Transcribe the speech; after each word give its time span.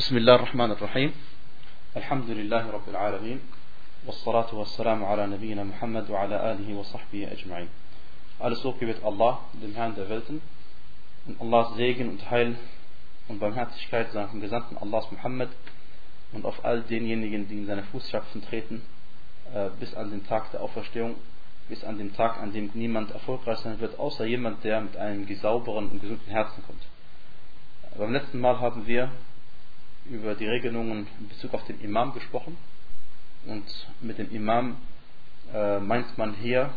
بسم 0.00 0.16
الله 0.16 0.34
الرحمن 0.34 0.70
الرحيم 0.70 1.12
الحمد 1.96 2.30
لله 2.30 2.70
رب 2.70 2.88
العالمين 2.88 3.40
والصلاة 4.06 4.54
والسلام 4.54 5.04
على 5.04 5.26
نبينا 5.26 5.64
Muhammad 5.64 6.10
وعلى 6.10 6.52
آله 6.52 6.74
وصحبه 6.74 7.32
أجمعين 7.32 7.68
Alles 8.40 8.64
Lob 8.64 8.80
gebet 8.80 9.04
Allah, 9.04 9.38
dem 9.62 9.74
Herrn 9.74 9.94
der 9.94 10.08
Welten 10.08 10.40
und 11.26 11.40
Allahs 11.40 11.76
Segen 11.76 12.08
und 12.08 12.30
Heil 12.30 12.56
und 13.28 13.40
Barmherzigkeit 13.40 14.10
seinem 14.12 14.40
Gesandten 14.40 14.78
Allahs 14.78 15.12
Muhammad 15.12 15.50
und 16.32 16.46
auf 16.46 16.64
all 16.64 16.80
denjenigen, 16.82 17.48
die 17.48 17.58
in 17.58 17.66
seine 17.66 17.82
Fußstapfen 17.82 18.42
treten, 18.42 18.80
äh, 19.52 19.68
bis 19.78 19.94
an 19.94 20.10
den 20.10 20.26
Tag 20.26 20.50
der 20.52 20.62
Auferstehung, 20.62 21.16
bis 21.68 21.84
an 21.84 21.98
den 21.98 22.14
Tag, 22.14 22.38
an 22.38 22.52
dem 22.52 22.70
niemand 22.72 23.10
erfolgreich 23.10 23.58
sein 23.58 23.78
wird, 23.80 23.98
außer 23.98 24.24
jemand, 24.24 24.64
der 24.64 24.80
mit 24.80 24.96
einem 24.96 25.26
sauberen 25.36 25.90
und 25.90 26.00
gesunden 26.00 26.30
Herzen 26.30 26.64
kommt. 26.66 26.82
Beim 27.98 28.12
letzten 28.12 28.40
Mal 28.40 28.58
haben 28.60 28.86
wir 28.86 29.10
über 30.09 30.35
die 30.35 30.47
Regelungen 30.47 31.07
in 31.19 31.29
Bezug 31.29 31.53
auf 31.53 31.65
den 31.65 31.79
Imam 31.81 32.13
gesprochen. 32.13 32.57
Und 33.45 33.65
mit 34.01 34.17
dem 34.17 34.31
Imam 34.31 34.77
äh, 35.53 35.79
meint 35.79 36.17
man 36.17 36.35
hier, 36.35 36.73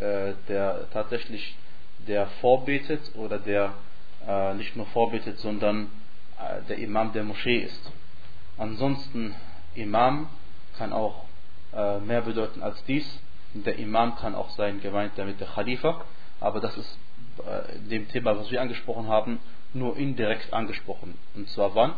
äh, 0.00 0.32
der 0.48 0.88
tatsächlich 0.92 1.56
der 2.06 2.26
vorbetet 2.40 3.00
oder 3.14 3.38
der 3.38 3.74
äh, 4.26 4.54
nicht 4.54 4.76
nur 4.76 4.86
vorbetet, 4.86 5.38
sondern 5.38 5.90
äh, 6.38 6.62
der 6.68 6.78
Imam 6.78 7.12
der 7.12 7.24
Moschee 7.24 7.58
ist. 7.58 7.92
Ansonsten 8.58 9.34
Imam 9.74 10.28
kann 10.78 10.92
auch 10.92 11.24
äh, 11.74 11.98
mehr 12.00 12.22
bedeuten 12.22 12.62
als 12.62 12.82
dies. 12.84 13.06
Der 13.54 13.78
Imam 13.78 14.16
kann 14.16 14.34
auch 14.34 14.50
sein 14.50 14.80
gemeint 14.80 15.12
damit 15.16 15.40
der 15.40 15.48
Khalifa, 15.48 16.04
aber 16.40 16.60
das 16.60 16.76
ist 16.76 16.98
äh, 17.38 17.78
dem 17.88 18.08
Thema, 18.08 18.36
was 18.38 18.50
wir 18.50 18.60
angesprochen 18.60 19.08
haben, 19.08 19.38
nur 19.72 19.96
indirekt 19.96 20.52
angesprochen. 20.52 21.16
Und 21.34 21.48
zwar 21.48 21.74
wann? 21.74 21.94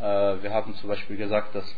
Äh, 0.00 0.42
wir 0.42 0.52
haben 0.52 0.74
zum 0.76 0.88
Beispiel 0.88 1.16
gesagt, 1.16 1.54
dass 1.54 1.74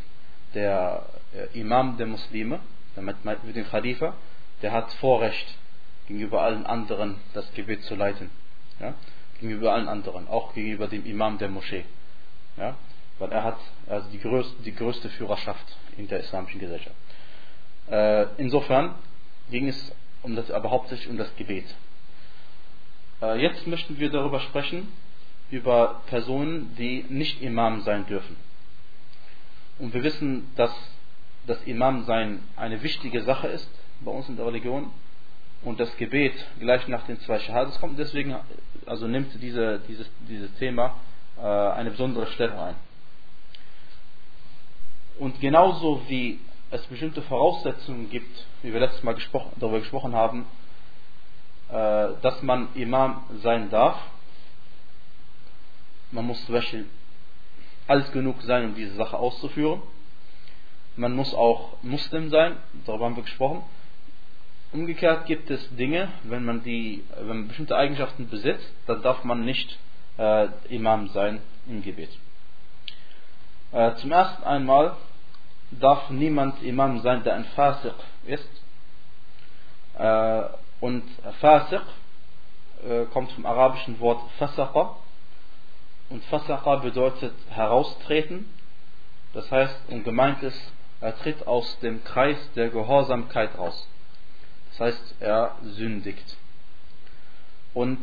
der 0.55 1.05
äh, 1.35 1.59
Imam 1.59 1.96
der 1.96 2.07
Muslime, 2.07 2.60
damit 2.95 3.24
meint 3.24 3.45
wir 3.45 3.52
den 3.52 3.69
Khalifa, 3.69 4.15
der 4.63 4.73
hat 4.73 4.93
Vorrecht 4.95 5.46
gegenüber 6.07 6.43
allen 6.43 6.65
anderen 6.66 7.16
das 7.35 7.52
Gebet 7.55 7.83
zu 7.85 7.95
leiten. 7.95 8.30
Ja? 8.79 8.95
Gegenüber 9.41 9.73
allen 9.73 9.88
anderen, 9.88 10.29
auch 10.29 10.55
gegenüber 10.55 10.87
dem 10.87 11.05
Imam 11.05 11.38
der 11.38 11.49
Moschee. 11.49 11.85
Ja? 12.57 12.77
Weil 13.19 13.33
er 13.33 13.45
hat 13.45 13.59
also 13.88 14.09
die 14.11 14.21
größte, 14.21 14.63
die 14.63 14.74
größte 14.74 15.09
Führerschaft 15.11 15.77
in 15.96 16.07
der 16.07 16.21
islamischen 16.21 16.61
Gesellschaft. 16.61 16.96
Äh, 17.91 18.27
insofern 18.37 18.95
ging 19.51 19.68
es 19.68 19.93
um 20.23 20.37
das, 20.37 20.51
aber 20.51 20.71
hauptsächlich 20.71 21.09
um 21.09 21.18
das 21.18 21.35
Gebet. 21.37 21.66
jetzt 23.37 23.66
möchten 23.66 23.99
wir 23.99 24.11
darüber 24.11 24.39
sprechen, 24.39 24.89
über 25.53 26.01
Personen, 26.07 26.75
die 26.77 27.05
nicht 27.11 27.43
Imam 27.43 27.83
sein 27.83 28.07
dürfen. 28.07 28.37
Und 29.79 29.93
wir 29.93 30.03
wissen, 30.03 30.51
dass 30.57 30.73
das 31.47 31.63
Imam 31.65 32.05
sein 32.05 32.41
eine 32.57 32.83
wichtige 32.83 33.23
Sache 33.23 33.49
ist 33.49 33.71
bei 34.01 34.11
uns 34.11 34.29
in 34.29 34.37
der 34.37 34.47
Religion 34.47 34.91
und 35.63 35.79
das 35.79 35.95
Gebet 35.99 36.33
gleich 36.59 36.89
nach 36.89 37.05
den 37.07 37.21
zwei 37.21 37.39
Shahadas 37.39 37.79
kommt. 37.80 37.99
Deswegen 37.99 38.35
also 38.87 39.07
nimmt 39.07 39.30
diese, 39.43 39.80
dieses, 39.80 40.11
dieses 40.27 40.53
Thema 40.55 40.95
äh, 41.39 41.43
eine 41.43 41.91
besondere 41.91 42.29
Stelle 42.29 42.59
ein. 42.59 42.75
Und 45.19 45.39
genauso 45.41 46.01
wie 46.09 46.41
es 46.71 46.83
bestimmte 46.87 47.21
Voraussetzungen 47.23 48.09
gibt, 48.09 48.47
wie 48.63 48.73
wir 48.73 48.80
letztes 48.80 49.03
Mal 49.03 49.15
gesprochen, 49.15 49.53
darüber 49.57 49.80
gesprochen 49.80 50.15
haben, 50.15 50.47
äh, 51.69 52.09
dass 52.23 52.41
man 52.43 52.69
Imam 52.75 53.23
sein 53.43 53.69
darf, 53.69 53.99
man 56.13 56.27
muss 56.27 56.45
zum 56.46 56.55
Beispiel 56.55 56.87
alt 57.88 58.13
genug 58.13 58.43
sein, 58.43 58.66
um 58.66 58.74
diese 58.74 58.95
Sache 58.95 59.18
auszuführen. 59.18 59.82
Man 60.96 61.15
muss 61.16 61.35
auch 61.35 61.82
Muslim 61.82 62.29
sein, 62.30 62.57
darüber 62.87 63.07
haben 63.07 63.16
wir 63.16 63.23
gesprochen. 63.23 63.63
Umgekehrt 64.73 65.27
gibt 65.27 65.50
es 65.50 65.75
Dinge, 65.77 66.12
wenn 66.25 66.45
man, 66.45 66.62
die, 66.62 67.05
wenn 67.17 67.27
man 67.27 67.49
bestimmte 67.49 67.77
Eigenschaften 67.77 68.28
besitzt, 68.28 68.73
dann 68.87 69.03
darf 69.03 69.25
man 69.25 69.45
nicht 69.45 69.78
äh, 70.19 70.49
Imam 70.69 71.09
sein 71.09 71.41
im 71.67 71.83
Gebet. 71.83 72.11
Äh, 73.73 73.94
zum 73.97 74.12
ersten 74.12 74.44
einmal 74.44 74.97
darf 75.71 76.11
niemand 76.11 76.62
Imam 76.62 77.00
sein, 77.00 77.23
der 77.25 77.34
ein 77.34 77.44
Fasiq 77.56 77.94
ist. 78.27 78.49
Äh, 79.99 80.43
und 80.81 81.05
Fasiq 81.41 81.83
äh, 82.87 83.05
kommt 83.06 83.33
vom 83.33 83.47
arabischen 83.47 83.99
Wort 84.00 84.23
Fasaqa 84.39 84.97
und 86.12 86.23
Fasaqa 86.25 86.77
bedeutet 86.77 87.33
heraustreten. 87.49 88.45
Das 89.33 89.50
heißt, 89.50 89.75
und 89.89 90.05
gemeint 90.05 90.43
ist, 90.43 90.61
er 91.00 91.17
tritt 91.17 91.47
aus 91.47 91.78
dem 91.81 92.05
Kreis 92.05 92.37
der 92.55 92.69
Gehorsamkeit 92.69 93.56
raus. 93.59 93.89
Das 94.71 94.81
heißt, 94.81 95.15
er 95.21 95.56
sündigt. 95.62 96.37
Und 97.73 97.99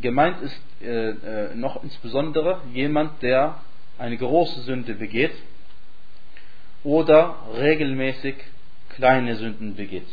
gemeint 0.00 0.40
ist 0.40 0.60
äh, 0.80 1.10
äh, 1.10 1.54
noch 1.56 1.82
insbesondere 1.82 2.60
jemand, 2.72 3.22
der 3.22 3.60
eine 3.98 4.16
große 4.16 4.60
Sünde 4.62 4.94
begeht 4.94 5.34
oder 6.84 7.36
regelmäßig 7.56 8.36
kleine 8.90 9.34
Sünden 9.34 9.74
begeht. 9.74 10.06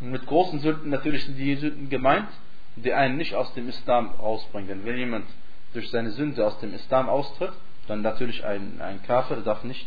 Und 0.00 0.10
mit 0.10 0.26
großen 0.26 0.58
Sünden 0.58 0.90
natürlich 0.90 1.24
sind 1.24 1.36
die 1.36 1.54
Sünden 1.54 1.88
gemeint, 1.88 2.28
die 2.76 2.92
einen 2.92 3.16
nicht 3.16 3.34
aus 3.34 3.54
dem 3.54 3.68
Islam 3.68 4.10
rausbringen. 4.18 4.68
Denn 4.68 4.84
wenn 4.84 4.96
jemand 4.96 5.26
durch 5.74 5.90
seine 5.90 6.12
Sünde 6.12 6.46
aus 6.46 6.58
dem 6.60 6.72
Islam 6.72 7.08
austritt, 7.08 7.52
dann 7.86 8.00
natürlich 8.00 8.44
ein, 8.44 8.80
ein 8.80 9.02
Kafir 9.02 9.36
darf 9.38 9.62
nicht 9.64 9.86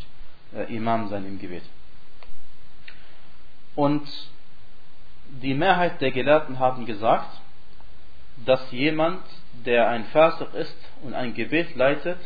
äh, 0.54 0.74
Imam 0.76 1.10
sein 1.10 1.26
im 1.26 1.40
Gebet. 1.40 1.64
Und 3.76 4.08
die 5.42 5.54
Mehrheit 5.54 6.02
der 6.02 6.12
Gelehrten 6.12 6.60
haben 6.60 6.86
gesagt, 6.86 7.42
dass 8.46 8.72
jemand, 8.72 9.22
der 9.66 9.90
ein 9.90 10.06
Fasik 10.06 10.54
ist 10.54 10.78
und 11.04 11.14
ein 11.14 11.34
Gebet 11.34 11.76
leitet, 11.76 12.20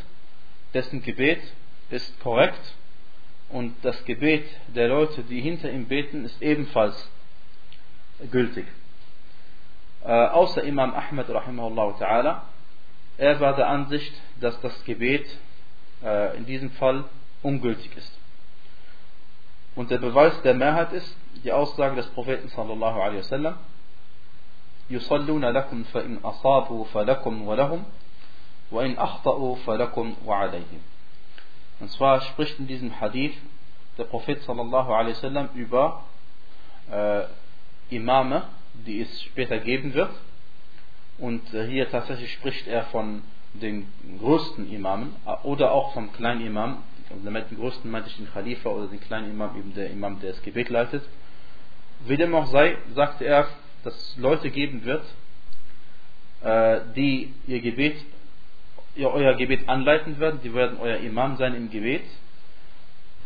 dessen 0.73 1.01
Gebet 1.01 1.41
ist 1.89 2.19
korrekt 2.19 2.75
und 3.49 3.75
das 3.83 4.03
Gebet 4.05 4.45
der 4.75 4.87
Leute, 4.87 5.23
die 5.23 5.41
hinter 5.41 5.71
ihm 5.71 5.87
beten, 5.87 6.25
ist 6.25 6.41
ebenfalls 6.41 7.09
gültig. 8.31 8.65
Äh, 10.03 10.11
außer 10.11 10.63
Imam 10.63 10.93
Ahmed 10.93 11.29
rahimahullah 11.29 11.97
ta'ala, 11.97 12.41
er 13.17 13.39
war 13.39 13.55
der 13.55 13.67
Ansicht, 13.67 14.13
dass 14.39 14.59
das 14.61 14.83
Gebet 14.83 15.25
äh, 16.03 16.37
in 16.37 16.45
diesem 16.45 16.71
Fall 16.71 17.05
ungültig 17.43 17.95
ist. 17.95 18.17
Und 19.75 19.91
der 19.91 19.99
Beweis 19.99 20.41
der 20.41 20.53
Mehrheit 20.53 20.91
ist 20.93 21.15
die 21.43 21.51
Aussage 21.51 21.95
des 21.95 22.07
Propheten 22.07 22.49
sallallahu 22.49 22.99
alaihi 22.99 23.19
wasallam: 23.19 23.55
"Yusalluna 24.89 25.49
lakum 25.49 25.85
fa 25.85 25.99
in 25.99 26.23
asabu 26.23 26.85
fa 26.85 27.01
lakum 27.01 27.45
wa 27.45 27.55
lahum 27.55 27.85
wa 28.69 28.83
in 28.83 28.97
akhta'u 28.97 29.57
falakum 29.57 30.17
wa 30.25 30.41
alayhim." 30.41 30.81
Und 31.79 31.89
zwar 31.91 32.21
spricht 32.21 32.59
in 32.59 32.67
diesem 32.67 32.99
Hadith 32.99 33.35
der 33.97 34.03
Prophet 34.05 34.41
sallallahu 34.43 34.93
alaihi 34.93 35.15
wasallam 35.15 35.49
über 35.55 36.03
äh, 36.91 37.23
Imame, 37.89 38.43
die 38.85 39.01
es 39.01 39.21
später 39.23 39.59
geben 39.59 39.93
wird 39.93 40.11
und 41.17 41.53
äh, 41.53 41.67
hier 41.67 41.89
tatsächlich 41.89 42.31
spricht 42.33 42.67
er 42.67 42.85
von 42.85 43.21
den 43.53 43.87
größten 44.19 44.71
Imamen 44.71 45.15
äh, 45.25 45.31
oder 45.43 45.71
auch 45.71 45.93
vom 45.93 46.11
kleinen 46.13 46.45
Imam. 46.45 46.83
Mit 47.23 47.51
dem 47.51 47.57
größten 47.57 47.91
meinte 47.91 48.09
ich 48.09 48.15
den 48.15 48.31
Khalifa 48.31 48.69
oder 48.69 48.87
den 48.87 49.01
kleinen 49.01 49.31
Imam, 49.31 49.57
eben 49.57 49.73
der 49.73 49.89
Imam, 49.89 50.19
der 50.21 50.31
das 50.31 50.41
Gebet 50.43 50.69
leitet. 50.69 51.03
Wie 52.05 52.15
dem 52.15 52.33
auch 52.33 52.47
sei, 52.47 52.77
sagte 52.95 53.25
er, 53.25 53.47
dass 53.83 53.93
es 53.95 54.17
Leute 54.17 54.49
geben 54.49 54.85
wird, 54.85 55.03
äh, 56.41 56.81
die 56.95 57.33
ihr 57.47 57.61
Gebet, 57.61 57.97
ihr 58.95 59.11
euer 59.11 59.35
Gebet 59.35 59.67
anleiten 59.67 60.19
werden, 60.19 60.39
die 60.43 60.53
werden 60.53 60.77
euer 60.79 60.97
Imam 60.97 61.37
sein 61.37 61.53
im 61.53 61.69
Gebet. 61.69 62.03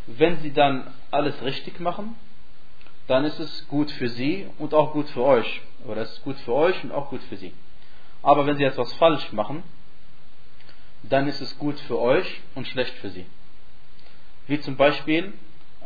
Wenn 0.08 0.38
sie 0.40 0.52
dann 0.52 0.88
alles 1.12 1.42
richtig 1.44 1.80
machen, 1.80 2.16
dann 3.08 3.24
ist 3.24 3.40
es 3.40 3.68
gut 3.68 3.92
für 3.92 4.10
sie 4.10 4.48
und 4.58 4.74
auch 4.74 4.94
gut 4.94 5.08
für 5.10 5.24
euch. 5.24 5.62
Oder 5.86 6.02
es 6.02 6.14
ist 6.14 6.24
gut 6.24 6.38
für 6.40 6.54
euch 6.54 6.84
und 6.84 6.92
auch 6.92 7.10
gut 7.10 7.22
für 7.24 7.38
sie. 7.38 7.54
Aber 8.25 8.48
wenn 8.48 8.57
sie 8.57 8.63
etwas 8.63 8.92
falsch 8.94 9.31
machen, 9.33 9.62
dann 11.04 11.27
ist 11.27 11.42
es 11.42 11.60
gut 11.60 11.80
für 11.81 12.00
euch 12.00 12.42
und 12.56 12.68
schlecht 12.68 12.95
für 12.95 13.10
sie. 13.12 13.27
Wie 14.48 14.60
zum 14.62 14.77
Beispiel, 14.77 15.31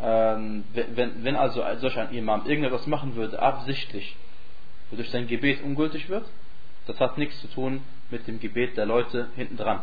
ähm, 0.02 0.64
wenn, 0.74 1.36
also 1.36 1.62
solch 1.80 1.98
ein 2.00 2.14
Imam 2.14 2.46
irgendetwas 2.46 2.88
machen 2.88 3.16
würde, 3.16 3.42
absichtlich, 3.42 4.16
wodurch 4.90 5.10
sein 5.10 5.28
Gebet 5.28 5.62
ungültig 5.62 6.08
wird, 6.08 6.26
das 6.88 6.98
hat 7.02 7.18
nichts 7.18 7.42
zu 7.42 7.48
tun 7.50 7.82
mit 8.10 8.26
dem 8.26 8.40
Gebet 8.40 8.78
der 8.78 8.86
Leute 8.86 9.28
hinten 9.36 9.58
dran. 9.58 9.82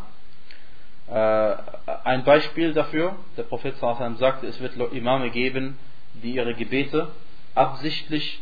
Äh, 1.09 1.57
ein 2.05 2.23
Beispiel 2.23 2.73
dafür, 2.73 3.15
der 3.37 3.43
Prophet 3.43 3.77
sagte, 3.77 4.47
es 4.47 4.59
wird 4.59 4.75
Imame 4.93 5.29
geben, 5.29 5.77
die 6.15 6.33
ihre 6.33 6.55
Gebete 6.55 7.11
absichtlich 7.53 8.41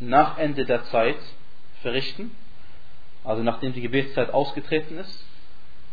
nach 0.00 0.38
Ende 0.38 0.64
der 0.64 0.82
Zeit 0.86 1.20
verrichten 1.82 2.32
also 3.24 3.42
nachdem 3.42 3.72
die 3.72 3.80
Gebetszeit 3.80 4.32
ausgetreten 4.32 4.98
ist, 4.98 5.24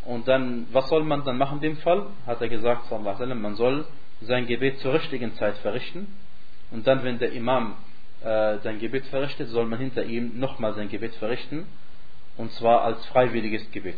Und 0.03 0.27
dann, 0.27 0.67
was 0.71 0.89
soll 0.89 1.03
man 1.03 1.23
dann 1.23 1.37
machen 1.37 1.57
in 1.57 1.61
dem 1.61 1.77
Fall? 1.77 2.07
Hat 2.25 2.41
er 2.41 2.49
gesagt, 2.49 2.89
man 2.91 3.55
soll 3.55 3.85
sein 4.21 4.47
Gebet 4.47 4.79
zur 4.79 4.93
richtigen 4.93 5.33
Zeit 5.35 5.57
verrichten. 5.57 6.07
Und 6.71 6.87
dann, 6.87 7.03
wenn 7.03 7.19
der 7.19 7.33
Imam 7.33 7.75
äh, 8.23 8.57
sein 8.59 8.79
Gebet 8.79 9.05
verrichtet, 9.07 9.49
soll 9.49 9.65
man 9.65 9.79
hinter 9.79 10.03
ihm 10.03 10.39
nochmal 10.39 10.73
sein 10.73 10.89
Gebet 10.89 11.15
verrichten. 11.15 11.67
Und 12.37 12.51
zwar 12.53 12.81
als 12.83 13.05
freiwilliges 13.07 13.69
Gebet. 13.71 13.97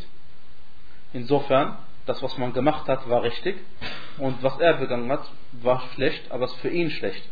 Insofern, 1.13 1.77
das, 2.05 2.21
was 2.21 2.37
man 2.37 2.51
gemacht 2.51 2.87
hat, 2.87 3.07
war 3.09 3.23
richtig. 3.23 3.55
Und 4.17 4.41
was 4.43 4.59
er 4.59 4.73
begangen 4.75 5.09
hat, 5.11 5.23
war 5.53 5.81
schlecht, 5.93 6.31
aber 6.31 6.45
es 6.45 6.53
für 6.55 6.69
ihn 6.69 6.89
schlecht. 6.89 7.23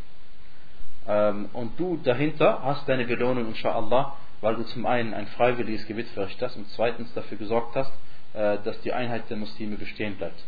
Ähm, 1.07 1.49
und 1.53 1.77
du 1.79 1.97
dahinter 2.03 2.61
hast 2.63 2.87
deine 2.87 3.05
Belohnung, 3.05 3.47
inshallah, 3.47 4.15
weil 4.41 4.55
du 4.55 4.63
zum 4.63 4.85
einen 4.85 5.13
ein 5.13 5.27
freiwilliges 5.27 5.85
Gebet 5.85 6.07
verrichtet 6.09 6.41
hast 6.41 6.57
und 6.57 6.67
zweitens 6.71 7.13
dafür 7.13 7.37
gesorgt 7.37 7.75
hast, 7.75 7.91
äh, 8.33 8.57
dass 8.63 8.79
die 8.81 8.91
Einheit 8.91 9.29
der 9.29 9.37
Muslime 9.37 9.75
bestehen 9.75 10.17
bleibt. 10.17 10.43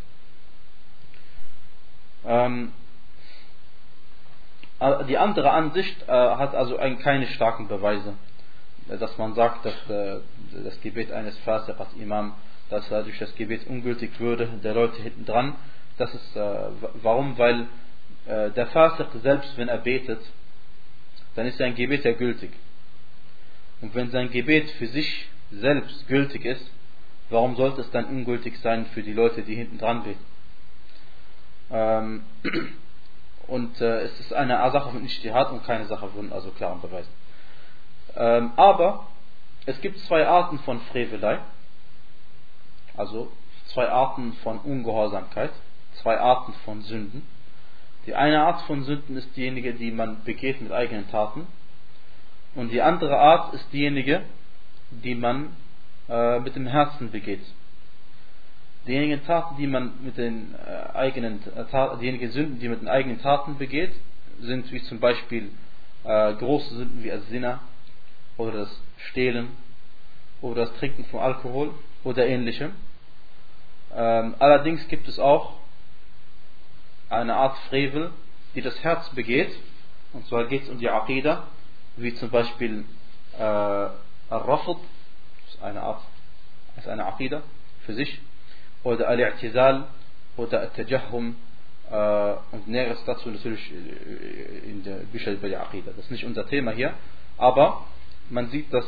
Ähm, 2.25 2.72
äh, 4.80 5.06
die 5.06 5.18
andere 5.18 5.51
Ansicht 5.51 6.01
äh, 6.07 6.12
hat 6.12 6.56
also 6.56 6.78
keine 6.78 7.28
starken 7.28 7.68
Beweise, 7.68 8.13
dass 8.88 9.18
man 9.18 9.34
sagt, 9.34 9.66
dass 9.66 9.75
das 9.88 10.81
Gebet 10.81 11.12
eines 11.12 11.38
Fasiq 11.39 11.80
als 11.80 11.94
Imam, 11.94 12.36
dass 12.69 12.89
dadurch 12.89 13.18
das 13.18 13.34
Gebet 13.36 13.66
ungültig 13.68 14.19
würde, 14.19 14.48
der 14.62 14.74
Leute 14.74 15.01
hinten 15.01 15.25
dran. 15.25 15.56
Das 15.98 16.13
ist, 16.13 16.36
warum? 16.36 17.38
Weil 17.38 17.68
der 18.25 18.68
Fasiq 18.68 19.07
selbst, 19.22 19.57
wenn 19.57 19.69
er 19.69 19.78
betet, 19.78 20.19
dann 21.36 21.48
ist 21.48 21.60
sein 21.60 21.75
Gebet 21.75 22.04
ja 22.04 22.12
gültig. 22.12 22.51
Und 23.81 23.96
wenn 23.96 24.12
sein 24.12 24.30
Gebet 24.31 24.70
für 24.72 24.88
sich 24.88 25.28
selbst 25.52 26.08
gültig 26.08 26.46
ist, 26.46 26.66
warum 27.30 27.56
sollte 27.56 27.81
es 27.81 27.92
dann 27.92 28.06
ungültig 28.06 28.58
sein 28.60 28.86
für 28.88 29.04
die 29.04 29.14
Leute, 29.14 29.42
die 29.42 29.56
hinten 29.56 29.78
dran 29.78 30.04
beten? 30.04 30.25
Ähm, 31.72 32.24
und 33.48 33.81
äh, 33.81 34.02
es 34.02 34.20
ist 34.20 34.34
eine 34.34 34.56
Sache 34.72 34.92
von 34.92 35.04
Ijtihad 35.04 35.52
und 35.52 35.66
keine 35.66 35.86
Sache 35.86 36.08
von 36.10 36.31
also 36.31 36.52
klaren 36.52 36.81
Beweisen. 36.81 37.12
Ähm, 38.16 38.52
aber 38.56 39.08
es 39.66 39.80
gibt 39.81 40.00
zwei 40.00 40.28
Arten 40.28 40.60
von 40.60 40.80
Frevelei, 40.92 41.40
also 42.96 43.31
zwei 43.68 43.90
Arten 43.90 44.34
von 44.44 44.60
Ungehorsamkeit, 44.60 45.52
zwei 46.02 46.20
Arten 46.20 46.54
von 46.66 46.81
Sünden. 46.81 47.25
Die 48.06 48.14
eine 48.14 48.44
Art 48.44 48.62
von 48.64 48.84
Sünden 48.84 49.16
ist 49.16 49.36
diejenige, 49.36 49.74
die 49.74 49.92
man 49.92 50.24
begeht 50.25 50.62
mit 50.62 50.72
eigenen 50.72 51.10
Taten. 51.10 51.48
Und 52.55 52.71
die 52.71 52.81
andere 52.81 53.17
Art 53.17 53.53
ist 53.53 53.71
diejenige, 53.73 54.21
die 54.91 55.15
man 55.15 55.50
äh, 56.09 56.39
mit 56.39 56.55
dem 56.55 56.67
Herzen 56.67 57.11
begeht. 57.11 57.44
Diejenigen 58.88 59.25
Taten, 59.25 59.55
die 59.57 59.67
man 59.67 59.94
mit 60.03 60.17
den 60.17 60.53
äh, 60.55 60.95
eigenen 60.95 61.41
äh, 61.55 61.97
diejenigen 62.00 62.31
Sünden, 62.31 62.59
die 62.59 62.67
man 62.67 62.77
mit 62.77 62.81
den 62.81 62.89
eigenen 62.89 63.21
Taten 63.21 63.57
begeht, 63.57 63.94
sind 64.39 64.71
wie 64.71 64.83
zum 64.83 65.00
Beispiel 65.00 65.50
äh, 66.03 66.33
große 66.33 66.75
Sünden 66.75 67.03
wie 67.03 67.17
Sinna 67.29 67.61
oder 68.38 68.51
das 68.51 68.81
Stehlen 69.09 69.50
oder 70.41 70.65
das 70.65 70.75
Trinken 70.77 71.05
von 71.05 71.21
Alkohol 71.21 71.73
oder 72.03 72.27
ähnlichem. 72.27 72.71
Ähm, 73.95 74.35
allerdings 74.39 74.88
gibt 74.89 75.07
es 75.07 75.19
auch 75.19 75.53
eine 77.09 77.35
Art 77.35 77.57
Frevel, 77.69 78.11
die 78.55 78.61
das 78.61 78.83
Herz 78.83 79.09
begeht. 79.11 79.51
Und 80.11 80.27
zwar 80.27 80.45
geht 80.45 80.63
es 80.63 80.69
um 80.69 80.79
die 80.79 80.89
Aqidah, 80.89 81.47
wie 81.98 82.13
zum 82.16 82.30
Beispiel 82.30 82.86
äh, 83.38 83.44
Al-Rafid, 83.44 84.78
das 85.45 85.56
ist 85.56 85.63
eine 85.63 85.81
Art, 85.81 86.01
ist 86.78 86.88
eine 86.88 87.06
Aqidah 87.06 87.42
für 87.86 87.94
sich, 87.94 88.19
oder 88.84 89.07
Al-I'tizal 89.10 89.86
oder 90.38 90.62
Al-Tajahum 90.62 91.36
äh, 91.92 92.34
und 92.51 92.68
Näheres 92.68 93.04
dazu 93.06 93.30
natürlich 93.30 93.72
äh, 93.72 94.69
in 94.69 94.84
der 94.84 94.98
Bücher 95.12 95.31
über 95.31 95.48
die 95.48 95.56
Aqidah. 95.56 95.92
Das 95.95 96.06
ist 96.06 96.12
nicht 96.12 96.25
unser 96.25 96.48
Thema 96.48 96.72
hier, 96.72 96.94
aber 97.38 97.86
man 98.30 98.50
sieht, 98.50 98.74
dass 98.74 98.86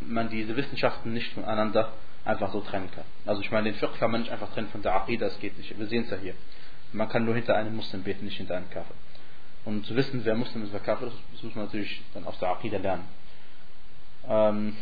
man 0.00 0.28
diese 0.28 0.56
Wissenschaften 0.56 1.12
nicht 1.12 1.32
voneinander 1.32 1.92
einfach 2.24 2.52
so 2.52 2.60
trennen 2.60 2.90
kann. 2.94 3.04
Also 3.26 3.40
ich 3.42 3.50
meine, 3.50 3.70
den 3.70 3.78
Fiqh 3.78 3.98
kann 3.98 4.10
man 4.10 4.22
nicht 4.22 4.32
einfach 4.32 4.52
trennen 4.52 4.68
von 4.68 4.82
der 4.82 4.94
Aqidah, 4.94 5.28
das 5.28 5.38
geht 5.40 5.56
nicht. 5.56 5.78
Wir 5.78 5.86
sehen 5.86 6.04
es 6.04 6.10
ja 6.10 6.16
hier. 6.16 6.34
Man 6.92 7.08
kann 7.08 7.24
nur 7.24 7.34
hinter 7.34 7.56
einem 7.56 7.76
Muslim 7.76 8.02
beten, 8.02 8.24
nicht 8.24 8.36
hinter 8.38 8.56
einem 8.56 8.70
Kafir. 8.70 8.94
Und 9.64 9.84
zu 9.86 9.94
wissen, 9.96 10.24
wer 10.24 10.34
Muslim 10.34 10.64
ist, 10.64 10.72
wer 10.72 10.80
Kafir 10.80 11.08
ist, 11.08 11.16
das 11.32 11.42
muss 11.42 11.54
man 11.54 11.66
natürlich 11.66 12.02
dann 12.14 12.24
aus 12.24 12.38
der 12.38 12.50
Aqidah 12.50 12.78
lernen. 12.78 13.04
Ähm, 14.28 14.76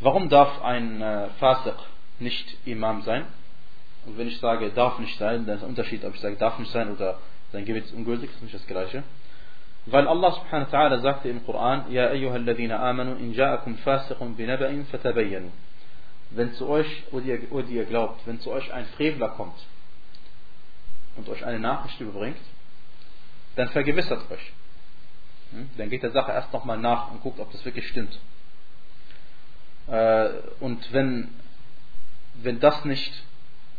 warum 0.00 0.28
darf 0.28 0.62
ein 0.62 1.02
äh, 1.02 1.28
Fasiq 1.38 1.76
nicht 2.18 2.56
Imam 2.66 3.02
sein? 3.02 3.26
Und 4.06 4.18
wenn 4.18 4.28
ich 4.28 4.38
sage, 4.38 4.70
darf 4.70 4.98
nicht 4.98 5.18
sein, 5.18 5.46
dann 5.46 5.56
ist 5.56 5.64
ein 5.64 5.70
Unterschied, 5.70 6.04
ob 6.04 6.14
ich 6.14 6.20
sage, 6.20 6.36
darf 6.36 6.58
nicht 6.58 6.70
sein 6.70 6.94
oder 6.94 7.18
sein 7.52 7.64
Gebet 7.64 7.86
ist 7.86 7.92
ungültig, 7.92 8.30
ist 8.30 8.42
nicht 8.42 8.54
das 8.54 8.66
Gleiche. 8.66 9.02
Weil 9.86 10.08
Allah 10.08 10.32
subhanahu 10.32 10.72
wa 10.72 10.78
ta'ala 10.78 11.00
sagte 11.00 11.28
im 11.28 11.44
Koran, 11.44 11.92
Ja 11.92 12.08
ayyuha 12.08 12.34
alladhina 12.34 12.78
amanu, 12.78 13.16
in 13.16 13.34
ja'akum 13.34 13.76
fasiqun 13.78 14.36
binaba'in 14.36 14.84
fatabayyanu. 14.86 15.50
Wenn 16.30 16.52
zu 16.54 16.68
euch, 16.68 17.04
oder 17.12 17.24
ihr 17.68 17.84
glaubt, 17.84 18.26
wenn 18.26 18.40
zu 18.40 18.50
euch 18.50 18.72
ein 18.72 18.86
Frevler 18.96 19.28
kommt, 19.30 19.56
und 21.16 21.28
euch 21.28 21.44
eine 21.44 21.60
Nachricht 21.60 22.00
überbringt, 22.00 22.36
dann 23.56 23.68
vergewissert 23.70 24.30
euch. 24.30 24.52
Hm? 25.50 25.70
Dann 25.76 25.90
geht 25.90 26.02
der 26.02 26.12
Sache 26.12 26.32
erst 26.32 26.52
nochmal 26.52 26.78
nach 26.78 27.10
und 27.10 27.22
guckt, 27.22 27.40
ob 27.40 27.50
das 27.52 27.64
wirklich 27.64 27.88
stimmt. 27.88 28.18
Äh, 29.88 30.28
und 30.60 30.92
wenn, 30.92 31.28
wenn 32.34 32.60
das 32.60 32.84
nicht 32.84 33.12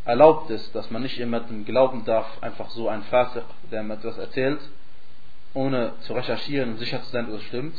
erlaubt 0.04 0.50
ist, 0.50 0.74
dass 0.74 0.90
man 0.90 1.02
nicht 1.02 1.16
jemandem 1.16 1.64
glauben 1.64 2.04
darf, 2.04 2.42
einfach 2.42 2.70
so 2.70 2.88
ein 2.88 3.02
Fasik, 3.04 3.44
der 3.70 3.82
ihm 3.82 3.90
etwas 3.90 4.16
erzählt, 4.18 4.60
ohne 5.54 5.92
zu 6.00 6.12
recherchieren 6.12 6.72
und 6.72 6.78
sicher 6.78 7.02
zu 7.02 7.10
sein, 7.10 7.26
dass 7.26 7.36
es 7.36 7.42
stimmt, 7.44 7.74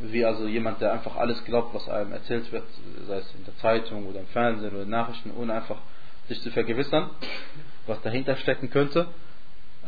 wie 0.00 0.24
also 0.24 0.46
jemand, 0.46 0.80
der 0.80 0.92
einfach 0.92 1.16
alles 1.16 1.44
glaubt, 1.44 1.74
was 1.74 1.88
einem 1.88 2.12
erzählt 2.12 2.52
wird, 2.52 2.64
sei 3.06 3.16
es 3.16 3.34
in 3.34 3.44
der 3.44 3.56
Zeitung 3.58 4.06
oder 4.06 4.20
im 4.20 4.26
Fernsehen 4.28 4.72
oder 4.72 4.82
in 4.82 4.90
Nachrichten, 4.90 5.32
ohne 5.36 5.54
einfach 5.54 5.78
sich 6.28 6.40
zu 6.42 6.50
vergewissern, 6.50 7.10
was 7.86 8.00
dahinter 8.02 8.36
stecken 8.36 8.70
könnte, 8.70 9.08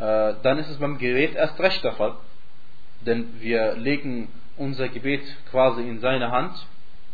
dann 0.01 0.59
ist 0.59 0.71
es 0.71 0.79
beim 0.79 0.99
Gebet 0.99 1.35
erst 1.35 1.61
recht 1.61 1.85
der 1.85 1.93
Fall. 1.93 2.15
Denn 3.03 3.41
wir 3.41 3.75
legen 3.75 4.29
unser 4.57 4.89
Gebet 4.89 5.23
quasi 5.51 5.83
in 5.83 6.01
seine 6.01 6.31
Hand, 6.31 6.55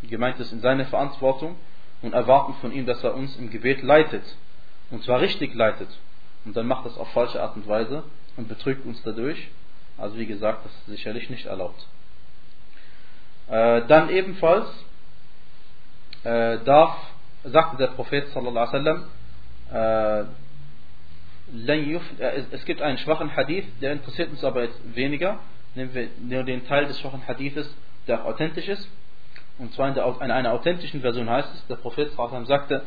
gemeint 0.03 0.39
ist 0.39 0.53
in 0.53 0.61
seine 0.61 0.85
Verantwortung, 0.87 1.57
und 2.03 2.13
erwarten 2.13 2.55
von 2.61 2.73
ihm, 2.73 2.87
dass 2.87 3.03
er 3.03 3.15
uns 3.15 3.37
im 3.37 3.51
Gebet 3.51 3.83
leitet. 3.83 4.25
Und 4.91 5.03
zwar 5.05 5.21
richtig 5.21 5.55
leitet. 5.55 5.89
Und 6.45 6.57
dann 6.57 6.67
macht 6.67 6.87
das 6.87 6.97
auf 6.97 7.09
falsche 7.11 7.43
Art 7.43 7.57
und 7.57 7.67
Weise 7.67 8.05
und 8.37 8.49
betrügt 8.49 8.87
uns 8.87 9.03
dadurch. 9.03 9.49
Also 9.99 10.17
wie 10.17 10.27
gesagt, 10.27 10.65
das 10.65 10.73
ist 10.73 10.87
sicherlich 10.87 11.31
nicht 11.31 11.47
erlaubt. 11.47 11.87
Äh, 13.49 13.83
dann 13.87 14.11
ebenfalls 14.11 14.67
äh, 16.25 16.59
darf, 16.65 16.97
sagte 17.45 17.77
der 17.77 17.89
Prophet 17.89 18.29
sallallahu 18.29 18.69
alaihi 18.69 18.85
wasallam, 18.85 19.05
äh, 19.73 20.21
äh, 20.21 20.25
es 22.51 22.65
gibt 22.65 22.83
einen 22.83 22.99
schwachen 22.99 23.35
Hadith, 23.37 23.67
der 23.81 23.93
interessiert 23.93 24.31
uns 24.31 24.43
aber 24.43 24.65
jetzt 24.65 24.97
weniger. 24.97 25.39
Nehmen 25.75 25.95
wir 25.95 26.09
nur 26.19 26.43
den 26.45 26.67
Teil 26.67 26.87
des 26.87 26.99
schwachen 26.99 27.27
Hadithes, 27.27 27.73
der 28.07 28.25
authentisch 28.25 28.69
ist. 28.69 28.89
Und 29.59 29.73
zwar 29.75 29.89
in, 29.89 29.95
der, 29.95 30.07
in 30.21 30.31
einer 30.31 30.53
authentischen 30.53 31.01
Version 31.01 31.31
heißt 31.31 31.55
es, 31.55 31.67
der 31.67 31.77
Prophet 31.77 32.11
sagte, 32.47 32.83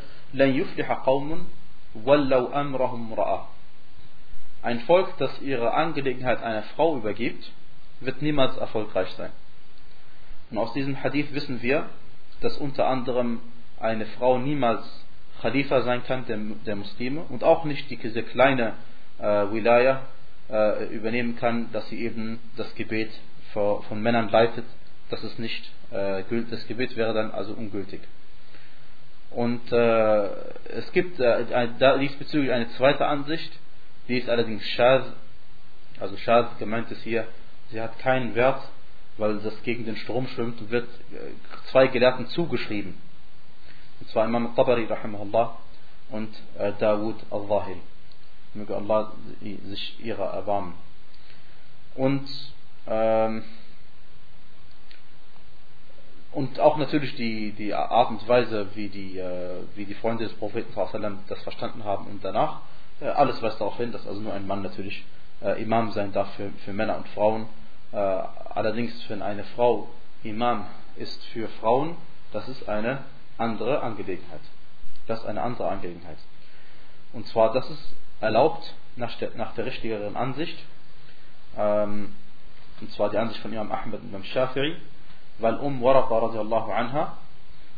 Ein 4.61 4.79
Volk, 4.81 5.17
das 5.17 5.41
ihre 5.41 5.73
Angelegenheit 5.73 6.43
einer 6.43 6.63
Frau 6.63 6.97
übergibt, 6.97 7.51
wird 8.01 8.21
niemals 8.21 8.57
erfolgreich 8.57 9.09
sein. 9.11 9.31
Und 10.51 10.57
aus 10.57 10.73
diesem 10.73 11.01
Hadith 11.01 11.33
wissen 11.33 11.61
wir, 11.61 11.89
dass 12.41 12.57
unter 12.57 12.87
anderem 12.87 13.39
eine 13.79 14.05
Frau 14.05 14.37
niemals 14.37 14.83
Khalifa 15.41 15.81
sein 15.81 16.03
kann 16.03 16.25
der, 16.25 16.37
der 16.65 16.75
Muslime 16.75 17.21
und 17.29 17.43
auch 17.43 17.63
nicht 17.65 17.89
diese 17.89 18.23
kleine 18.23 18.73
äh, 19.19 19.23
Wilaya 19.23 20.01
äh, 20.49 20.85
übernehmen 20.93 21.35
kann, 21.35 21.71
dass 21.71 21.87
sie 21.89 22.01
eben 22.01 22.39
das 22.57 22.73
Gebet 22.75 23.11
für, 23.53 23.81
von 23.83 24.01
Männern 24.01 24.29
leitet. 24.29 24.65
Das 25.09 25.23
ist 25.23 25.39
nicht 25.39 25.71
äh. 25.91 26.23
Das 26.49 26.67
Gebet 26.67 26.95
wäre 26.95 27.13
dann 27.13 27.31
also 27.31 27.53
ungültig. 27.53 28.01
Und 29.31 29.71
äh, 29.71 30.27
es 30.69 30.91
gibt 30.91 31.19
äh, 31.19 31.45
diesbezüglich 31.99 32.51
eine 32.51 32.69
zweite 32.71 33.05
Ansicht, 33.05 33.51
die 34.07 34.17
ist 34.17 34.29
allerdings 34.29 34.65
Shaz. 34.69 35.05
Also 35.99 36.17
Shaz 36.17 36.57
gemeint 36.57 36.89
ist 36.91 37.03
hier, 37.03 37.27
sie 37.71 37.79
hat 37.79 37.99
keinen 37.99 38.33
Wert, 38.35 38.61
weil 39.17 39.37
das 39.39 39.61
gegen 39.63 39.85
den 39.85 39.97
Strom 39.97 40.27
schwimmt 40.27 40.59
und 40.61 40.71
wird 40.71 40.87
äh, 41.11 41.69
zwei 41.71 41.87
Gelehrten 41.87 42.27
zugeschrieben. 42.27 42.95
Und 43.99 44.09
zwar 44.09 44.25
Imam 44.25 44.55
Tabari 44.55 44.85
rahimahullah 44.85 45.57
und 46.09 46.29
äh, 46.57 46.71
Dawud 46.79 47.17
al-Zahiri. 47.29 47.81
Möge 48.53 48.75
Allah 48.75 49.11
sich 49.41 50.03
ihrer 50.03 50.33
erbarmen. 50.33 50.73
Und 51.95 52.27
ähm, 52.87 53.43
und 56.31 56.59
auch 56.59 56.77
natürlich 56.77 57.15
die, 57.15 57.51
die 57.53 57.73
Art 57.73 58.11
und 58.11 58.27
Weise, 58.27 58.67
wie 58.75 58.87
die, 58.87 59.17
äh, 59.17 59.63
wie 59.75 59.85
die 59.85 59.95
Freunde 59.95 60.25
des 60.25 60.33
Propheten 60.33 60.71
das 61.27 61.41
verstanden 61.41 61.83
haben 61.83 62.05
und 62.05 62.23
danach. 62.23 62.61
Äh, 63.01 63.07
alles 63.07 63.41
weist 63.41 63.59
darauf 63.59 63.77
hin, 63.77 63.91
dass 63.91 64.05
also 64.05 64.21
nur 64.21 64.33
ein 64.33 64.45
Mann 64.45 64.61
natürlich 64.61 65.03
äh, 65.41 65.61
Imam 65.61 65.91
sein 65.91 66.11
darf 66.11 66.31
für, 66.35 66.51
für 66.65 66.73
Männer 66.73 66.97
und 66.97 67.07
Frauen. 67.09 67.47
Äh, 67.91 67.95
allerdings, 67.97 68.93
wenn 69.09 69.23
eine 69.23 69.43
Frau 69.55 69.89
Imam 70.23 70.67
ist 70.97 71.23
für 71.25 71.47
Frauen, 71.61 71.95
das 72.31 72.47
ist 72.47 72.69
eine 72.69 72.99
andere 73.38 73.82
Angelegenheit. 73.82 74.40
Das 75.06 75.20
ist 75.20 75.26
eine 75.26 75.42
andere 75.42 75.68
Angelegenheit. 75.68 76.18
Und 77.12 77.26
zwar, 77.28 77.52
das 77.52 77.68
ist 77.70 77.94
erlaubt 78.20 78.74
nach 78.96 79.16
der, 79.18 79.30
nach 79.36 79.54
der 79.54 79.66
richtigeren 79.66 80.16
Ansicht, 80.16 80.58
ähm, 81.56 82.14
und 82.80 82.90
zwar 82.92 83.10
die 83.10 83.18
Ansicht 83.18 83.40
von 83.40 83.52
Imam 83.52 83.70
Ahmed 83.70 84.00
und 84.00 84.08
Imam 84.08 84.22
Shafi'i, 84.22 84.76
weil 85.38 85.56
Um 85.56 85.82
Waraqa 85.82 86.18
radiallahu 86.18 86.72
anha 86.72 87.16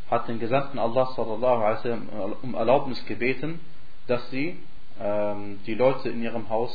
hat 0.09 0.27
den 0.27 0.39
Gesandten 0.39 0.79
Allah 0.79 1.07
sallallahu 1.15 1.63
alaihi 1.63 1.77
wasallam 1.77 2.35
um 2.41 2.55
Erlaubnis 2.55 3.05
gebeten, 3.05 3.59
dass 4.07 4.29
sie 4.29 4.57
ähm, 4.99 5.59
die 5.65 5.75
Leute 5.75 6.09
in 6.09 6.21
ihrem 6.21 6.49
Haus 6.49 6.73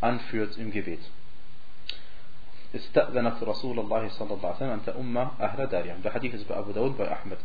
anführt 0.00 0.56
im 0.58 0.70
Gebet. 0.70 1.00
استأذنت 2.74 3.42
رسول 3.42 3.78
الله 3.78 4.08
صلى 4.08 4.34
الله 4.34 4.48
عليه 4.48 4.56
وسلم 4.56 4.70
أن 4.70 4.84
تؤم 4.84 5.16
أهل 5.16 5.66
دارها. 5.66 6.02
Der 6.02 6.12
Hadith 6.12 6.34
ist 6.34 6.48
bei 6.48 6.56
Abu 6.56 6.72
Dawud, 6.72 6.98
bei 6.98 7.06
Ahmed. 7.08 7.38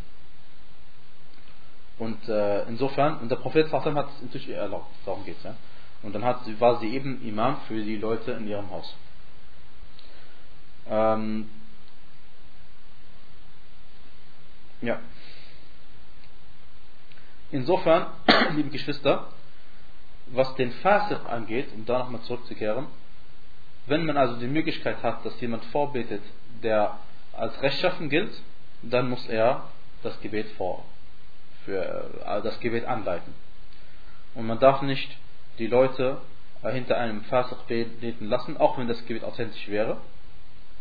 Und 1.98 2.28
äh, 2.28 2.64
insofern, 2.64 3.18
und 3.18 3.28
der 3.28 3.36
Prophet 3.36 3.68
sallam 3.68 3.96
hat 3.96 4.08
es 4.16 4.22
inzwischen 4.22 4.52
erlaubt, 4.52 4.90
darum 5.04 5.24
geht 5.24 5.36
es. 5.38 5.44
Ja? 5.44 5.54
Und 6.02 6.14
dann 6.14 6.24
hat, 6.24 6.40
war 6.60 6.80
sie 6.80 6.88
eben 6.88 7.26
Imam 7.26 7.60
für 7.68 7.82
die 7.82 7.96
Leute 7.96 8.32
in 8.32 8.48
ihrem 8.48 8.70
Haus. 8.70 8.94
Ähm, 10.88 11.48
ja. 14.82 14.98
Insofern, 17.50 18.06
liebe 18.54 18.70
Geschwister, 18.70 19.28
was 20.26 20.54
den 20.56 20.72
Fasik 20.72 21.20
angeht, 21.26 21.72
um 21.74 21.86
da 21.86 22.00
nochmal 22.00 22.20
zurückzukehren, 22.22 22.86
wenn 23.86 24.06
man 24.06 24.16
also 24.16 24.36
die 24.36 24.46
Möglichkeit 24.46 25.02
hat, 25.02 25.24
dass 25.24 25.40
jemand 25.40 25.64
vorbetet, 25.66 26.22
der 26.62 26.98
als 27.32 27.60
rechtschaffen 27.62 28.08
gilt, 28.08 28.32
dann 28.82 29.10
muss 29.10 29.26
er 29.28 29.68
das 30.02 30.20
Gebet 30.20 30.50
vor, 30.52 30.84
für, 31.64 32.10
also 32.24 32.48
das 32.48 32.60
Gebet 32.60 32.84
anleiten. 32.86 33.34
Und 34.34 34.46
man 34.46 34.58
darf 34.58 34.82
nicht 34.82 35.10
die 35.58 35.66
Leute 35.66 36.18
hinter 36.62 36.96
einem 36.96 37.22
Fasik 37.24 37.66
beten 37.66 38.28
lassen, 38.28 38.56
auch 38.56 38.78
wenn 38.78 38.88
das 38.88 39.04
Gebet 39.06 39.24
authentisch 39.24 39.68
wäre, 39.68 39.98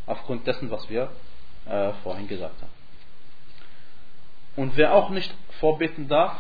aufgrund 0.05 0.47
dessen, 0.47 0.71
was 0.71 0.89
wir 0.89 1.09
äh, 1.65 1.91
vorhin 2.03 2.27
gesagt 2.27 2.61
haben. 2.61 2.71
Und 4.55 4.77
wer 4.77 4.93
auch 4.93 5.09
nicht 5.09 5.33
vorbeten 5.59 6.07
darf, 6.07 6.35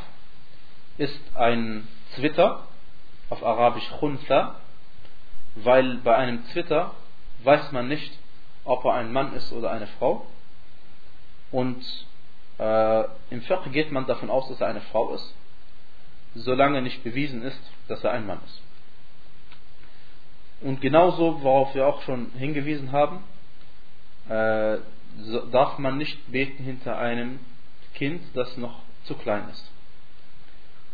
ist 0.97 1.19
ein 1.35 1.87
Zwitter, 2.15 2.67
auf 3.29 3.43
Arabisch 3.43 3.89
Khunsa, 3.99 4.55
weil 5.55 5.97
bei 5.97 6.15
einem 6.15 6.45
Zwitter 6.47 6.91
weiß 7.43 7.71
man 7.71 7.87
nicht, 7.87 8.13
ob 8.63 8.85
er 8.85 8.93
ein 8.93 9.11
Mann 9.11 9.33
ist 9.33 9.51
oder 9.51 9.71
eine 9.71 9.87
Frau. 9.87 10.25
Und 11.51 11.83
äh, 12.59 13.03
im 13.29 13.41
Fiqh 13.41 13.69
geht 13.71 13.91
man 13.91 14.05
davon 14.05 14.29
aus, 14.29 14.47
dass 14.49 14.61
er 14.61 14.67
eine 14.67 14.81
Frau 14.81 15.13
ist, 15.13 15.33
solange 16.35 16.81
nicht 16.81 17.03
bewiesen 17.03 17.43
ist, 17.43 17.61
dass 17.87 18.03
er 18.03 18.11
ein 18.11 18.25
Mann 18.25 18.39
ist. 18.45 18.61
Und 20.61 20.81
genauso, 20.81 21.43
worauf 21.43 21.75
wir 21.75 21.87
auch 21.87 22.01
schon 22.03 22.31
hingewiesen 22.37 22.91
haben, 22.91 23.23
äh, 24.29 24.77
so 25.17 25.45
darf 25.47 25.77
man 25.77 25.97
nicht 25.97 26.31
beten 26.31 26.63
hinter 26.63 26.97
einem 26.97 27.39
Kind, 27.93 28.23
das 28.33 28.55
noch 28.57 28.79
zu 29.03 29.15
klein 29.15 29.49
ist. 29.49 29.69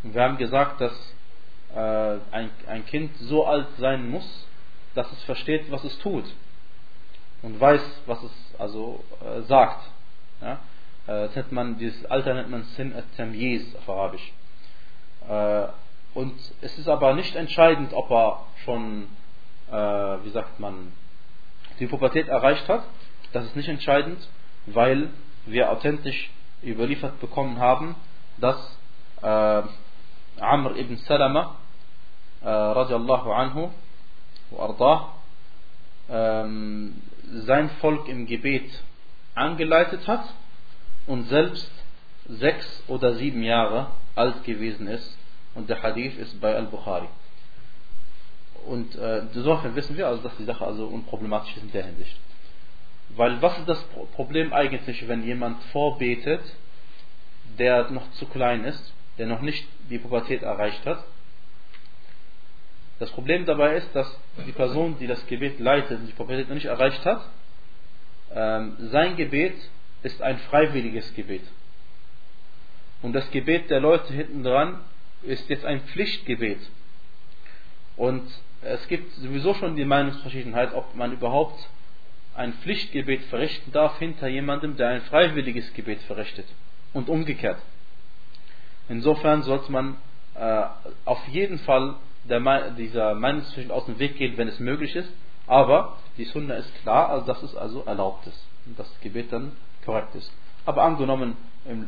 Und 0.02 0.14
wir 0.14 0.22
haben 0.22 0.38
gesagt, 0.38 0.80
dass 0.80 1.14
äh, 1.74 2.18
ein, 2.32 2.50
ein 2.66 2.84
Kind 2.86 3.16
so 3.18 3.46
alt 3.46 3.68
sein 3.78 4.10
muss, 4.10 4.46
dass 4.94 5.10
es 5.12 5.22
versteht, 5.24 5.70
was 5.70 5.84
es 5.84 5.98
tut 6.00 6.24
und 7.42 7.60
weiß, 7.60 7.82
was 8.06 8.22
es 8.22 8.32
also 8.58 9.04
äh, 9.24 9.42
sagt. 9.42 9.88
Ja? 10.40 10.58
Äh, 11.06 11.26
das 11.26 11.36
nennt 11.36 11.52
man, 11.52 11.78
dieses 11.78 12.04
Alter 12.06 12.34
nennt 12.34 12.50
man 12.50 12.64
Sin 12.76 12.94
at-Tamyiz 12.94 13.74
auf 13.76 13.88
Arabisch. 13.88 14.32
Äh, 15.28 15.66
und 16.14 16.34
es 16.60 16.78
ist 16.78 16.88
aber 16.88 17.14
nicht 17.14 17.36
entscheidend, 17.36 17.92
ob 17.92 18.10
er 18.10 18.46
schon, 18.64 19.06
äh, 19.70 19.74
wie 19.74 20.30
sagt 20.30 20.58
man, 20.58 20.92
die 21.78 21.86
Pubertät 21.86 22.28
erreicht 22.28 22.68
hat. 22.68 22.82
Das 23.32 23.44
ist 23.44 23.56
nicht 23.56 23.68
entscheidend, 23.68 24.28
weil 24.66 25.10
wir 25.46 25.70
authentisch 25.70 26.30
überliefert 26.62 27.20
bekommen 27.20 27.58
haben, 27.58 27.94
dass 28.38 28.76
Amr 29.22 30.76
ibn 30.76 30.96
Salama 30.96 31.56
radiallahu 32.42 33.32
anhu 33.32 33.70
ardah, 34.58 35.14
ähm, 36.10 37.00
sein 37.46 37.70
Volk 37.80 38.08
im 38.08 38.26
Gebet 38.26 38.82
angeleitet 39.34 40.06
hat 40.08 40.24
und 41.10 41.28
selbst 41.28 41.68
sechs 42.28 42.84
oder 42.86 43.14
sieben 43.14 43.42
Jahre 43.42 43.88
alt 44.14 44.44
gewesen 44.44 44.86
ist 44.86 45.18
und 45.56 45.68
der 45.68 45.82
Hadith 45.82 46.16
ist 46.16 46.40
bei 46.40 46.54
Al-Bukhari. 46.54 47.08
Und 48.64 48.94
äh, 48.94 49.22
insofern 49.34 49.74
wissen 49.74 49.96
wir 49.96 50.06
also, 50.06 50.22
dass 50.22 50.36
die 50.36 50.44
Sache 50.44 50.64
also 50.64 50.86
unproblematisch 50.86 51.56
ist 51.56 51.64
in 51.64 51.72
der 51.72 51.86
Hinsicht. 51.86 52.16
Weil 53.16 53.42
was 53.42 53.58
ist 53.58 53.68
das 53.68 53.82
Problem 54.14 54.52
eigentlich, 54.52 55.08
wenn 55.08 55.24
jemand 55.24 55.60
vorbetet, 55.72 56.42
der 57.58 57.90
noch 57.90 58.08
zu 58.12 58.26
klein 58.26 58.62
ist, 58.62 58.92
der 59.18 59.26
noch 59.26 59.40
nicht 59.40 59.66
die 59.90 59.98
Pubertät 59.98 60.42
erreicht 60.42 60.86
hat? 60.86 61.02
Das 63.00 63.10
Problem 63.10 63.46
dabei 63.46 63.74
ist, 63.78 63.88
dass 63.96 64.16
die 64.46 64.52
Person, 64.52 64.96
die 65.00 65.08
das 65.08 65.26
Gebet 65.26 65.58
leitet 65.58 65.98
und 65.98 66.06
die 66.06 66.12
Pubertät 66.12 66.46
noch 66.46 66.54
nicht 66.54 66.66
erreicht 66.66 67.04
hat, 67.04 67.28
ähm, 68.32 68.76
sein 68.92 69.16
Gebet 69.16 69.56
ist 70.02 70.22
ein 70.22 70.38
freiwilliges 70.38 71.14
Gebet. 71.14 71.42
Und 73.02 73.12
das 73.12 73.30
Gebet 73.30 73.70
der 73.70 73.80
Leute 73.80 74.12
hinten 74.12 74.42
dran 74.42 74.80
ist 75.22 75.48
jetzt 75.48 75.64
ein 75.64 75.80
Pflichtgebet. 75.82 76.60
Und 77.96 78.22
es 78.62 78.86
gibt 78.88 79.12
sowieso 79.14 79.54
schon 79.54 79.76
die 79.76 79.84
Meinungsverschiedenheit, 79.84 80.74
ob 80.74 80.94
man 80.94 81.12
überhaupt 81.12 81.68
ein 82.34 82.52
Pflichtgebet 82.54 83.22
verrichten 83.24 83.72
darf 83.72 83.98
hinter 83.98 84.28
jemandem, 84.28 84.76
der 84.76 84.88
ein 84.88 85.02
freiwilliges 85.02 85.72
Gebet 85.74 86.00
verrichtet. 86.02 86.46
Und 86.92 87.08
umgekehrt. 87.08 87.58
Insofern 88.88 89.42
sollte 89.42 89.70
man 89.70 89.96
äh, 90.34 90.64
auf 91.04 91.26
jeden 91.28 91.58
Fall 91.58 91.96
der, 92.24 92.70
dieser 92.72 93.14
Meinungsverschiedenheit 93.14 93.76
aus 93.76 93.86
dem 93.86 93.98
Weg 93.98 94.16
gehen, 94.16 94.36
wenn 94.36 94.48
es 94.48 94.58
möglich 94.58 94.96
ist. 94.96 95.10
Aber 95.46 95.98
die 96.16 96.24
Sunna 96.24 96.54
ist 96.54 96.74
klar, 96.82 97.10
also 97.10 97.26
dass 97.26 97.42
es 97.42 97.54
also 97.56 97.84
erlaubt 97.84 98.26
ist. 98.26 98.46
Und 98.66 98.78
das 98.78 98.88
Gebet 99.00 99.32
dann 99.32 99.52
korrekt 99.84 100.14
ist. 100.14 100.30
Aber 100.66 100.82
angenommen, 100.82 101.36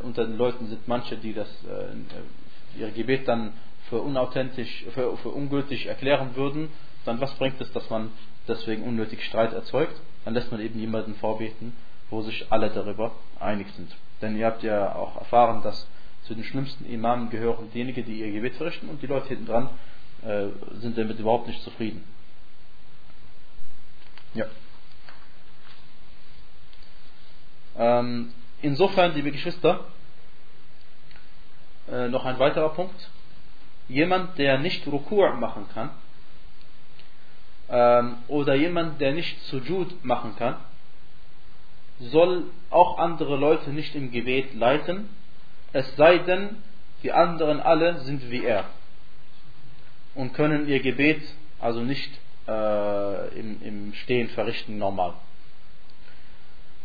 unter 0.02 0.26
den 0.26 0.36
Leuten 0.36 0.66
sind 0.66 0.86
manche, 0.88 1.16
die 1.16 1.34
das, 1.34 1.48
äh, 1.64 2.80
ihr 2.80 2.90
Gebet 2.90 3.28
dann 3.28 3.52
für 3.88 4.00
unauthentisch, 4.00 4.86
für, 4.94 5.16
für 5.18 5.28
ungültig 5.28 5.86
erklären 5.86 6.34
würden, 6.36 6.68
dann 7.04 7.20
was 7.20 7.34
bringt 7.34 7.60
es, 7.60 7.72
dass 7.72 7.88
man 7.90 8.10
deswegen 8.48 8.84
unnötig 8.84 9.24
Streit 9.24 9.52
erzeugt? 9.52 10.00
Dann 10.24 10.34
lässt 10.34 10.50
man 10.50 10.60
eben 10.60 10.78
jemanden 10.78 11.14
vorbeten, 11.16 11.74
wo 12.10 12.22
sich 12.22 12.46
alle 12.50 12.70
darüber 12.70 13.12
einig 13.40 13.66
sind. 13.76 13.94
Denn 14.20 14.36
ihr 14.36 14.46
habt 14.46 14.62
ja 14.62 14.94
auch 14.94 15.16
erfahren, 15.16 15.62
dass 15.62 15.86
zu 16.24 16.34
den 16.34 16.44
schlimmsten 16.44 16.84
Imamen 16.86 17.30
gehören 17.30 17.70
diejenigen, 17.72 18.04
die 18.04 18.20
ihr 18.20 18.30
Gebet 18.30 18.54
verrichten 18.54 18.88
und 18.88 19.02
die 19.02 19.06
Leute 19.06 19.28
hinten 19.28 19.46
dran 19.46 19.68
äh, 20.22 20.46
sind 20.80 20.96
damit 20.96 21.18
überhaupt 21.18 21.48
nicht 21.48 21.62
zufrieden. 21.62 22.04
Ja. 24.34 24.46
Ähm, 24.46 24.50
insofern, 28.62 29.14
liebe 29.14 29.32
Geschwister, 29.32 29.84
äh, 31.90 32.08
noch 32.08 32.24
ein 32.24 32.38
weiterer 32.38 32.70
Punkt. 32.70 33.10
Jemand, 33.88 34.38
der 34.38 34.58
nicht 34.58 34.86
Rukur 34.86 35.34
machen 35.34 35.66
kann, 35.74 35.90
ähm, 37.68 38.18
oder 38.28 38.54
jemand, 38.54 39.00
der 39.00 39.12
nicht 39.12 39.40
Sujud 39.46 40.04
machen 40.04 40.36
kann, 40.36 40.56
soll 41.98 42.44
auch 42.70 42.98
andere 42.98 43.36
Leute 43.36 43.70
nicht 43.70 43.94
im 43.94 44.10
Gebet 44.10 44.54
leiten, 44.54 45.08
es 45.72 45.96
sei 45.96 46.18
denn, 46.18 46.56
die 47.02 47.12
anderen 47.12 47.60
alle 47.60 48.00
sind 48.00 48.30
wie 48.30 48.44
er 48.44 48.64
und 50.14 50.34
können 50.34 50.68
ihr 50.68 50.80
Gebet 50.80 51.22
also 51.60 51.80
nicht 51.80 52.10
äh, 52.46 53.38
im, 53.38 53.62
im 53.62 53.92
Stehen 53.94 54.28
verrichten 54.30 54.78
normal. 54.78 55.14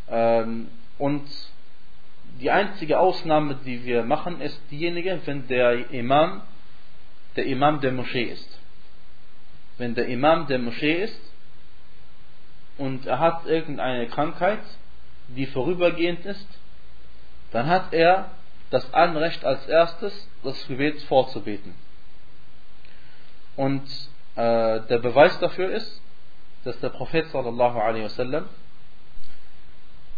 Ähm, 0.09 0.69
und 0.97 1.27
die 2.39 2.51
einzige 2.51 2.99
Ausnahme, 2.99 3.57
die 3.65 3.83
wir 3.85 4.03
machen, 4.03 4.41
ist 4.41 4.59
diejenige, 4.71 5.19
wenn 5.25 5.47
der 5.47 5.91
Imam 5.91 6.41
der 7.35 7.45
Imam 7.45 7.79
der 7.81 7.91
Moschee 7.91 8.23
ist. 8.23 8.59
Wenn 9.77 9.93
der 9.93 10.07
Imam 10.07 10.47
der 10.47 10.57
Moschee 10.57 11.03
ist 11.03 11.21
und 12.77 13.05
er 13.05 13.19
hat 13.19 13.45
irgendeine 13.45 14.07
Krankheit 14.07 14.61
die 15.29 15.45
vorübergehend 15.45 16.25
ist, 16.25 16.47
dann 17.51 17.67
hat 17.67 17.93
er 17.93 18.31
das 18.69 18.93
Anrecht 18.93 19.43
als 19.45 19.67
erstes, 19.67 20.29
das 20.43 20.67
Gebet 20.67 21.01
vorzubeten. 21.03 21.73
Und 23.55 23.83
äh, 24.35 24.81
der 24.81 24.99
Beweis 24.99 25.37
dafür 25.39 25.69
ist, 25.71 26.01
dass 26.63 26.79
der 26.79 26.89
Prophet 26.89 27.27
sallallahu 27.27 27.79
alaihi 27.79 28.05
wasallam 28.05 28.45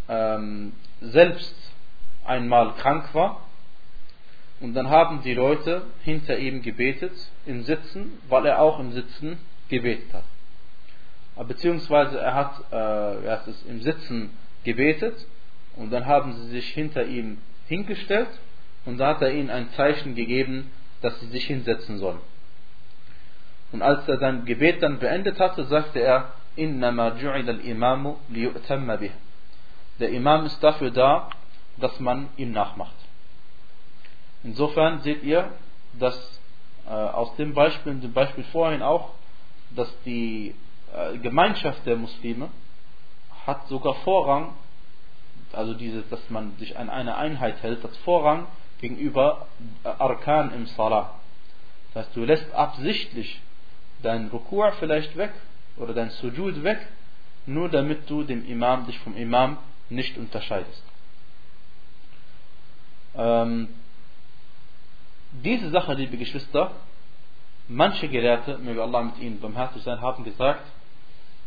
ähm, 0.09 0.73
selbst 1.01 1.55
einmal 2.25 2.75
krank 2.75 3.15
war 3.15 3.43
und 4.61 4.75
dann 4.75 4.89
haben 4.89 5.23
die 5.23 5.35
Leute 5.35 5.83
hinter 6.03 6.39
ihm 6.39 6.63
gebetet 6.63 7.13
im 7.47 7.63
Sitzen, 7.65 8.19
weil 8.29 8.47
er 8.47 8.61
auch 8.61 8.79
im 8.79 8.93
Sitzen 8.93 9.39
gebetet 9.69 10.13
hat. 10.13 11.49
Beziehungsweise 11.49 12.19
er 12.19 12.35
hat, 12.35 12.73
äh, 12.73 13.27
er 13.27 13.33
hat 13.33 13.47
es 13.49 13.63
im 13.65 13.83
Sitzen 13.83 14.31
gebetet 14.63 15.27
und 15.77 15.93
dann 15.93 16.07
haben 16.07 16.33
sie 16.35 16.49
sich 16.49 16.69
hinter 16.69 17.05
ihm 17.05 17.39
hingestellt 17.67 18.29
und 18.85 18.99
da 18.99 19.09
hat 19.09 19.23
er 19.23 19.33
ihnen 19.33 19.51
ein 19.51 19.71
Zeichen 19.71 20.15
gegeben, 20.15 20.71
dass 21.03 21.19
sie 21.21 21.27
sich 21.27 21.47
hinsetzen 21.47 21.99
sollen. 21.99 22.21
Und 23.73 23.83
als 23.83 24.07
er 24.07 24.19
sein 24.19 24.45
Gebet 24.45 24.83
dann 24.83 25.01
beendet 25.01 25.41
hatte, 25.41 25.65
sagte 25.65 25.99
er, 25.99 26.33
إنما 26.59 27.09
جعل 27.09 27.51
الإمام 27.51 28.17
ليؤتم 28.31 28.97
به. 28.97 29.11
der 30.00 30.10
Imam 30.10 30.46
ist 30.46 30.62
dafür 30.64 30.92
da, 30.92 31.30
dass 31.78 32.00
man 32.00 32.30
ihm 32.38 32.52
nachmacht. 32.52 32.96
Insofern 34.44 35.02
seht 35.02 35.24
ihr, 35.24 35.52
dass 35.94 36.16
äh, 36.88 36.92
aus 36.92 37.36
dem 37.36 37.54
Beispiel, 37.54 37.96
dem 37.96 38.14
Beispiel 38.14 38.44
vorhin 38.46 38.82
auch, 38.82 39.12
dass 39.76 39.90
die 40.06 40.56
äh, 40.94 41.18
Gemeinschaft 41.18 41.86
der 41.86 41.98
Muslime 41.98 42.50
hat 43.46 43.68
sogar 43.68 43.96
Vorrang, 43.96 44.54
also 45.52 45.74
diese, 45.74 46.04
dass 46.04 46.30
man 46.30 46.56
sich 46.58 46.78
an 46.78 46.90
eine 46.90 47.18
Einheit 47.18 47.62
hält, 47.62 47.84
hat 47.84 47.96
Vorrang 47.98 48.48
gegenüber 48.80 49.48
äh, 49.84 49.90
Arkan 49.90 50.54
im 50.54 50.68
Salah. 50.68 51.16
Das 51.94 52.06
heißt, 52.06 52.16
du 52.16 52.24
lässt 52.24 52.52
absichtlich 52.54 53.42
dein 54.02 54.28
Rukur 54.28 54.72
vielleicht 54.74 55.18
weg 55.18 55.34
oder 55.78 55.94
dein 55.94 56.12
Sujud 56.12 56.64
weg, 56.64 56.80
nur 57.46 57.68
damit 57.68 58.10
du 58.10 58.24
dem 58.24 58.48
Imam, 58.48 58.86
dich 58.86 58.98
vom 59.00 59.18
Imam 59.18 59.58
nicht 59.90 60.18
unterscheidest. 60.18 60.84
Ähm, 63.16 63.70
diese 65.32 65.70
Sache, 65.70 65.94
liebe 65.94 66.18
Geschwister, 66.18 66.72
manche 67.68 68.08
Gelehrte, 68.08 68.58
möge 68.58 68.82
Allah 68.82 69.04
mit 69.04 69.20
ihnen 69.20 69.40
barmherzig 69.40 69.84
sein, 69.84 70.02
haben 70.02 70.24
gesagt, 70.24 70.66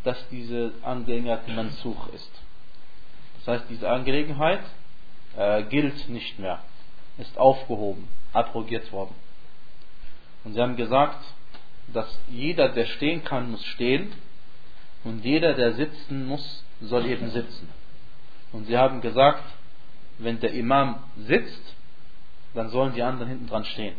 dass 0.04 0.28
diese 0.28 0.72
Angelegenheit 0.82 1.48
Mansuch 1.48 2.08
ist. 2.08 2.30
Das 3.38 3.54
heißt, 3.56 3.70
diese 3.70 3.88
Angelegenheit 3.88 4.62
äh, 5.36 5.64
gilt 5.64 6.08
nicht 6.08 6.38
mehr, 6.38 6.60
ist 7.18 7.36
aufgehoben, 7.38 8.08
abrogiert 8.32 8.90
worden. 8.92 9.14
Und 10.44 10.54
sie 10.54 10.60
haben 10.60 10.76
gesagt, 10.76 11.24
dass 11.92 12.18
jeder, 12.28 12.68
der 12.68 12.86
stehen 12.86 13.24
kann, 13.24 13.50
muss 13.50 13.64
stehen 13.64 14.12
und 15.04 15.24
jeder, 15.24 15.54
der 15.54 15.72
sitzen 15.74 16.26
muss, 16.26 16.64
soll 16.80 17.06
eben 17.06 17.30
sitzen. 17.30 17.68
Und 18.52 18.66
sie 18.66 18.76
haben 18.76 19.00
gesagt, 19.00 19.44
wenn 20.18 20.40
der 20.40 20.52
Imam 20.52 21.02
sitzt, 21.16 21.74
dann 22.54 22.68
sollen 22.68 22.94
die 22.94 23.02
anderen 23.02 23.28
hinten 23.28 23.46
dran 23.46 23.64
stehen. 23.64 23.94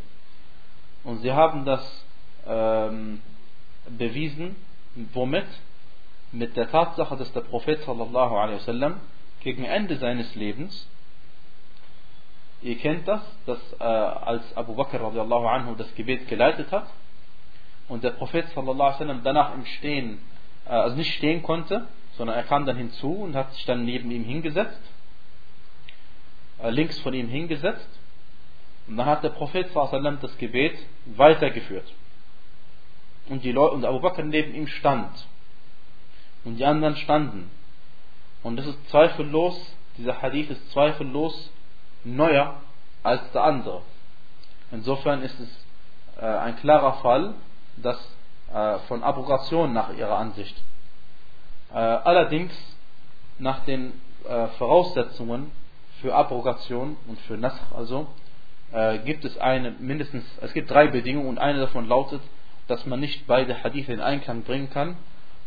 Und 1.04 1.20
sie 1.22 1.32
haben 1.32 1.66
das 1.66 2.06
ähm, 2.48 3.22
bewiesen, 3.90 4.56
womit? 5.14 5.48
Mit 6.32 6.56
der 6.56 6.70
Tatsache, 6.70 7.16
dass 7.18 7.32
der 7.34 7.42
Prophet 7.42 7.84
sallallahu 7.84 8.36
alaihi 8.36 8.58
wasallam 8.58 9.00
gegen 9.42 9.66
Ende 9.66 9.98
seines 9.98 10.34
Lebens, 10.36 10.88
ihr 12.62 12.78
kennt 12.78 13.08
das, 13.08 13.22
dass 13.46 13.60
äh, 13.80 13.84
als 13.84 14.56
Abu 14.56 14.74
Bakr 14.74 15.02
radiallahu 15.02 15.46
anhu 15.46 15.76
das 15.76 15.94
Gebet 15.96 16.28
geleitet 16.28 16.72
hat 16.72 16.88
und 17.88 18.04
der 18.04 18.12
Prophet 18.12 18.48
sallallahu 18.50 18.82
alaihi 18.82 18.94
wasallam 18.94 19.24
danach 19.24 19.54
im 19.54 19.66
Stehen, 19.66 20.20
äh, 20.66 20.70
also 20.70 20.96
nicht 20.96 21.14
stehen 21.16 21.44
konnte, 21.44 21.88
sondern 22.18 22.36
er 22.36 22.44
kam 22.44 22.66
dann 22.66 22.78
hinzu 22.78 23.12
und 23.12 23.36
hat 23.36 23.52
sich 23.54 23.66
dann 23.66 23.86
neben 23.86 24.12
ihm 24.12 24.24
hingesetzt, 24.24 24.82
äh, 26.62 26.70
links 26.70 27.00
von 27.00 27.14
ihm 27.14 27.28
hingesetzt 27.28 27.90
und 28.88 28.98
dann 28.98 29.06
hat 29.06 29.24
der 29.24 29.30
Prophet 29.30 29.72
sallam 29.72 30.20
das 30.22 30.38
Gebet 30.38 30.78
weitergeführt. 31.06 31.92
Und, 33.30 33.44
die 33.44 33.52
Leute, 33.52 33.76
und 33.76 33.86
Abu 33.86 34.00
Bakr 34.00 34.24
neben 34.24 34.54
ihm 34.54 34.68
stand. 34.68 35.12
Und 36.44 36.58
die 36.58 36.66
anderen 36.66 36.98
standen. 36.98 37.50
Und 38.44 38.58
das 38.58 38.66
ist 38.66 38.90
zweifellos, 38.90 39.58
dieser 39.98 40.22
Hadith 40.22 40.50
ist 40.50 40.72
zweifellos 40.72 41.50
neuer 42.04 42.62
als 43.02 43.32
der 43.32 43.44
andere. 43.44 43.82
Insofern 44.72 45.22
ist 45.22 45.40
es 45.40 45.50
äh, 46.22 46.26
ein 46.26 46.58
klarer 46.58 46.96
Fall, 46.96 47.36
dass 47.78 47.98
äh, 48.54 48.80
von 48.88 49.04
Abrogation 49.04 49.72
nach 49.72 49.94
ihrer 49.94 50.18
Ansicht. 50.18 50.62
Äh, 51.74 51.78
allerdings 51.78 52.54
nach 53.40 53.66
den 53.66 53.94
äh, 54.28 54.48
Voraussetzungen 54.60 55.52
für 56.02 56.14
Abrogation 56.14 56.98
und 57.08 57.20
für 57.22 57.36
Nasr 57.36 57.76
also 57.76 58.08
äh, 58.72 59.00
gibt 59.00 59.26
es 59.26 59.38
eine 59.40 59.72
mindestens, 59.72 60.24
es 60.42 60.54
gibt 60.54 60.70
drei 60.70 60.88
Bedingungen 60.88 61.30
und 61.30 61.38
eine 61.40 61.60
davon 61.60 61.88
lautet, 61.88 62.22
dass 62.68 62.86
man 62.86 63.00
nicht 63.00 63.26
beide 63.28 63.64
Hadithe 63.64 63.92
in 63.92 64.02
Einklang 64.02 64.44
bringen 64.44 64.70
kann. 64.70 64.98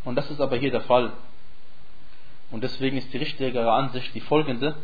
Und 0.04 0.16
das 0.16 0.30
ist 0.30 0.40
aber 0.40 0.56
hier 0.56 0.70
der 0.70 0.82
Fall. 0.82 1.12
Und 2.50 2.62
deswegen 2.62 2.96
ist 2.96 3.12
die 3.12 3.18
richtigere 3.18 3.72
Ansicht 3.72 4.14
die 4.14 4.20
folgende. 4.20 4.76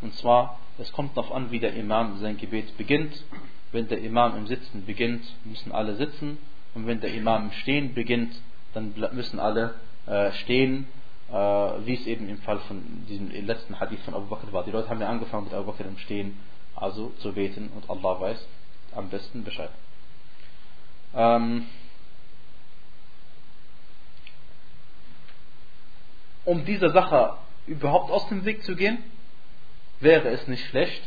Und 0.00 0.14
zwar, 0.14 0.58
es 0.78 0.92
kommt 0.92 1.16
darauf 1.16 1.32
an, 1.32 1.50
wie 1.50 1.60
der 1.60 1.74
Imam 1.74 2.18
sein 2.18 2.36
Gebet 2.36 2.76
beginnt. 2.76 3.24
Wenn 3.72 3.88
der 3.88 4.00
Imam 4.00 4.36
im 4.36 4.46
Sitzen 4.46 4.84
beginnt, 4.86 5.24
müssen 5.44 5.72
alle 5.72 5.96
sitzen. 5.96 6.38
Und 6.74 6.86
wenn 6.86 7.00
der 7.00 7.12
Imam 7.12 7.46
im 7.46 7.52
Stehen 7.52 7.94
beginnt, 7.94 8.34
dann 8.74 8.94
müssen 9.12 9.40
alle 9.40 9.74
stehen, 10.32 10.86
äh, 11.30 11.34
wie 11.34 11.94
es 11.94 12.06
eben 12.06 12.28
im 12.28 12.38
Fall 12.38 12.58
von 12.60 13.06
diesem 13.08 13.30
letzten 13.30 13.78
Hadith 13.78 14.00
von 14.04 14.14
Abu 14.14 14.26
Bakr 14.26 14.52
war. 14.52 14.64
Die 14.64 14.70
Leute 14.70 14.88
haben 14.88 15.00
ja 15.00 15.08
angefangen 15.08 15.44
mit 15.44 15.54
Abu 15.54 15.70
Bakr 15.72 15.84
im 15.84 15.98
Stehen 15.98 16.38
also 16.74 17.12
zu 17.18 17.32
beten 17.32 17.70
und 17.74 17.90
Allah 17.90 18.20
weiß 18.20 18.46
am 18.94 19.08
besten 19.08 19.44
Bescheid. 19.44 19.70
Ähm, 21.14 21.66
um 26.44 26.64
dieser 26.64 26.90
Sache 26.90 27.34
überhaupt 27.66 28.10
aus 28.10 28.28
dem 28.28 28.44
Weg 28.44 28.64
zu 28.64 28.76
gehen, 28.76 28.98
wäre 30.00 30.28
es 30.28 30.46
nicht 30.46 30.64
schlecht, 30.66 31.02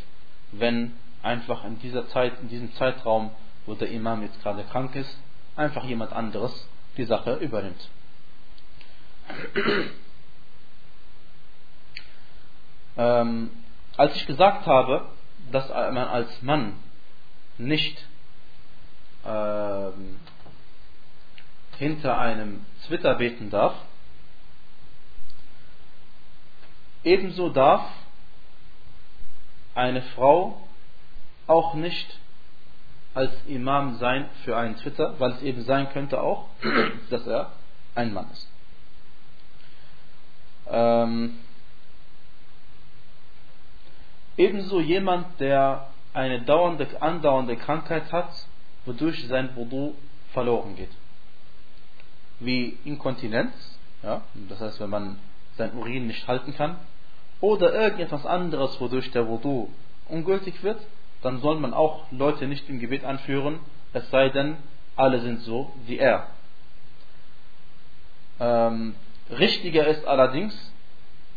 wenn 0.51 0.93
einfach 1.23 1.65
in 1.65 1.79
dieser 1.79 2.07
Zeit, 2.09 2.33
in 2.41 2.49
diesem 2.49 2.73
Zeitraum, 2.75 3.31
wo 3.65 3.73
der 3.73 3.89
Imam 3.89 4.21
jetzt 4.21 4.41
gerade 4.41 4.63
krank 4.63 4.95
ist, 4.95 5.17
einfach 5.55 5.83
jemand 5.85 6.13
anderes 6.13 6.67
die 6.97 7.05
Sache 7.05 7.35
übernimmt. 7.35 7.89
Ähm, 12.97 13.51
als 13.97 14.15
ich 14.15 14.25
gesagt 14.27 14.65
habe, 14.65 15.05
dass 15.51 15.69
man 15.69 15.97
als 15.97 16.41
Mann 16.41 16.73
nicht 17.57 17.97
äh, 19.25 19.91
hinter 21.77 22.17
einem 22.19 22.65
Twitter 22.87 23.15
beten 23.15 23.49
darf, 23.49 23.75
ebenso 27.03 27.49
darf 27.49 27.83
eine 29.73 30.01
Frau 30.01 30.67
auch 31.47 31.73
nicht 31.73 32.19
als 33.13 33.31
Imam 33.47 33.97
sein 33.97 34.29
für 34.43 34.55
einen 34.55 34.77
Twitter, 34.77 35.19
weil 35.19 35.31
es 35.31 35.41
eben 35.41 35.63
sein 35.63 35.89
könnte 35.89 36.21
auch, 36.21 36.49
dass 37.09 37.27
er 37.27 37.51
ein 37.95 38.13
Mann 38.13 38.29
ist. 38.31 38.50
Ähm, 40.71 41.37
Ebenso 44.37 44.79
jemand, 44.79 45.39
der 45.39 45.87
eine 46.13 46.41
dauernde, 46.41 46.87
andauernde 46.99 47.57
Krankheit 47.57 48.11
hat, 48.11 48.31
wodurch 48.85 49.27
sein 49.27 49.55
Wudu 49.55 49.93
verloren 50.33 50.75
geht. 50.75 50.89
Wie 52.39 52.77
Inkontinenz, 52.85 53.53
ja, 54.01 54.21
das 54.49 54.59
heißt, 54.59 54.79
wenn 54.79 54.89
man 54.89 55.19
sein 55.57 55.73
Urin 55.77 56.07
nicht 56.07 56.27
halten 56.27 56.55
kann, 56.55 56.77
oder 57.39 57.73
irgendetwas 57.73 58.25
anderes, 58.25 58.79
wodurch 58.79 59.11
der 59.11 59.27
Wudu 59.27 59.69
ungültig 60.07 60.63
wird, 60.63 60.81
dann 61.21 61.39
soll 61.41 61.59
man 61.59 61.73
auch 61.73 62.11
Leute 62.11 62.47
nicht 62.47 62.67
im 62.67 62.79
Gebet 62.79 63.03
anführen, 63.03 63.59
es 63.93 64.09
sei 64.09 64.29
denn, 64.29 64.57
alle 64.95 65.19
sind 65.21 65.41
so 65.41 65.71
wie 65.85 65.99
er. 65.99 66.27
Ähm, 68.39 68.95
richtiger 69.31 69.87
ist 69.87 70.05
allerdings, 70.05 70.53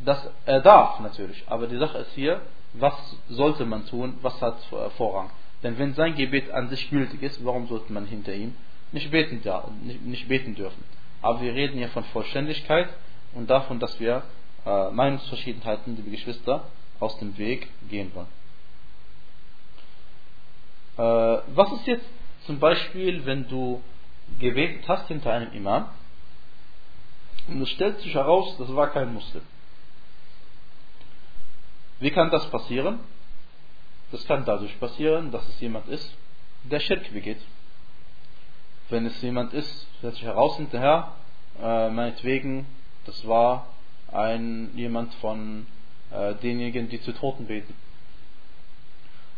dass 0.05 0.29
er 0.45 0.61
darf 0.61 1.01
natürlich, 1.01 1.43
aber 1.47 1.67
die 1.67 1.79
Sache 1.79 1.99
ist 1.99 2.13
hier, 2.15 2.41
was 2.75 2.95
sollte 3.29 3.65
man 3.65 3.87
tun, 3.87 4.19
was 4.23 4.41
hat 4.41 4.57
Vorrang. 4.97 5.31
Denn 5.63 5.79
wenn 5.79 5.95
sein 5.95 6.15
Gebet 6.15 6.51
an 6.51 6.69
sich 6.69 6.91
gültig 6.91 7.23
ist, 7.23 7.45
warum 7.45 7.69
sollte 7.69 7.93
man 7.93 8.07
hinter 8.07 8.35
ihm 8.35 8.55
nicht 8.93 9.11
beten, 9.11 9.41
nicht 10.05 10.29
beten 10.29 10.55
dürfen? 10.55 10.85
Aber 11.23 11.41
wir 11.41 11.55
reden 11.55 11.79
hier 11.79 11.89
von 11.89 12.05
Vollständigkeit 12.05 12.89
und 13.35 13.49
davon, 13.49 13.79
dass 13.81 13.99
wir 13.99 14.23
äh, 14.67 14.91
Meinungsverschiedenheiten, 14.91 15.97
liebe 15.97 16.11
Geschwister, 16.11 16.65
aus 17.01 17.19
dem 17.19 17.37
Weg 17.39 17.69
gehen 17.89 18.13
wollen. 18.15 18.27
Äh, 20.99 21.43
was 21.55 21.73
ist 21.73 21.87
jetzt 21.87 22.07
zum 22.47 22.59
Beispiel, 22.59 23.25
wenn 23.25 23.49
du 23.49 23.83
gebetet 24.39 24.87
hast 24.87 25.09
hinter 25.09 25.33
einem 25.33 25.53
Imam 25.53 25.87
und 27.49 27.63
es 27.63 27.71
stellt 27.71 28.01
sich 28.01 28.15
heraus, 28.15 28.57
das 28.59 28.75
war 28.75 28.91
kein 28.91 29.13
Muslim? 29.13 29.43
Wie 32.01 32.11
kann 32.11 32.31
das 32.31 32.51
passieren? 32.51 33.01
Das 34.11 34.27
kann 34.27 34.45
dadurch 34.45 34.79
passieren, 34.81 35.31
dass 35.31 35.47
es 35.49 35.61
jemand 35.61 35.89
ist, 35.89 36.15
der 36.65 36.81
Schirk 36.81 37.13
begeht. 37.13 37.41
Wenn 38.89 39.07
es 39.07 39.21
jemand 39.23 39.53
ist, 39.55 39.87
stellt 39.99 40.15
sich 40.15 40.25
heraus 40.25 40.57
hinterher, 40.57 41.13
äh, 41.61 41.89
meinetwegen, 41.91 42.67
das 43.07 43.27
war 43.27 43.67
ein 44.13 44.71
jemand 44.75 45.13
von 45.15 45.67
äh, 46.11 46.35
denjenigen, 46.37 46.89
die 46.89 47.01
zu 47.01 47.13
Toten 47.13 47.47
beten. 47.47 47.75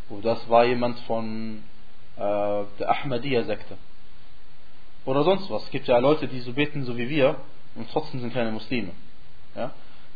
Oder 0.09 0.35
das 0.35 0.49
war 0.49 0.65
jemand 0.65 0.99
von 1.01 1.63
äh, 2.15 2.19
der 2.19 2.89
Ahmadiyya-Sekte. 2.89 3.77
Oder 5.05 5.23
sonst 5.23 5.49
was. 5.49 5.63
Es 5.63 5.71
gibt 5.71 5.87
ja 5.87 5.97
Leute, 5.99 6.27
die 6.27 6.39
so 6.41 6.53
beten, 6.53 6.83
so 6.83 6.97
wie 6.97 7.09
wir, 7.09 7.37
und 7.77 7.89
trotzdem 7.91 8.19
sind 8.19 8.33
keine 8.33 8.51
Muslime. 8.51 8.91
Ja? 9.55 9.71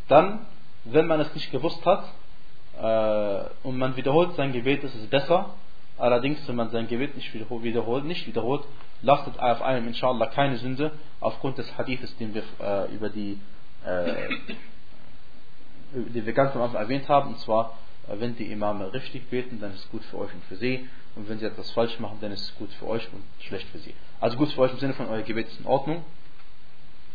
Dann, 0.08 0.46
wenn 0.86 1.08
man 1.08 1.20
es 1.20 1.34
nicht 1.34 1.52
gewusst 1.52 1.86
hat, 1.86 2.06
äh, 2.82 3.44
und 3.64 3.78
man 3.78 3.96
wiederholt 3.96 4.36
sein 4.36 4.54
Gebet, 4.54 4.84
ist 4.84 4.96
es 4.96 5.08
besser. 5.08 5.52
Allerdings, 5.98 6.48
wenn 6.48 6.56
man 6.56 6.72
sein 6.72 6.88
Gebet 6.88 7.16
nicht 7.16 7.34
wiederholt, 7.34 8.06
nicht 8.06 8.26
wiederholt, 8.26 8.64
lastet 9.02 9.40
auf 9.40 9.62
einem 9.62 9.88
inshallah 9.88 10.28
keine 10.28 10.58
Sünde 10.58 10.92
aufgrund 11.20 11.58
des 11.58 11.78
Hadithes, 11.78 12.16
den 12.18 12.34
wir 12.34 12.44
äh, 12.60 12.94
über 12.94 13.10
die, 13.10 13.40
äh, 13.86 14.30
die 15.94 16.26
wir 16.26 16.34
ganz 16.34 16.56
am 16.56 16.64
Anfang 16.64 16.82
erwähnt 16.82 17.08
haben, 17.08 17.30
und 17.30 17.40
zwar, 17.40 17.78
äh, 18.08 18.20
wenn 18.20 18.36
die 18.36 18.52
Imame 18.52 18.92
richtig 18.94 19.30
beten, 19.30 19.60
dann 19.60 19.74
ist 19.74 19.86
es 19.86 19.90
gut 19.92 20.04
für 20.06 20.18
euch 20.18 20.34
und 20.34 20.44
für 20.46 20.56
sie, 20.56 20.88
und 21.16 21.30
wenn 21.30 21.38
sie 21.38 21.46
etwas 21.46 21.70
falsch 21.72 22.00
machen, 22.00 22.18
dann 22.22 22.32
ist 22.32 22.42
es 22.42 22.56
gut 22.56 22.72
für 22.80 22.88
euch 22.88 23.08
und 23.14 23.22
schlecht 23.44 23.68
für 23.70 23.80
sie. 23.80 23.94
Also 24.20 24.38
gut 24.38 24.52
für 24.54 24.62
euch 24.62 24.72
im 24.72 24.80
Sinne 24.80 24.94
von 24.94 25.08
euer 25.08 25.22
Gebet 25.22 25.50
ist 25.50 25.60
in 25.60 25.68
Ordnung 25.68 26.04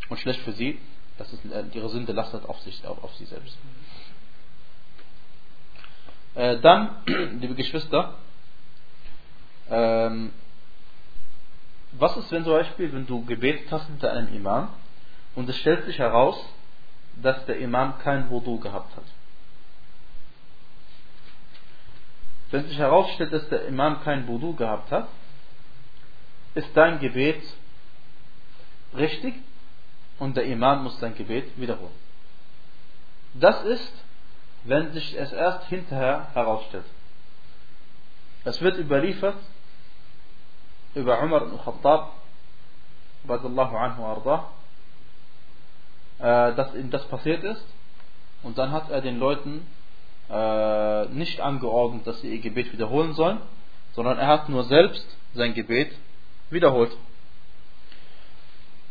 und 0.09 0.19
schlecht 0.19 0.40
für 0.40 0.53
sie, 0.53 0.79
das 1.19 1.33
ist, 1.33 1.45
äh, 1.47 1.64
ihre 1.73 1.88
Sünde 1.88 2.12
lastet 2.12 2.45
auf 2.45 2.61
sich, 2.61 2.85
auf, 2.87 3.03
auf 3.03 3.14
sie 3.14 3.25
selbst. 3.25 3.57
Äh, 6.35 6.59
dann, 6.61 6.97
liebe 7.40 7.55
Geschwister, 7.55 8.14
ähm, 9.71 10.33
was 11.92 12.16
ist, 12.16 12.31
wenn 12.31 12.45
zum 12.45 12.53
Beispiel, 12.53 12.92
wenn 12.92 13.07
du 13.07 13.25
gebetet 13.25 13.71
hast 13.71 13.87
hinter 13.87 14.12
einem 14.12 14.35
Imam 14.35 14.69
und 15.35 15.49
es 15.49 15.57
stellt 15.57 15.87
sich 15.87 15.99
heraus, 15.99 16.38
dass 17.16 17.45
der 17.47 17.59
Imam 17.59 17.99
kein 17.99 18.29
Wudu 18.29 18.61
gehabt 18.61 18.95
hat? 18.95 19.05
Wenn 22.51 22.69
sich 22.69 22.79
herausstellt, 22.79 23.33
dass 23.33 23.49
der 23.49 23.66
Imam 23.66 24.03
kein 24.03 24.29
Wudu 24.29 24.55
gehabt 24.55 24.90
hat, 24.90 25.09
ist 26.55 26.69
dein 26.75 27.01
Gebet 27.01 27.42
richtig 28.95 29.35
und 30.19 30.37
der 30.37 30.45
Imam 30.45 30.85
muss 30.85 30.99
sein 31.01 31.15
Gebet 31.15 31.59
wiederholen. 31.59 31.95
Das 33.35 33.63
ist 33.65 33.93
wenn 34.67 34.93
sich 34.93 35.17
es 35.17 35.33
erst 35.33 35.69
hinterher 35.69 36.29
herausstellt. 36.35 36.85
Es 38.45 38.61
wird 38.61 38.79
überliefert 38.79 39.37
über 40.95 41.23
Umar 41.23 41.43
ibn 41.43 41.59
Khattab, 41.59 42.13
äh, 46.19 46.55
dass 46.55 46.75
ihm 46.75 46.91
das 46.91 47.07
passiert 47.09 47.45
ist 47.45 47.65
und 48.43 48.59
dann 48.59 48.73
hat 48.73 48.91
er 48.91 49.01
den 49.01 49.19
Leuten 49.19 49.67
äh, 50.31 51.07
nicht 51.07 51.41
angeordnet, 51.41 52.07
dass 52.07 52.21
sie 52.21 52.35
ihr 52.35 52.41
Gebet 52.41 52.73
wiederholen 52.73 53.15
sollen, 53.15 53.41
sondern 53.93 54.19
er 54.19 54.27
hat 54.27 54.49
nur 54.49 54.65
selbst 54.65 55.07
sein 55.35 55.55
Gebet 55.55 55.93
wiederholt. 56.51 56.97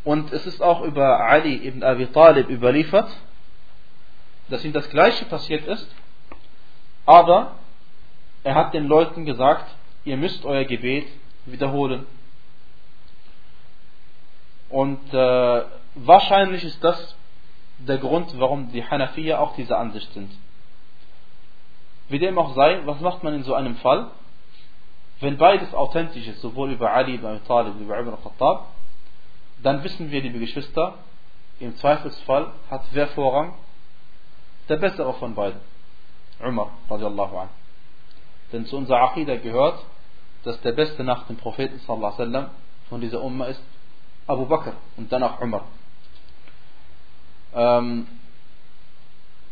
Und 0.05 0.31
es 0.31 0.45
ist 0.45 0.61
auch 0.61 0.81
über 0.81 1.19
Ali 1.19 1.67
ibn 1.67 1.83
Abi 1.83 2.05
Talib 2.07 2.49
überliefert, 2.49 3.09
dass 4.49 4.63
ihm 4.63 4.71
das 4.71 4.87
Gleiche 4.91 5.25
passiert 5.25 5.65
ist, 5.65 5.87
aber 7.07 7.55
er 8.43 8.53
hat 8.53 8.75
den 8.75 8.85
Leuten 8.85 9.25
gesagt, 9.25 9.65
ihr 10.03 10.15
müsst 10.17 10.45
euer 10.45 10.63
Gebet 10.63 11.07
wiederholen. 11.47 12.05
Und 14.69 15.11
äh, 15.11 15.63
wahrscheinlich 15.95 16.63
ist 16.63 16.83
das 16.83 17.15
der 17.79 17.97
Grund, 17.97 18.39
warum 18.39 18.71
die 18.71 18.83
Hanafiya 18.87 19.39
auch 19.39 19.55
dieser 19.55 19.79
Ansicht 19.79 20.13
sind. 20.13 20.31
Wie 22.09 22.19
dem 22.19 22.37
auch 22.37 22.53
sei, 22.53 22.81
was 22.85 22.99
macht 22.99 23.23
man 23.23 23.33
in 23.33 23.43
so 23.43 23.55
einem 23.55 23.75
Fall? 23.77 24.11
Wenn 25.19 25.37
beides 25.37 25.73
authentisch 25.73 26.27
ist, 26.27 26.41
sowohl 26.41 26.73
über 26.73 26.93
Ali 26.93 27.15
ibn 27.15 27.25
Abi 27.25 27.39
Talib 27.47 27.79
wie 27.79 27.83
über 27.83 27.99
Ibn 27.99 28.13
Khattab, 28.21 28.67
dann 29.65 29.83
wissen 29.83 30.11
wir, 30.11 30.21
liebe 30.21 30.39
Geschwister, 30.39 30.95
im 31.59 31.75
Zweifelsfall 31.77 32.51
hat 32.69 32.83
wer 32.91 33.07
Vorrang? 33.07 33.53
der 34.69 34.77
bessere 34.77 35.13
von 35.13 35.35
beiden. 35.35 35.59
Umar 36.39 36.71
radiallahu 36.89 37.37
anh. 37.37 37.49
Denn 38.51 38.65
zu 38.65 38.77
unserer 38.77 39.01
Aqidah 39.01 39.37
gehört, 39.37 39.83
dass 40.43 40.59
der 40.61 40.73
Beste 40.73 41.03
nach 41.03 41.27
dem 41.27 41.37
Propheten 41.37 41.79
sallallahu 41.79 42.13
wasallam 42.13 42.49
von 42.89 43.01
dieser 43.01 43.21
Umma 43.21 43.45
ist 43.45 43.63
Abu 44.27 44.45
Bakr 44.45 44.73
und 44.97 45.11
danach 45.11 45.39
Umar. 45.41 45.65
Ähm, 47.53 48.07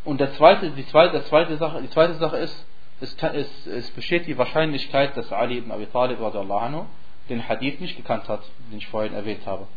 und 0.03 0.19
der 0.19 0.33
zweite, 0.33 0.71
die 0.71 0.85
zweite, 0.87 1.13
der 1.13 1.25
zweite 1.25 1.57
Sache, 1.57 1.81
die 1.81 1.89
zweite 1.89 2.15
Sache 2.15 2.37
ist, 2.37 2.65
es, 2.99 3.15
es, 3.15 3.67
es 3.67 3.91
besteht 3.91 4.27
die 4.27 4.37
Wahrscheinlichkeit, 4.37 5.15
dass 5.17 5.31
Ali 5.31 5.57
ibn 5.57 5.71
Abi 5.71 5.87
Talib 5.87 6.21
anhu, 6.21 6.85
den 7.29 7.47
Hadith 7.47 7.79
nicht 7.79 7.95
gekannt 7.95 8.27
hat, 8.27 8.41
den 8.69 8.77
ich 8.77 8.87
vorhin 8.87 9.13
erwähnt 9.13 9.45
habe. 9.45 9.67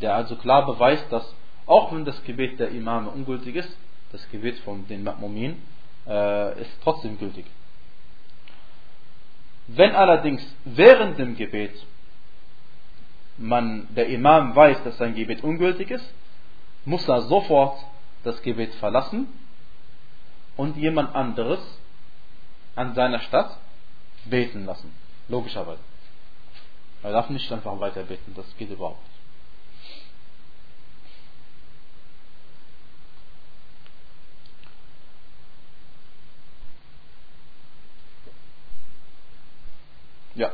Der 0.00 0.14
also 0.14 0.36
klar 0.36 0.66
beweist, 0.66 1.06
dass 1.10 1.34
auch 1.66 1.92
wenn 1.92 2.04
das 2.04 2.22
Gebet 2.24 2.58
der 2.58 2.70
Imame 2.70 3.10
ungültig 3.10 3.56
ist, 3.56 3.76
das 4.12 4.28
Gebet 4.30 4.58
von 4.60 4.86
den 4.88 5.06
Ma'mumin, 5.06 5.54
äh, 6.06 6.60
ist 6.62 6.70
trotzdem 6.82 7.18
gültig. 7.18 7.46
Wenn 9.68 9.94
allerdings 9.94 10.42
während 10.64 11.18
dem 11.18 11.36
Gebet 11.36 11.74
man, 13.36 13.86
der 13.94 14.08
Imam 14.08 14.54
weiß, 14.54 14.82
dass 14.84 14.98
sein 14.98 15.14
Gebet 15.14 15.42
ungültig 15.44 15.90
ist, 15.90 16.12
muss 16.84 17.08
er 17.08 17.22
sofort 17.22 17.78
das 18.24 18.42
Gebet 18.42 18.74
verlassen 18.74 19.28
und 20.56 20.76
jemand 20.76 21.14
anderes 21.14 21.60
an 22.74 22.94
seiner 22.94 23.20
Stadt 23.20 23.56
beten 24.24 24.66
lassen. 24.66 24.92
Logischerweise. 25.28 25.80
Er 27.02 27.12
darf 27.12 27.30
nicht 27.30 27.50
einfach 27.50 27.78
weiter 27.80 28.02
beten, 28.02 28.34
das 28.34 28.44
geht 28.56 28.70
überhaupt 28.70 29.02
nicht. 29.02 29.19
Ja. 40.40 40.50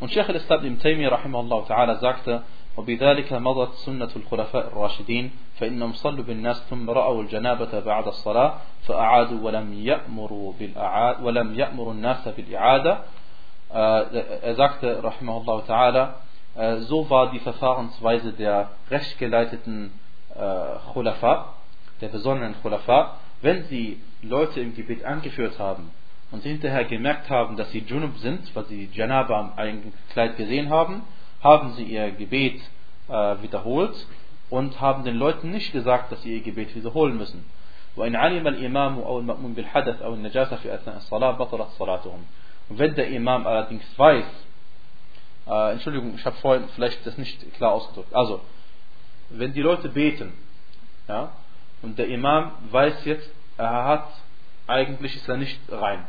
Und 0.00 0.10
Sheikh 0.12 0.28
al-Islam 0.28 0.64
ibn 0.66 0.78
Taymiyyah 0.78 1.12
rahimahullah 1.12 1.66
ta'ala 1.66 1.98
sagte, 1.98 2.42
وبذلك 2.76 3.32
مضت 3.32 3.72
سنة 3.74 4.08
الخلفاء 4.16 4.66
الراشدين 4.66 5.30
فإنهم 5.58 5.92
صلوا 5.92 6.24
بالناس 6.24 6.62
ثم 6.70 6.90
رأوا 6.90 7.22
الجنابة 7.22 7.80
بعد 7.80 8.06
الصلاة 8.06 8.54
فأعادوا 8.86 9.40
ولم 9.42 9.74
يأمروا 9.74 10.52
بالأعاد 10.58 11.22
ولم 11.22 11.54
يأمروا 11.54 11.92
الناس 11.92 12.28
بالإعادة 12.28 12.98
Er 13.72 14.54
sagte, 14.56 15.02
rahimahullah 15.02 15.66
ta'ala, 15.66 16.14
so 16.80 17.10
war 17.10 17.30
die 17.32 17.40
Verfahrensweise 17.40 18.32
der 18.32 18.70
rechtgeleiteten 18.90 19.92
äh, 20.34 20.92
Khulafa, 20.92 21.54
der 22.00 22.08
besonderen 22.08 22.54
Khulafa, 22.62 23.16
wenn 23.42 23.64
sie 23.64 24.00
Leute 24.22 24.60
im 24.60 24.74
Gebet 24.74 25.04
angeführt 25.04 25.58
haben 25.58 25.90
und 26.30 26.42
hinterher 26.42 26.84
gemerkt 26.84 27.28
haben, 27.28 27.56
dass 27.56 27.70
sie 27.72 27.80
Junub 27.80 28.16
sind, 28.18 28.54
weil 28.54 28.66
sie 28.66 28.88
Janaba 28.92 29.40
am 29.40 29.52
eigenen 29.56 29.92
Kleid 30.12 30.36
gesehen 30.36 30.70
haben, 30.70 31.02
haben 31.42 31.72
sie 31.74 31.84
ihr 31.84 32.12
Gebet 32.12 32.60
äh, 33.08 33.42
wiederholt 33.42 34.06
und 34.48 34.80
haben 34.80 35.02
den 35.04 35.16
Leuten 35.16 35.50
nicht 35.50 35.72
gesagt, 35.72 36.12
dass 36.12 36.22
sie 36.22 36.36
ihr 36.36 36.42
Gebet 36.42 36.74
wiederholen 36.74 37.16
müssen. 37.16 37.44
Und 37.96 38.04
wenn 42.78 42.94
der 42.94 43.08
Imam 43.08 43.46
allerdings 43.46 43.98
weiß, 43.98 44.24
äh, 45.48 45.72
Entschuldigung, 45.72 46.14
ich 46.14 46.24
habe 46.24 46.36
vorhin 46.36 46.68
vielleicht 46.74 47.04
das 47.04 47.18
nicht 47.18 47.54
klar 47.54 47.72
ausgedrückt. 47.72 48.14
Also, 48.14 48.40
wenn 49.30 49.52
die 49.52 49.62
Leute 49.62 49.88
beten, 49.88 50.32
ja, 51.08 51.32
und 51.82 51.98
der 51.98 52.06
Imam 52.06 52.52
weiß 52.70 53.04
jetzt, 53.06 53.28
er 53.56 53.84
hat, 53.84 54.06
eigentlich 54.68 55.16
ist 55.16 55.28
er 55.28 55.36
nicht 55.36 55.58
rein 55.68 56.06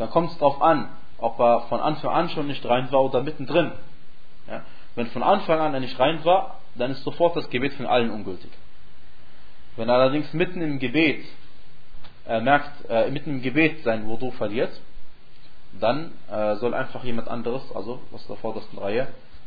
dann 0.00 0.08
kommt 0.08 0.30
es 0.30 0.38
darauf 0.38 0.62
an, 0.62 0.88
ob 1.18 1.38
er 1.38 1.66
von 1.68 1.78
Anfang 1.78 2.10
an 2.10 2.30
schon 2.30 2.46
nicht 2.46 2.64
rein 2.64 2.90
war 2.90 3.04
oder 3.04 3.22
mittendrin. 3.22 3.72
Ja? 4.48 4.62
Wenn 4.94 5.08
von 5.08 5.22
Anfang 5.22 5.60
an 5.60 5.74
er 5.74 5.80
nicht 5.80 5.98
rein 6.00 6.24
war, 6.24 6.56
dann 6.74 6.90
ist 6.90 7.04
sofort 7.04 7.36
das 7.36 7.50
Gebet 7.50 7.74
von 7.74 7.84
allen 7.84 8.10
ungültig. 8.10 8.50
Wenn 9.76 9.90
er 9.90 9.96
allerdings 9.96 10.32
mitten 10.32 10.62
im 10.62 10.78
Gebet 10.78 11.26
er 12.24 12.40
merkt, 12.40 12.88
äh, 12.88 13.10
mitten 13.10 13.30
im 13.30 13.42
Gebet 13.42 13.82
sein 13.84 14.06
Wudu 14.06 14.30
verliert, 14.30 14.70
dann 15.78 16.12
äh, 16.30 16.56
soll 16.56 16.72
einfach 16.72 17.04
jemand 17.04 17.28
anderes, 17.28 17.62
also 17.74 18.00
aus 18.12 18.26
der 18.26 18.36
vordersten 18.36 18.78
Reihe, 18.78 19.02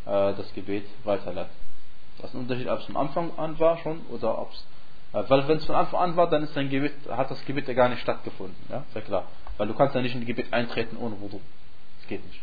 äh, 0.06 0.34
das 0.34 0.54
Gebet 0.54 0.86
weiterleiten. 1.04 1.52
Das 2.20 2.30
ist 2.30 2.36
ein 2.36 2.42
Unterschied, 2.42 2.68
ob 2.68 2.80
es 2.80 2.86
von 2.86 2.98
Anfang 2.98 3.32
an 3.38 3.58
war 3.60 3.78
schon 3.80 4.02
oder 4.12 4.38
ob 4.38 4.52
es. 4.52 4.66
Äh, 5.14 5.30
weil 5.30 5.48
wenn 5.48 5.58
es 5.58 5.66
von 5.66 5.76
Anfang 5.76 6.00
an 6.00 6.16
war, 6.16 6.30
dann 6.30 6.44
ist 6.44 6.56
dein 6.56 6.70
Gebet, 6.70 6.94
hat 7.10 7.32
das 7.32 7.44
Gebet 7.46 7.68
ja 7.68 7.74
gar 7.74 7.90
nicht 7.90 8.02
stattgefunden. 8.02 8.56
Ja, 8.70 8.84
sehr 8.94 9.02
klar. 9.02 9.26
Weil 9.58 9.68
du 9.68 9.74
kannst 9.74 9.96
ja 9.96 10.02
nicht 10.02 10.16
in 10.16 10.22
das 10.22 10.28
Gebet 10.28 10.52
eintreten 10.52 10.98
ohne 10.98 11.20
Wudu. 11.20 11.40
Das 12.00 12.08
geht 12.08 12.26
nicht. 12.26 12.42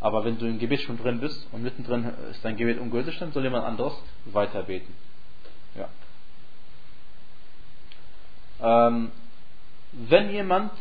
Aber 0.00 0.24
wenn 0.24 0.38
du 0.38 0.46
im 0.46 0.58
Gebet 0.58 0.82
schon 0.82 0.98
drin 0.98 1.20
bist 1.20 1.46
und 1.52 1.62
mittendrin 1.62 2.12
ist 2.30 2.44
dein 2.44 2.56
Gebet 2.56 2.78
ungültig, 2.78 3.18
dann 3.18 3.32
soll 3.32 3.44
jemand 3.44 3.64
anderes 3.64 3.94
weiter 4.26 4.62
beten. 4.64 4.92
Ja. 5.74 5.88
Ähm, 8.88 9.12
wenn 9.92 10.30
jemand 10.30 10.72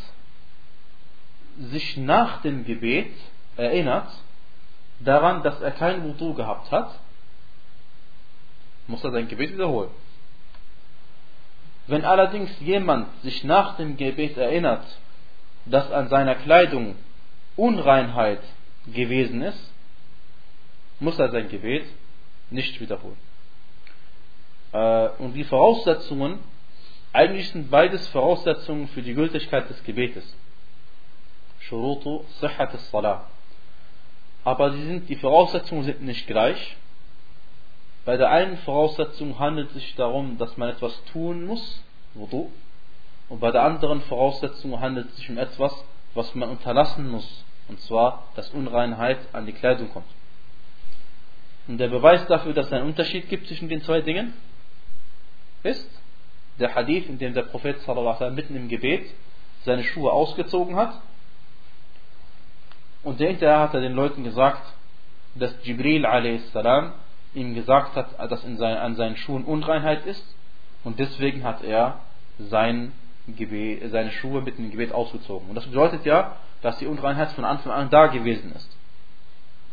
sich 1.57 1.97
nach 1.97 2.41
dem 2.41 2.65
Gebet 2.65 3.13
erinnert 3.55 4.09
daran, 4.99 5.43
dass 5.43 5.61
er 5.61 5.71
kein 5.71 6.03
Wudu 6.03 6.33
gehabt 6.33 6.71
hat, 6.71 6.99
muss 8.87 9.03
er 9.03 9.11
sein 9.11 9.27
Gebet 9.27 9.53
wiederholen. 9.53 9.91
Wenn 11.87 12.05
allerdings 12.05 12.51
jemand 12.59 13.07
sich 13.21 13.43
nach 13.43 13.77
dem 13.77 13.97
Gebet 13.97 14.37
erinnert, 14.37 14.85
dass 15.65 15.91
an 15.91 16.09
seiner 16.09 16.35
Kleidung 16.35 16.95
Unreinheit 17.55 18.41
gewesen 18.87 19.41
ist, 19.41 19.71
muss 20.99 21.19
er 21.19 21.29
sein 21.31 21.49
Gebet 21.49 21.85
nicht 22.49 22.79
wiederholen. 22.79 23.17
Äh, 24.71 25.09
und 25.19 25.33
die 25.33 25.43
Voraussetzungen 25.43 26.39
eigentlich 27.13 27.51
sind 27.51 27.69
beides 27.69 28.07
Voraussetzungen 28.07 28.87
für 28.87 29.03
die 29.03 29.13
Gültigkeit 29.13 29.69
des 29.69 29.83
Gebetes. 29.83 30.25
Shurutu 31.59 32.23
Sihhat 32.41 32.77
salah 32.91 33.27
Aber 34.43 34.71
sie 34.71 34.83
sind, 34.83 35.07
die 35.09 35.15
Voraussetzungen 35.15 35.83
sind 35.83 36.01
nicht 36.01 36.25
gleich. 36.25 36.75
Bei 38.03 38.17
der 38.17 38.31
einen 38.31 38.57
Voraussetzung 38.57 39.37
handelt 39.37 39.69
es 39.69 39.75
sich 39.75 39.95
darum, 39.95 40.39
dass 40.39 40.57
man 40.57 40.69
etwas 40.69 41.03
tun 41.05 41.45
muss, 41.45 41.81
Wudu. 42.15 42.51
Und 43.33 43.39
bei 43.39 43.49
der 43.49 43.63
anderen 43.63 44.01
Voraussetzung 44.01 44.79
handelt 44.79 45.09
es 45.09 45.15
sich 45.15 45.27
um 45.31 45.39
etwas, 45.39 45.73
was 46.13 46.35
man 46.35 46.49
unterlassen 46.49 47.09
muss. 47.09 47.43
Und 47.67 47.79
zwar, 47.79 48.25
dass 48.35 48.51
Unreinheit 48.51 49.17
an 49.33 49.47
die 49.47 49.53
Kleidung 49.53 49.89
kommt. 49.89 50.05
Und 51.67 51.79
der 51.79 51.87
Beweis 51.87 52.27
dafür, 52.27 52.53
dass 52.53 52.67
es 52.67 52.73
einen 52.73 52.85
Unterschied 52.85 53.27
gibt 53.29 53.47
zwischen 53.47 53.69
den 53.69 53.81
zwei 53.81 54.01
Dingen, 54.01 54.35
ist, 55.63 55.89
der 56.59 56.75
Hadith, 56.75 57.09
in 57.09 57.17
dem 57.17 57.33
der 57.33 57.41
Prophet 57.41 57.79
sallam, 57.79 58.35
mitten 58.35 58.55
im 58.55 58.67
Gebet 58.67 59.09
seine 59.65 59.83
Schuhe 59.83 60.11
ausgezogen 60.11 60.75
hat. 60.75 61.01
Und 63.01 63.17
hinterher 63.17 63.61
hat 63.61 63.73
er 63.73 63.81
den 63.81 63.93
Leuten 63.93 64.23
gesagt, 64.23 64.61
dass 65.33 65.55
Jibril 65.63 66.05
a.s. 66.05 66.55
ihm 67.33 67.55
gesagt 67.55 67.95
hat, 67.95 68.31
dass 68.31 68.43
in 68.43 68.57
sein, 68.57 68.77
an 68.77 68.95
seinen 68.95 69.17
Schuhen 69.17 69.43
Unreinheit 69.43 70.05
ist. 70.05 70.23
Und 70.83 70.99
deswegen 70.99 71.43
hat 71.43 71.63
er 71.63 71.99
sein 72.37 72.91
Gebet, 73.27 73.89
seine 73.91 74.11
Schuhe 74.11 74.41
mitten 74.41 74.65
im 74.65 74.71
Gebet 74.71 74.91
ausgezogen. 74.91 75.49
Und 75.49 75.55
das 75.55 75.65
bedeutet 75.65 76.05
ja, 76.05 76.37
dass 76.61 76.77
die 76.77 76.87
Unreinheit 76.87 77.31
von 77.31 77.45
Anfang 77.45 77.71
an 77.71 77.89
da 77.89 78.07
gewesen 78.07 78.51
ist. 78.53 78.69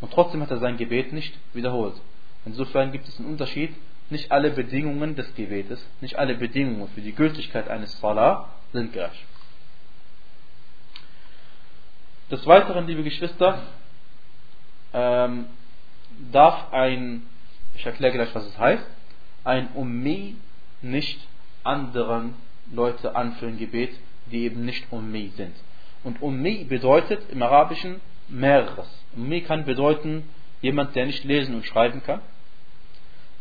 Und 0.00 0.12
trotzdem 0.12 0.40
hat 0.42 0.50
er 0.50 0.58
sein 0.58 0.76
Gebet 0.76 1.12
nicht 1.12 1.36
wiederholt. 1.52 1.94
Insofern 2.44 2.92
gibt 2.92 3.08
es 3.08 3.18
einen 3.18 3.28
Unterschied 3.28 3.74
nicht 4.10 4.32
alle 4.32 4.50
Bedingungen 4.50 5.14
des 5.14 5.32
Gebetes, 5.34 5.84
nicht 6.00 6.16
alle 6.16 6.34
Bedingungen 6.34 6.88
für 6.88 7.00
die 7.00 7.14
Gültigkeit 7.14 7.68
eines 7.68 7.98
Salah 8.00 8.48
sind 8.72 8.92
gleich. 8.92 9.24
Des 12.30 12.44
Weiteren, 12.46 12.86
liebe 12.86 13.02
Geschwister, 13.02 13.62
ähm, 14.92 15.46
darf 16.32 16.72
ein, 16.72 17.22
ich 17.74 17.86
erkläre 17.86 18.12
gleich, 18.12 18.34
was 18.34 18.46
es 18.46 18.58
heißt, 18.58 18.86
ein 19.44 19.68
Ummi 19.74 20.36
nicht 20.82 21.20
anderen 21.62 22.34
Leute 22.72 23.14
anführen 23.16 23.58
Gebet, 23.58 23.92
die 24.30 24.44
eben 24.44 24.64
nicht 24.64 24.92
Ummi 24.92 25.32
sind. 25.36 25.54
Und 26.04 26.22
Ummi 26.22 26.64
bedeutet 26.64 27.22
im 27.30 27.42
Arabischen 27.42 28.00
mehreres. 28.28 28.88
Ummi 29.16 29.42
kann 29.42 29.64
bedeuten 29.64 30.24
jemand, 30.62 30.94
der 30.94 31.06
nicht 31.06 31.24
lesen 31.24 31.54
und 31.54 31.66
schreiben 31.66 32.02
kann 32.02 32.20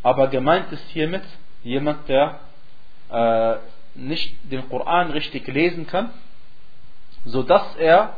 aber 0.01 0.27
gemeint 0.27 0.71
ist 0.71 0.87
hiermit 0.89 1.23
jemand, 1.63 2.07
der 2.07 2.39
äh, 3.09 3.55
nicht 3.95 4.33
den 4.43 4.67
Koran 4.69 5.11
richtig 5.11 5.47
lesen 5.47 5.87
kann, 5.87 6.11
so 7.25 7.43
dass 7.43 7.75
er 7.75 8.15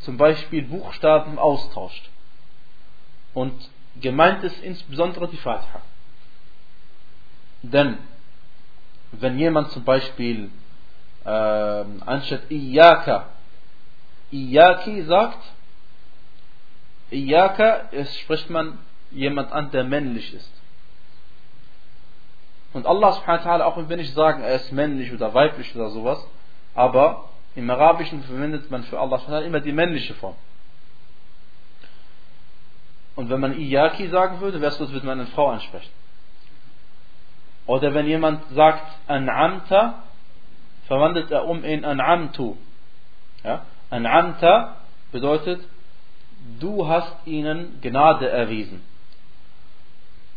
zum 0.00 0.16
Beispiel 0.16 0.62
Buchstaben 0.62 1.38
austauscht. 1.38 2.08
Und 3.34 3.52
gemeint 4.00 4.42
ist 4.42 4.58
insbesondere 4.62 5.28
die 5.28 5.36
Fatiha. 5.36 5.82
Denn 7.62 7.98
wenn 9.12 9.38
jemand 9.38 9.70
zum 9.70 9.84
Beispiel 9.84 10.50
äh, 11.24 11.28
anstatt 11.28 12.50
Iyaka 12.50 13.26
Iyaki 14.32 15.02
sagt, 15.02 15.38
Iyaka, 17.10 17.88
es 17.92 18.18
spricht 18.20 18.48
man 18.48 18.78
jemand 19.10 19.52
an, 19.52 19.70
der 19.70 19.84
männlich 19.84 20.32
ist. 20.32 20.50
Und 22.72 22.86
Allah 22.86 23.12
subhanahu 23.12 23.44
wa 23.44 23.50
ta'ala, 23.50 23.64
auch 23.64 23.88
wenn 23.88 24.00
ich 24.00 24.14
sagen, 24.14 24.42
er 24.42 24.54
ist 24.54 24.72
männlich 24.72 25.12
oder 25.12 25.34
weiblich 25.34 25.76
oder 25.76 25.90
sowas, 25.90 26.26
aber 26.74 27.28
im 27.54 27.68
Arabischen 27.68 28.22
verwendet 28.22 28.70
man 28.70 28.82
für 28.84 28.98
Allah 28.98 29.18
subhanahu 29.18 29.40
wa 29.40 29.40
ta'ala 29.40 29.46
immer 29.46 29.60
die 29.60 29.72
männliche 29.72 30.14
Form. 30.14 30.36
Und 33.14 33.28
wenn 33.28 33.40
man 33.40 33.60
Iyaki 33.60 34.08
sagen 34.08 34.40
würde, 34.40 34.62
wäre 34.62 34.72
es 34.72 34.78
so, 34.78 34.84
als 34.84 34.92
würde 34.94 35.04
man 35.04 35.20
eine 35.20 35.28
Frau 35.28 35.48
ansprechen. 35.48 35.90
Oder 37.66 37.94
wenn 37.94 38.06
jemand 38.06 38.42
sagt 38.54 38.86
An'amta, 39.08 39.94
verwandelt 40.86 41.30
er 41.30 41.46
um 41.46 41.64
in 41.64 41.84
An'amtu. 41.84 42.56
Ja? 43.44 43.62
An'amta 43.90 44.76
bedeutet, 45.12 45.60
du 46.58 46.88
hast 46.88 47.14
ihnen 47.24 47.80
Gnade 47.80 48.28
erwiesen. 48.28 48.82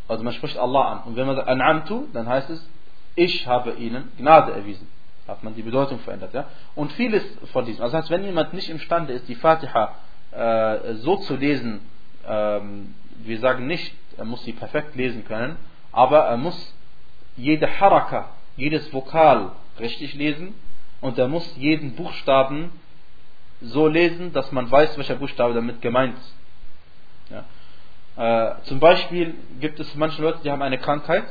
Also 0.07 0.23
man 0.23 0.33
spricht 0.33 0.57
Allah 0.57 0.91
an. 0.91 0.99
Und 1.05 1.15
wenn 1.15 1.25
man 1.25 1.35
sagt 1.35 1.49
An'amtu, 1.49 2.05
dann 2.13 2.27
heißt 2.27 2.49
es, 2.49 2.69
ich 3.15 3.47
habe 3.47 3.71
ihnen 3.73 4.11
Gnade 4.17 4.53
erwiesen. 4.53 4.88
Da 5.25 5.33
hat 5.33 5.43
man 5.43 5.55
die 5.55 5.63
Bedeutung 5.63 5.99
verändert. 5.99 6.33
Ja? 6.33 6.45
Und 6.75 6.91
vieles 6.91 7.23
von 7.51 7.65
diesem. 7.65 7.83
Also 7.83 7.97
heißt, 7.97 8.11
wenn 8.11 8.23
jemand 8.23 8.53
nicht 8.53 8.69
imstande 8.69 9.13
ist, 9.13 9.27
die 9.27 9.35
Fatiha 9.35 9.95
äh, 10.31 10.93
so 10.95 11.15
zu 11.17 11.35
lesen, 11.35 11.81
ähm, 12.27 12.93
wir 13.23 13.39
sagen 13.39 13.65
nicht, 13.65 13.95
er 14.17 14.25
muss 14.25 14.43
sie 14.43 14.53
perfekt 14.53 14.95
lesen 14.95 15.25
können, 15.25 15.57
aber 15.91 16.25
er 16.25 16.38
muss 16.38 16.74
jede 17.38 17.80
Haraka, 17.80 18.30
jedes 18.58 18.91
Vokal 18.93 19.52
richtig 19.80 20.13
lesen 20.13 20.56
und 21.02 21.17
er 21.17 21.28
muss 21.28 21.56
jeden 21.58 21.95
Buchstaben 21.95 22.71
so 23.62 23.88
lesen, 23.88 24.34
dass 24.34 24.52
man 24.52 24.69
weiß, 24.69 24.98
welcher 24.98 25.15
Buchstabe 25.15 25.54
damit 25.54 25.82
gemeint 25.82 26.17
ist. 26.17 26.36
Ja? 27.30 27.45
Äh, 28.17 28.62
zum 28.63 28.80
Beispiel 28.80 29.36
gibt 29.60 29.80
es 29.80 29.93
manche 29.95 30.21
Leute, 30.21 30.39
die 30.43 30.52
haben 30.52 30.62
eine 30.62 30.78
Krankheit. 30.78 31.26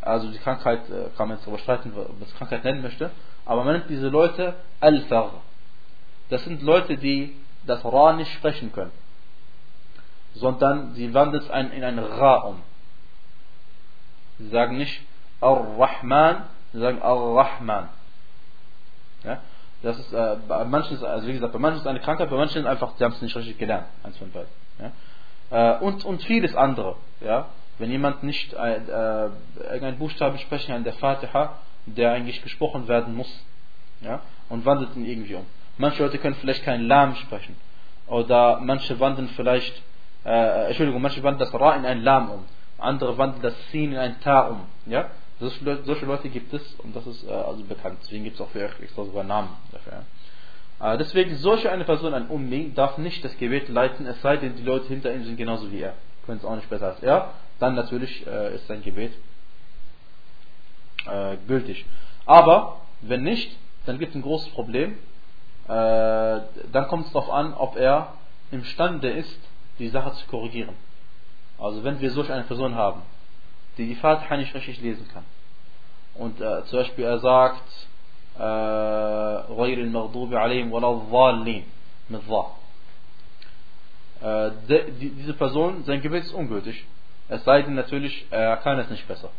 Also 0.00 0.30
die 0.30 0.38
Krankheit 0.38 0.88
äh, 0.90 1.16
kann 1.16 1.28
man 1.28 1.38
jetzt 1.38 1.46
überstreiten, 1.46 1.92
ob 1.96 2.08
man 2.08 2.28
es 2.28 2.34
Krankheit 2.36 2.64
nennen 2.64 2.82
möchte. 2.82 3.10
Aber 3.46 3.64
man 3.64 3.74
nennt 3.74 3.90
diese 3.90 4.08
Leute 4.08 4.54
Al-Far. 4.80 5.42
Das 6.30 6.44
sind 6.44 6.62
Leute, 6.62 6.96
die 6.96 7.34
das 7.66 7.84
Ra 7.84 8.14
nicht 8.14 8.32
sprechen 8.32 8.72
können. 8.72 8.92
Sondern 10.34 10.94
sie 10.94 11.12
wandeln 11.14 11.42
es 11.42 11.48
in 11.48 11.84
ein 11.84 11.98
Ra 11.98 12.36
um. 12.40 12.62
Sie 14.38 14.48
sagen 14.48 14.76
nicht 14.76 15.00
Ar-Rahman, 15.40 16.44
sie 16.72 16.80
sagen 16.80 17.02
Ar-Rahman. 17.02 17.88
Ja? 19.24 19.40
Das 19.82 19.98
ist, 19.98 20.12
äh, 20.12 20.36
bei 20.48 20.64
manchen 20.64 20.96
ist, 20.96 21.04
also 21.04 21.26
wie 21.26 21.34
gesagt, 21.34 21.52
bei 21.52 21.58
manchen 21.58 21.76
ist 21.76 21.82
es 21.82 21.86
eine 21.86 22.00
Krankheit, 22.00 22.30
bei 22.30 22.36
manchen 22.36 22.62
ist 22.62 22.66
einfach, 22.66 22.92
sie 22.96 23.04
haben 23.04 23.12
es 23.12 23.22
nicht 23.22 23.36
richtig 23.36 23.58
gelernt. 23.58 23.86
Eins 24.02 24.16
von 24.16 24.30
beiden. 24.30 24.48
Ja? 24.80 25.76
Äh, 25.76 25.78
und, 25.80 26.04
und 26.04 26.22
vieles 26.22 26.54
andere. 26.54 26.96
Ja? 27.20 27.48
Wenn 27.78 27.90
jemand 27.90 28.22
nicht 28.22 28.52
äh, 28.54 28.76
äh, 28.76 29.30
irgendeinen 29.58 29.98
Buchstaben 29.98 30.38
sprechen 30.38 30.72
kann 30.72 30.84
der 30.84 30.94
Fatiha, 30.94 31.58
der 31.86 32.12
eigentlich 32.12 32.42
gesprochen 32.42 32.88
werden 32.88 33.14
muss, 33.14 33.30
ja? 34.00 34.20
und 34.48 34.64
wandelt 34.64 34.96
ihn 34.96 35.04
irgendwie 35.04 35.34
um. 35.34 35.46
Manche 35.76 36.02
Leute 36.02 36.18
können 36.18 36.36
vielleicht 36.36 36.64
kein 36.64 36.86
Lam 36.86 37.16
sprechen. 37.16 37.56
Oder 38.06 38.60
manche 38.60 38.98
wandeln 39.00 39.28
vielleicht, 39.30 39.82
äh, 40.24 40.68
Entschuldigung, 40.68 41.02
manche 41.02 41.22
wandeln 41.22 41.50
das 41.50 41.60
Ra 41.60 41.74
in 41.74 41.84
ein 41.84 42.02
Lam 42.02 42.30
um. 42.30 42.44
Andere 42.84 43.18
wandeln 43.18 43.42
das 43.42 43.54
Sin 43.70 43.92
in 43.92 43.98
ein 43.98 44.20
Ta 44.20 44.48
um. 44.48 44.60
Ja? 44.86 45.10
Solche 45.40 45.64
Leute, 45.64 45.84
solche 45.84 46.06
Leute 46.06 46.28
gibt 46.28 46.52
es 46.54 46.62
und 46.78 46.94
das 46.94 47.06
ist 47.06 47.26
äh, 47.28 47.32
also 47.32 47.64
bekannt. 47.64 47.98
Deswegen 48.02 48.24
gibt 48.24 48.36
es 48.36 48.40
auch 48.40 48.50
für 48.50 48.64
extra 48.64 49.04
sogar 49.04 49.24
Namen 49.24 49.50
dafür. 49.72 49.92
Ja? 49.92 50.94
Äh, 50.94 50.98
deswegen, 50.98 51.36
solche 51.36 51.70
eine 51.70 51.84
Person, 51.84 52.14
ein 52.14 52.28
Ummi, 52.28 52.72
darf 52.74 52.98
nicht 52.98 53.24
das 53.24 53.36
Gebet 53.38 53.68
leiten, 53.68 54.06
es 54.06 54.20
sei 54.22 54.36
denn, 54.36 54.56
die 54.56 54.62
Leute 54.62 54.88
hinter 54.88 55.14
ihm 55.14 55.24
sind 55.24 55.36
genauso 55.36 55.70
wie 55.70 55.80
er. 55.80 55.94
Können 56.26 56.38
es 56.38 56.44
auch 56.44 56.56
nicht 56.56 56.70
besser 56.70 56.86
als 56.86 57.02
er. 57.02 57.30
Dann 57.58 57.74
natürlich 57.74 58.26
äh, 58.26 58.54
ist 58.54 58.66
sein 58.66 58.82
Gebet 58.82 59.12
äh, 61.06 61.36
gültig. 61.46 61.84
Aber 62.26 62.80
wenn 63.00 63.22
nicht, 63.22 63.56
dann 63.86 63.98
gibt 63.98 64.10
es 64.10 64.16
ein 64.16 64.22
großes 64.22 64.50
Problem. 64.50 64.98
Äh, 65.66 65.68
dann 65.68 66.88
kommt 66.88 67.06
es 67.06 67.12
darauf 67.12 67.30
an, 67.30 67.54
ob 67.54 67.76
er 67.76 68.14
imstande 68.50 69.10
ist, 69.10 69.38
die 69.78 69.88
Sache 69.88 70.12
zu 70.14 70.26
korrigieren. 70.26 70.74
Also 71.57 71.83
wenn 71.83 71.99
wir 71.99 72.11
solch 72.11 72.31
eine 72.31 72.43
Person 72.43 72.75
haben, 72.75 73.01
die 73.77 73.87
die 73.87 73.95
Fatiha 73.95 74.37
nicht 74.37 74.53
richtig 74.53 74.81
lesen 74.81 75.07
kann. 75.13 75.23
Und 76.15 76.39
äh, 76.41 76.63
zum 76.65 76.79
Beispiel 76.79 77.05
er 77.05 77.19
sagt, 77.19 77.63
غير 78.39 79.77
المغضوب 79.77 80.35
عليهم 80.35 80.71
ولا 80.71 80.89
الضالين 80.89 81.63
mit 82.09 82.21
Dha. 82.27 82.45
Äh, 84.21 84.51
diese 84.99 85.33
Person, 85.33 85.83
sein 85.85 86.01
Gebet 86.01 86.23
ist 86.23 86.33
ungültig. 86.33 86.85
Es 87.27 87.43
sei 87.43 87.61
denn 87.61 87.75
natürlich, 87.75 88.25
er 88.31 88.57
kann 88.57 88.79
es 88.79 88.89
nicht 88.89 89.07
besser. 89.07 89.29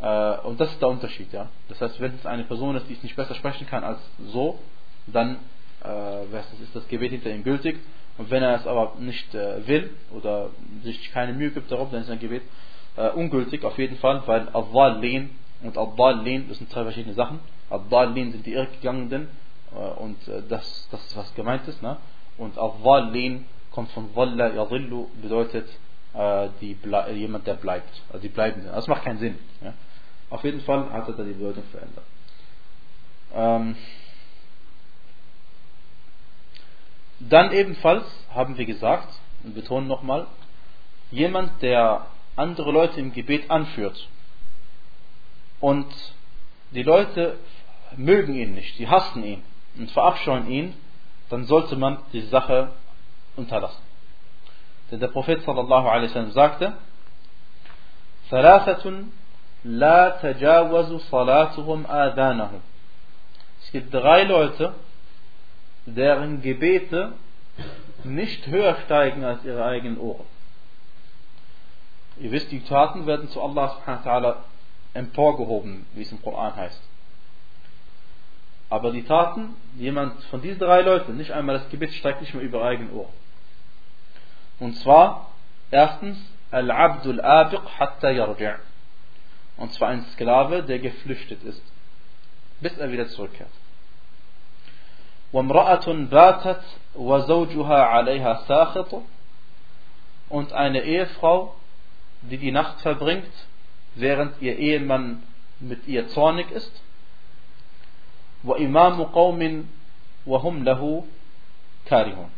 Äh, 0.00 0.46
und 0.46 0.58
das 0.60 0.70
ist 0.72 0.80
der 0.80 0.88
Unterschied, 0.88 1.32
ja. 1.32 1.48
Das 1.68 1.80
heißt, 1.80 2.00
wenn 2.00 2.14
es 2.14 2.26
eine 2.26 2.44
Person 2.44 2.76
ist, 2.76 2.88
die 2.88 2.94
es 2.94 3.02
nicht 3.02 3.16
besser 3.16 3.34
sprechen 3.34 3.66
kann 3.68 3.84
als 3.84 4.00
so, 4.32 4.58
dann 5.06 5.38
äh, 5.84 6.24
ist 6.62 6.74
das 6.74 6.88
Gebet 6.88 7.10
hinter 7.10 7.30
ihm 7.30 7.44
gültig. 7.44 7.78
Und 8.17 8.31
wenn 8.31 8.41
er 8.41 8.55
es 8.55 8.65
aber 8.65 8.93
nicht 8.99 9.33
äh, 9.35 9.67
will 9.67 9.91
oder 10.11 10.49
sich 10.83 11.11
keine 11.11 11.33
Mühe 11.33 11.51
gibt 11.51 11.71
darauf, 11.71 11.91
dann 11.91 12.01
ist 12.01 12.07
sein 12.07 12.19
Gebet 12.19 12.41
äh, 12.95 13.09
ungültig 13.09 13.63
auf 13.63 13.77
jeden 13.77 13.97
Fall, 13.97 14.23
weil 14.25 14.49
Al-Dhalin 14.49 15.29
und 15.61 15.77
Al-Dhalin, 15.77 16.49
das 16.49 16.57
sind 16.57 16.71
zwei 16.71 16.83
verschiedene 16.83 17.13
Sachen. 17.13 17.39
Al-Dhalin 17.69 18.31
sind 18.31 18.45
die 18.45 18.53
Irrgegangenen 18.53 19.27
äh, 19.71 20.01
und 20.01 20.17
das, 20.49 20.87
das 20.89 21.05
ist 21.05 21.15
was 21.15 21.33
gemeint 21.35 21.67
ist. 21.67 21.81
Ne? 21.83 21.97
Und 22.37 22.57
Al-Dhalin 22.57 23.45
kommt 23.71 23.91
von 23.91 24.13
Dhalla 24.15 24.53
Yadillu, 24.53 25.07
bedeutet 25.21 25.67
die, 26.61 26.75
jemand, 27.13 27.45
der 27.45 27.53
bleibt. 27.55 28.01
Also 28.09 28.23
die 28.23 28.29
Bleibenden. 28.29 28.71
Das 28.73 28.87
macht 28.87 29.03
keinen 29.03 29.19
Sinn. 29.19 29.37
Ja? 29.61 29.73
Auf 30.31 30.43
jeden 30.43 30.61
Fall 30.61 30.91
hat 30.91 31.07
er 31.07 31.13
da 31.13 31.21
die 31.21 31.33
Bedeutung 31.33 31.63
verändert. 31.65 32.05
Ähm, 33.35 33.75
dann 37.20 37.52
ebenfalls 37.52 38.04
haben 38.34 38.56
wir 38.58 38.64
gesagt, 38.64 39.08
und 39.44 39.54
betonen 39.54 39.88
nochmal, 39.88 40.26
jemand, 41.10 41.62
der 41.62 42.06
andere 42.36 42.72
Leute 42.72 42.98
im 43.00 43.12
Gebet 43.12 43.50
anführt 43.50 44.08
und 45.60 45.86
die 46.70 46.82
Leute 46.82 47.36
mögen 47.96 48.34
ihn 48.34 48.54
nicht, 48.54 48.78
die 48.78 48.88
hassen 48.88 49.22
ihn 49.22 49.42
und 49.76 49.90
verabscheuen 49.90 50.48
ihn, 50.48 50.74
dann 51.28 51.44
sollte 51.44 51.76
man 51.76 51.98
die 52.12 52.22
Sache 52.22 52.72
unterlassen. 53.36 53.82
Denn 54.90 55.00
der 55.00 55.08
Prophet 55.08 55.42
sallallahu 55.42 55.88
alaihi 55.88 56.08
wasallam 56.10 56.32
sagte, 56.32 56.74
ثلاثة 58.30 59.04
لا 59.64 60.08
تجاوز 60.22 60.92
صلاتهم 61.10 61.86
آذانهم. 61.86 62.60
Es 63.62 63.70
gibt 63.72 63.92
drei 63.94 64.24
Leute, 64.24 64.74
deren 65.87 66.41
Gebete 66.41 67.13
nicht 68.03 68.45
höher 68.47 68.77
steigen 68.85 69.23
als 69.23 69.43
ihre 69.43 69.65
eigenen 69.65 69.97
Ohren. 69.97 70.25
Ihr 72.19 72.31
wisst, 72.31 72.51
die 72.51 72.61
Taten 72.61 73.05
werden 73.05 73.29
zu 73.29 73.41
Allah 73.41 73.69
subhanahu 73.69 74.05
wa 74.05 74.11
ta'ala 74.11 74.35
emporgehoben, 74.93 75.85
wie 75.93 76.01
es 76.01 76.11
im 76.11 76.21
Koran 76.21 76.55
heißt. 76.55 76.81
Aber 78.69 78.91
die 78.91 79.03
Taten, 79.03 79.55
jemand 79.77 80.21
von 80.25 80.41
diesen 80.41 80.59
drei 80.59 80.81
Leuten, 80.81 81.15
nicht 81.15 81.31
einmal 81.31 81.59
das 81.59 81.69
Gebet 81.69 81.93
steigt 81.93 82.21
nicht 82.21 82.33
mehr 82.33 82.43
über 82.43 82.65
eigenen 82.65 82.91
Ohren. 82.91 83.13
Und 84.59 84.75
zwar, 84.77 85.31
erstens, 85.71 86.17
Al-Abdul 86.51 87.21
Abiq 87.21 87.61
hatta 87.79 88.09
yarji' 88.09 88.55
Und 89.57 89.73
zwar 89.73 89.89
ein 89.89 90.05
Sklave, 90.13 90.63
der 90.63 90.79
geflüchtet 90.79 91.43
ist, 91.43 91.61
bis 92.59 92.77
er 92.77 92.91
wieder 92.91 93.07
zurückkehrt. 93.07 93.49
وامرأة 95.32 95.86
باتت 95.86 96.62
وزوجها 96.94 97.82
عليها 97.82 98.34
ساخط 98.48 99.02
und 100.28 100.52
eine 100.52 100.82
Ehefrau, 100.82 101.54
die 102.22 102.38
die 102.38 102.52
Nacht 102.52 102.80
verbringt, 102.80 103.32
während 103.94 104.40
ihr 104.40 104.58
Ehemann 104.58 105.22
mit 105.60 105.86
ihr 105.86 106.08
zornig 106.08 106.50
ist. 106.50 106.72
وإمام 108.44 109.02
قوم 109.02 109.66
وهم 110.26 110.64
له 110.64 111.04
كارهون 111.86 112.30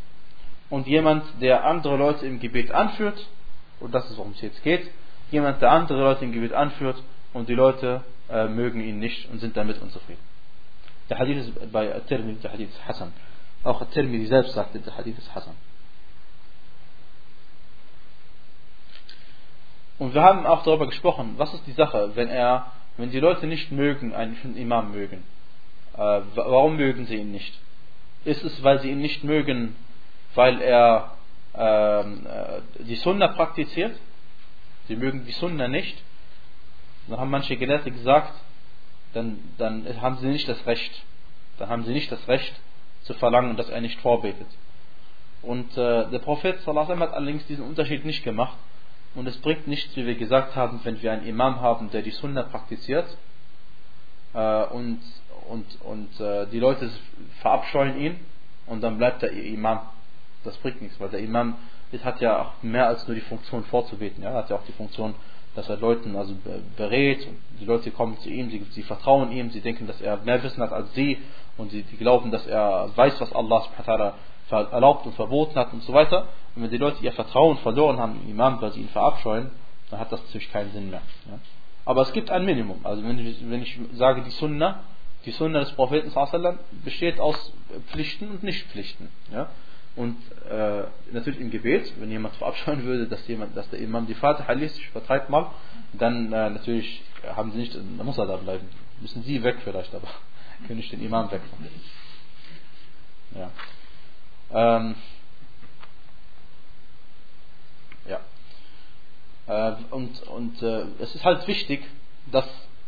und 0.71 0.87
jemand, 0.87 1.25
der 1.41 1.65
andere 1.65 1.97
Leute 1.97 2.27
im 2.27 2.41
Gebet 2.41 2.73
anführt, 2.73 3.27
und 3.81 3.95
das 3.95 4.11
ist, 4.11 4.17
worum 4.17 4.33
es 4.33 4.41
jetzt 4.41 4.63
geht, 4.63 4.91
jemand, 5.31 5.63
der 5.63 5.71
andere 5.71 6.01
Leute 6.01 6.25
im 6.25 6.33
Gebet 6.33 6.53
anführt 6.53 7.01
und 7.33 7.49
die 7.49 7.55
Leute 7.55 8.03
äh, 8.29 8.47
mögen 8.49 8.81
ihn 8.81 8.99
nicht 8.99 9.31
und 9.31 9.39
sind 9.41 9.57
damit 9.57 9.81
unzufrieden. 9.81 10.28
Der 11.10 11.18
Hadith 11.18 11.48
ist 11.48 11.72
bei 11.72 11.88
Tirmidhi, 12.08 12.42
der 12.42 12.54
Hadith 12.54 12.70
ist 12.70 12.88
Hassan. 12.88 13.14
Auch 13.64 13.84
Tirmidhi 13.92 14.28
selbst 14.28 14.54
sagte, 14.54 14.80
der 14.80 14.96
Hadith 14.96 15.18
ist 15.18 15.34
Hassan. 15.34 15.56
Und 19.98 20.14
wir 20.14 20.22
haben 20.22 20.46
auch 20.46 20.64
darüber 20.64 20.88
gesprochen, 20.88 21.34
was 21.38 21.54
ist 21.54 21.68
die 21.68 21.74
Sache, 21.74 22.12
wenn 22.16 22.30
er, 22.30 22.72
wenn 22.96 23.12
die 23.12 23.20
Leute 23.20 23.48
nicht 23.48 23.72
mögen, 23.72 24.14
einen 24.14 24.56
Imam 24.56 24.92
mögen. 24.92 25.24
Äh, 25.96 26.22
warum 26.36 26.78
mögen 26.78 27.06
sie 27.06 27.18
ihn 27.18 27.32
nicht? 27.32 27.60
Ist 28.24 28.44
es, 28.44 28.64
weil 28.64 28.80
sie 28.80 28.92
ihn 28.92 29.00
nicht 29.00 29.24
mögen, 29.24 29.76
weil 30.36 30.62
er 30.62 31.16
ähm, 31.54 32.26
äh, 32.26 32.84
die 32.84 32.96
Sunna 32.96 33.28
praktiziert? 33.30 33.98
Sie 34.88 34.96
mögen 34.96 35.26
die 35.26 35.32
Sunna 35.32 35.68
nicht. 35.68 36.02
Dann 37.08 37.20
haben 37.20 37.30
manche 37.30 37.58
Gelehrte 37.58 37.92
gesagt, 37.92 38.34
dann, 39.14 39.40
dann 39.58 40.02
haben 40.02 40.18
sie 40.18 40.28
nicht 40.28 40.48
das 40.48 40.66
Recht. 40.66 41.04
Dann 41.58 41.70
haben 41.70 41.84
sie 41.84 41.94
nicht 41.94 42.12
das 42.12 42.28
Recht 42.28 42.54
zu 43.04 43.14
verlangen, 43.16 43.58
dass 43.58 43.70
er 43.70 43.82
nicht 43.82 44.00
vorbetet. 44.02 44.48
Und 45.42 45.72
äh, 45.78 46.10
der 46.10 46.20
Prophet 46.20 46.60
sallam, 46.62 47.00
hat 47.00 47.14
allerdings 47.14 47.46
diesen 47.48 47.66
Unterschied 47.66 48.06
nicht 48.06 48.24
gemacht. 48.24 48.58
Und 49.16 49.28
es 49.28 49.38
bringt 49.38 49.68
nichts, 49.68 49.96
wie 49.96 50.06
wir 50.06 50.16
gesagt 50.16 50.56
haben, 50.56 50.80
wenn 50.84 51.02
wir 51.02 51.12
einen 51.12 51.26
Imam 51.26 51.62
haben, 51.62 51.90
der 51.92 52.02
die 52.02 52.12
Sunna 52.12 52.44
praktiziert 52.44 53.18
äh, 54.34 54.64
und, 54.66 55.00
und, 55.50 55.66
und 55.82 56.20
äh, 56.20 56.46
die 56.48 56.60
Leute 56.60 56.90
verabscheuen 57.42 58.00
ihn 58.00 58.20
und 58.68 58.82
dann 58.82 58.98
bleibt 58.98 59.22
der 59.22 59.32
Imam. 59.32 59.80
Das 60.44 60.56
bringt 60.58 60.82
nichts, 60.82 61.00
weil 61.00 61.10
der 61.10 61.22
Imam 61.22 61.56
hat 62.04 62.22
ja 62.22 62.42
auch 62.42 62.64
mehr 62.64 62.88
als 62.88 63.08
nur 63.08 63.16
die 63.16 63.22
Funktion 63.22 63.64
vorzubeten. 63.66 64.24
Ja? 64.24 64.30
Er 64.30 64.36
hat 64.38 64.50
ja 64.50 64.58
auch 64.58 64.66
die 64.66 64.74
Funktion, 64.74 65.16
dass 65.60 65.68
er 65.68 65.76
Leuten 65.76 66.16
also 66.16 66.34
berät 66.78 67.28
und 67.28 67.38
die 67.60 67.66
Leute 67.66 67.92
kommen 67.92 68.18
zu 68.20 68.30
ihm, 68.30 68.50
sie, 68.50 68.66
sie 68.72 68.84
vertrauen 68.84 69.30
ihm, 69.34 69.52
sie 69.52 69.60
denken, 69.60 69.88
dass 69.88 70.00
er 70.00 70.18
mehr 70.24 70.42
Wissen 70.42 70.64
hat 70.64 70.72
als 70.72 70.94
sie 70.94 71.18
und 71.58 71.70
sie, 71.70 71.82
sie 71.82 71.98
glauben, 71.98 72.32
dass 72.32 72.48
er 72.48 72.90
weiß, 72.96 73.20
was 73.20 73.34
Allah 73.34 73.62
subhanahu 73.64 74.14
erlaubt 74.72 75.06
und 75.06 75.16
verboten 75.16 75.56
hat 75.60 75.74
und 75.74 75.84
so 75.84 75.92
weiter. 75.92 76.30
Und 76.56 76.64
wenn 76.64 76.70
die 76.70 76.78
Leute 76.78 77.04
ihr 77.04 77.12
Vertrauen 77.12 77.58
verloren 77.58 78.00
haben 78.00 78.22
im 78.24 78.32
Imam, 78.32 78.62
weil 78.62 78.72
sie 78.72 78.80
ihn 78.80 78.90
verabscheuen, 78.90 79.52
dann 79.90 80.00
hat 80.00 80.12
das 80.14 80.24
natürlich 80.24 80.50
keinen 80.50 80.72
Sinn 80.72 80.90
mehr. 80.90 81.02
Ja? 81.30 81.40
Aber 81.84 82.04
es 82.04 82.14
gibt 82.14 82.32
ein 82.32 82.46
Minimum. 82.46 82.80
Also 82.84 83.04
wenn 83.04 83.20
ich, 83.20 83.50
wenn 83.50 83.62
ich 83.62 83.78
sage, 83.94 84.22
die 84.22 84.32
Sunna, 84.32 84.80
die 85.26 85.32
Sunna 85.32 85.60
des 85.60 85.74
Propheten 85.74 86.12
besteht 86.86 87.20
aus 87.20 87.54
Pflichten 87.88 88.30
und 88.30 88.44
Nichtpflichten. 88.44 89.10
Ja? 89.34 89.50
Und 89.96 90.18
äh, 90.50 90.84
natürlich 91.12 91.40
im 91.40 91.52
Gebet, 91.52 91.94
wenn 92.00 92.10
jemand 92.10 92.36
verabscheuen 92.36 92.84
würde, 92.84 93.08
dass 93.08 93.28
jemand, 93.28 93.58
dass 93.58 93.70
der 93.70 93.80
Imam 93.80 94.08
die 94.08 94.14
Fatiha 94.14 94.52
liest, 94.54 94.78
ich 94.78 94.90
vertreibe 94.90 95.32
mal, 95.32 95.52
dann 95.94 96.32
äh, 96.32 96.50
natürlich 96.50 97.04
haben 97.36 97.52
sie 97.52 97.58
nicht, 97.58 97.76
dann 97.76 98.06
muss 98.06 98.18
er 98.18 98.28
da 98.28 98.38
bleiben. 98.38 98.68
Müssen 99.02 99.24
sie 99.24 99.44
weg 99.44 99.58
vielleicht, 99.64 99.94
aber 99.94 100.08
können 100.68 100.78
nicht 100.78 100.92
den 100.92 101.04
Imam 101.04 101.30
wegfahren. 101.32 101.68
Ja. 103.36 103.52
Ähm, 104.52 104.96
ja. 108.08 108.20
Äh, 109.48 109.76
und 109.92 110.24
und 110.24 110.62
äh, 110.64 110.86
es 111.00 111.14
ist 111.16 111.26
halt 111.26 111.48
wichtig, 111.48 111.84
dass 112.32 112.48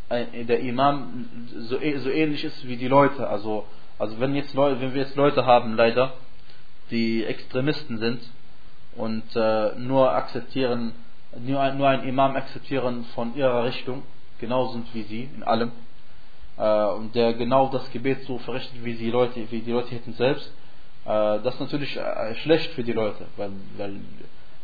der 0.10 0.60
Imam 0.60 1.28
so, 1.56 1.78
so 1.78 2.10
ähnlich 2.10 2.43
ist 2.43 2.68
wie 2.68 2.76
die 2.76 2.88
Leute. 2.88 3.28
Also, 3.28 3.66
also 3.97 4.20
wenn, 4.20 4.36
jetzt 4.36 4.54
Leute, 4.54 4.82
wenn 4.82 4.93
wir 4.93 5.04
jetzt 5.04 5.16
Leute 5.16 5.45
haben, 5.45 5.76
leider, 5.76 6.14
die 6.92 7.26
Extremisten 7.26 7.98
sind 7.98 8.22
und 8.96 9.24
äh, 9.36 9.76
nur 9.78 10.12
akzeptieren, 10.12 10.94
nur, 11.39 11.72
nur 11.74 11.88
einen 11.88 12.08
Imam 12.08 12.36
akzeptieren 12.36 13.06
von 13.16 13.36
ihrer 13.36 13.64
Richtung, 13.64 14.04
genau 14.39 14.68
sind 14.68 14.94
wie 14.94 15.04
sie 15.04 15.30
in 15.36 15.44
allem, 15.44 15.72
äh, 16.58 16.86
und 16.86 17.16
der 17.16 17.34
genau 17.34 17.70
das 17.70 17.89
Gebet 17.92 18.24
so 18.26 18.38
verrichtet, 18.39 18.84
wie 18.84 18.94
die 18.94 19.10
Leute, 19.10 19.50
wie 19.50 19.60
die 19.62 19.72
Leute 19.72 19.96
hätten 19.96 20.14
selbst, 20.14 20.48
äh, 21.06 21.39
das 21.39 21.56
ist 21.56 21.62
natürlich 21.62 21.98
äh, 21.98 22.36
schlecht 22.36 22.72
für 22.74 22.84
die 22.84 22.94
Leute, 22.94 23.26
weil, 23.38 23.52
weil, 23.78 23.96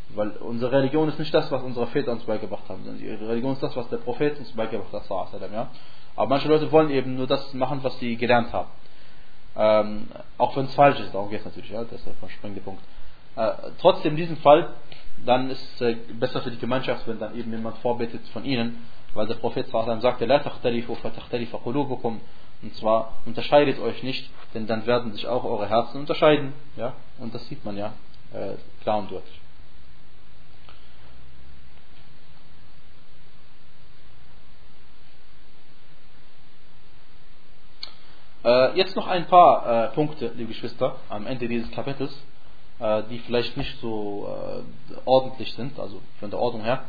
weil 0.10 0.30
unsere 0.38 0.72
Religion 0.72 1.10
ist 1.10 1.20
nicht 1.20 1.34
das, 1.34 1.52
was 1.52 1.64
unsere 1.64 1.88
Väter 1.88 2.12
uns 2.12 2.24
beigebracht 2.24 2.68
haben, 2.70 2.84
sondern 2.84 3.02
die 3.02 3.10
Religion 3.10 3.54
ist 3.54 3.64
das, 3.64 3.76
was 3.76 3.90
der 3.90 3.98
Prophet 3.98 4.38
uns 4.38 4.52
beigebracht 4.52 4.94
hat, 4.94 5.52
ja. 5.52 5.70
Aber 6.16 6.30
manche 6.30 6.48
Leute 6.48 6.72
wollen 6.72 6.90
eben 6.90 7.16
nur 7.16 7.28
das 7.28 7.54
machen, 7.54 7.80
was 7.84 7.98
sie 8.00 8.16
gelernt 8.18 8.52
haben. 8.52 8.70
Ähm, 9.58 10.08
auch 10.38 10.56
wenn 10.56 10.66
es 10.66 10.76
falsch 10.76 11.00
ist, 11.00 11.14
darum 11.14 11.30
geht 11.30 11.40
es 11.40 11.46
natürlich, 11.46 11.72
ja, 11.72 11.84
das 11.84 11.94
ist 11.94 12.06
der 12.06 12.30
springende 12.30 12.62
Punkt. 12.62 12.82
Äh, 13.36 13.52
trotzdem 13.82 14.12
in 14.12 14.18
diesem 14.18 14.38
Fall, 14.38 14.70
dann 15.26 15.50
ist 15.50 15.64
es 15.76 15.82
äh, 15.82 15.96
besser 16.14 16.42
für 16.42 16.52
die 16.52 16.60
Gemeinschaft, 16.60 17.08
wenn 17.08 17.20
dann 17.20 17.36
eben 17.36 17.52
jemand 17.52 17.78
vorbetet 17.80 18.22
von 18.30 18.46
ihnen, 18.46 18.86
weil 19.14 19.26
der 19.26 19.36
Prophet 19.36 19.68
sagte, 19.70 20.26
La 20.26 20.40
takhtalifu 20.40 20.96
fatakhtalifa 20.96 21.58
qulubukum. 21.58 22.22
Und 22.62 22.76
zwar 22.76 23.14
unterscheidet 23.26 23.80
euch 23.80 24.02
nicht, 24.04 24.30
denn 24.54 24.66
dann 24.68 24.86
werden 24.86 25.12
sich 25.14 25.28
auch 25.28 25.44
eure 25.44 25.70
Herzen 25.70 26.00
unterscheiden. 26.00 26.54
Ja? 26.76 26.94
Und 27.20 27.34
das 27.34 27.48
sieht 27.48 27.64
man 27.66 27.78
ja 27.78 27.94
äh, 28.34 28.54
klar 28.82 29.00
und 29.00 29.12
deutlich. 29.12 29.40
Jetzt 38.76 38.96
noch 38.96 39.08
ein 39.08 39.28
paar 39.28 39.86
äh, 39.86 39.88
Punkte, 39.90 40.32
liebe 40.36 40.50
Geschwister, 40.50 40.96
am 41.10 41.28
Ende 41.28 41.48
dieses 41.48 41.70
Kapitels, 41.72 42.12
äh, 42.80 43.04
die 43.10 43.20
vielleicht 43.20 43.58
nicht 43.58 43.80
so 43.80 44.28
äh, 44.28 44.96
ordentlich 45.06 45.54
sind, 45.54 45.80
also 45.80 46.02
von 46.20 46.30
der 46.30 46.40
Ordnung 46.40 46.64
her. 46.64 46.84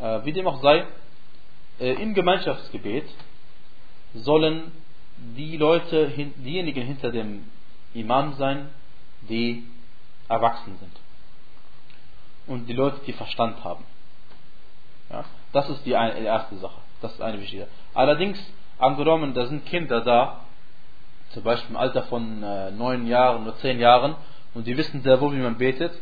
Äh, 0.00 0.24
wie 0.24 0.32
dem 0.32 0.46
auch 0.46 0.60
sei, 0.62 0.86
äh, 1.78 1.92
im 2.02 2.14
Gemeinschaftsgebet 2.14 3.08
sollen 4.14 4.72
die 5.36 5.56
Leute, 5.56 6.08
diejenigen 6.08 6.84
hinter 6.84 7.10
dem 7.10 7.44
Imam 7.94 8.34
sein, 8.34 8.68
die 9.28 9.64
erwachsen 10.28 10.76
sind. 10.78 10.92
Und 12.46 12.66
die 12.66 12.72
Leute, 12.72 13.00
die 13.06 13.12
Verstand 13.12 13.62
haben. 13.64 13.84
Ja, 15.10 15.24
das 15.52 15.68
ist 15.70 15.84
die, 15.86 15.96
eine, 15.96 16.20
die 16.20 16.26
erste 16.26 16.56
Sache. 16.56 16.80
Das 17.00 17.12
ist 17.12 17.20
eine 17.20 17.40
wichtige. 17.40 17.68
Allerdings, 17.94 18.38
angenommen, 18.78 19.34
da 19.34 19.46
sind 19.46 19.66
Kinder 19.66 20.00
da, 20.00 20.45
zum 21.36 21.44
Beispiel 21.44 21.72
im 21.72 21.76
Alter 21.76 22.04
von 22.04 22.42
äh, 22.42 22.70
neun 22.70 23.06
Jahren 23.06 23.42
oder 23.42 23.58
zehn 23.58 23.78
Jahren, 23.78 24.14
und 24.54 24.66
die 24.66 24.74
wissen 24.74 25.02
sehr 25.02 25.20
wohl, 25.20 25.36
wie 25.36 25.42
man 25.42 25.58
betet, 25.58 25.92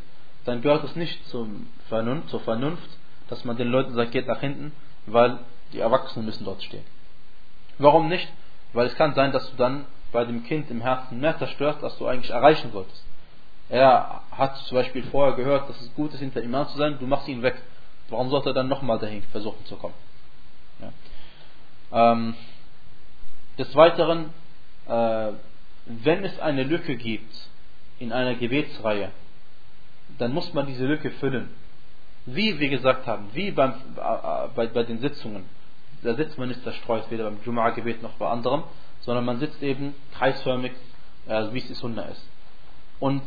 dann 0.44 0.62
gehört 0.62 0.84
es 0.84 0.94
nicht 0.94 1.26
zum 1.28 1.66
Vernunft, 1.88 2.28
zur 2.28 2.38
Vernunft, 2.38 2.88
dass 3.28 3.44
man 3.44 3.56
den 3.56 3.66
Leuten 3.66 3.94
sagt, 3.94 4.12
geht 4.12 4.28
nach 4.28 4.38
hinten, 4.38 4.70
weil 5.06 5.40
die 5.72 5.80
Erwachsenen 5.80 6.24
müssen 6.24 6.44
dort 6.44 6.62
stehen. 6.62 6.84
Warum 7.78 8.08
nicht? 8.08 8.32
Weil 8.74 8.86
es 8.86 8.94
kann 8.94 9.14
sein, 9.14 9.32
dass 9.32 9.50
du 9.50 9.56
dann 9.56 9.86
bei 10.12 10.24
dem 10.24 10.44
Kind 10.44 10.70
im 10.70 10.82
Herzen 10.82 11.18
mehr 11.18 11.36
zerstörst, 11.36 11.82
als 11.82 11.98
du 11.98 12.06
eigentlich 12.06 12.30
erreichen 12.30 12.72
wolltest. 12.72 13.04
Er 13.68 14.20
hat 14.30 14.56
zum 14.58 14.76
Beispiel 14.76 15.02
vorher 15.02 15.34
gehört, 15.34 15.68
dass 15.68 15.80
es 15.80 15.92
gut 15.96 16.14
ist, 16.14 16.20
hinter 16.20 16.42
Imam 16.42 16.68
zu 16.68 16.78
sein, 16.78 16.96
du 17.00 17.08
machst 17.08 17.26
ihn 17.26 17.42
weg. 17.42 17.60
Warum 18.08 18.30
sollte 18.30 18.50
er 18.50 18.54
dann 18.54 18.68
nochmal 18.68 19.00
dahin 19.00 19.24
versuchen 19.32 19.66
zu 19.66 19.74
kommen? 19.74 19.94
Ja. 20.80 22.12
Ähm, 22.12 22.36
des 23.58 23.74
Weiteren 23.74 24.32
wenn 24.86 26.24
es 26.24 26.38
eine 26.38 26.64
Lücke 26.64 26.96
gibt 26.96 27.34
in 27.98 28.12
einer 28.12 28.34
Gebetsreihe, 28.34 29.10
dann 30.18 30.32
muss 30.32 30.52
man 30.54 30.66
diese 30.66 30.86
Lücke 30.86 31.10
füllen. 31.12 31.48
Wie 32.26 32.58
wir 32.58 32.68
gesagt 32.68 33.06
haben, 33.06 33.28
wie 33.34 33.50
beim, 33.50 33.72
äh, 33.72 34.48
bei, 34.54 34.66
bei 34.66 34.82
den 34.82 35.00
Sitzungen. 35.00 35.44
Da 36.02 36.14
sitzt 36.14 36.38
man 36.38 36.48
nicht 36.48 36.62
zerstreut, 36.62 37.10
weder 37.10 37.24
beim 37.24 37.38
Jum'a-Gebet 37.44 38.02
noch 38.02 38.14
bei 38.14 38.28
anderem, 38.28 38.64
sondern 39.00 39.24
man 39.24 39.38
sitzt 39.40 39.62
eben 39.62 39.94
kreisförmig, 40.16 40.72
äh, 41.26 41.52
wie 41.52 41.58
es 41.58 41.66
die 41.66 41.74
Sunna 41.74 42.02
ist. 42.02 42.26
Und 43.00 43.22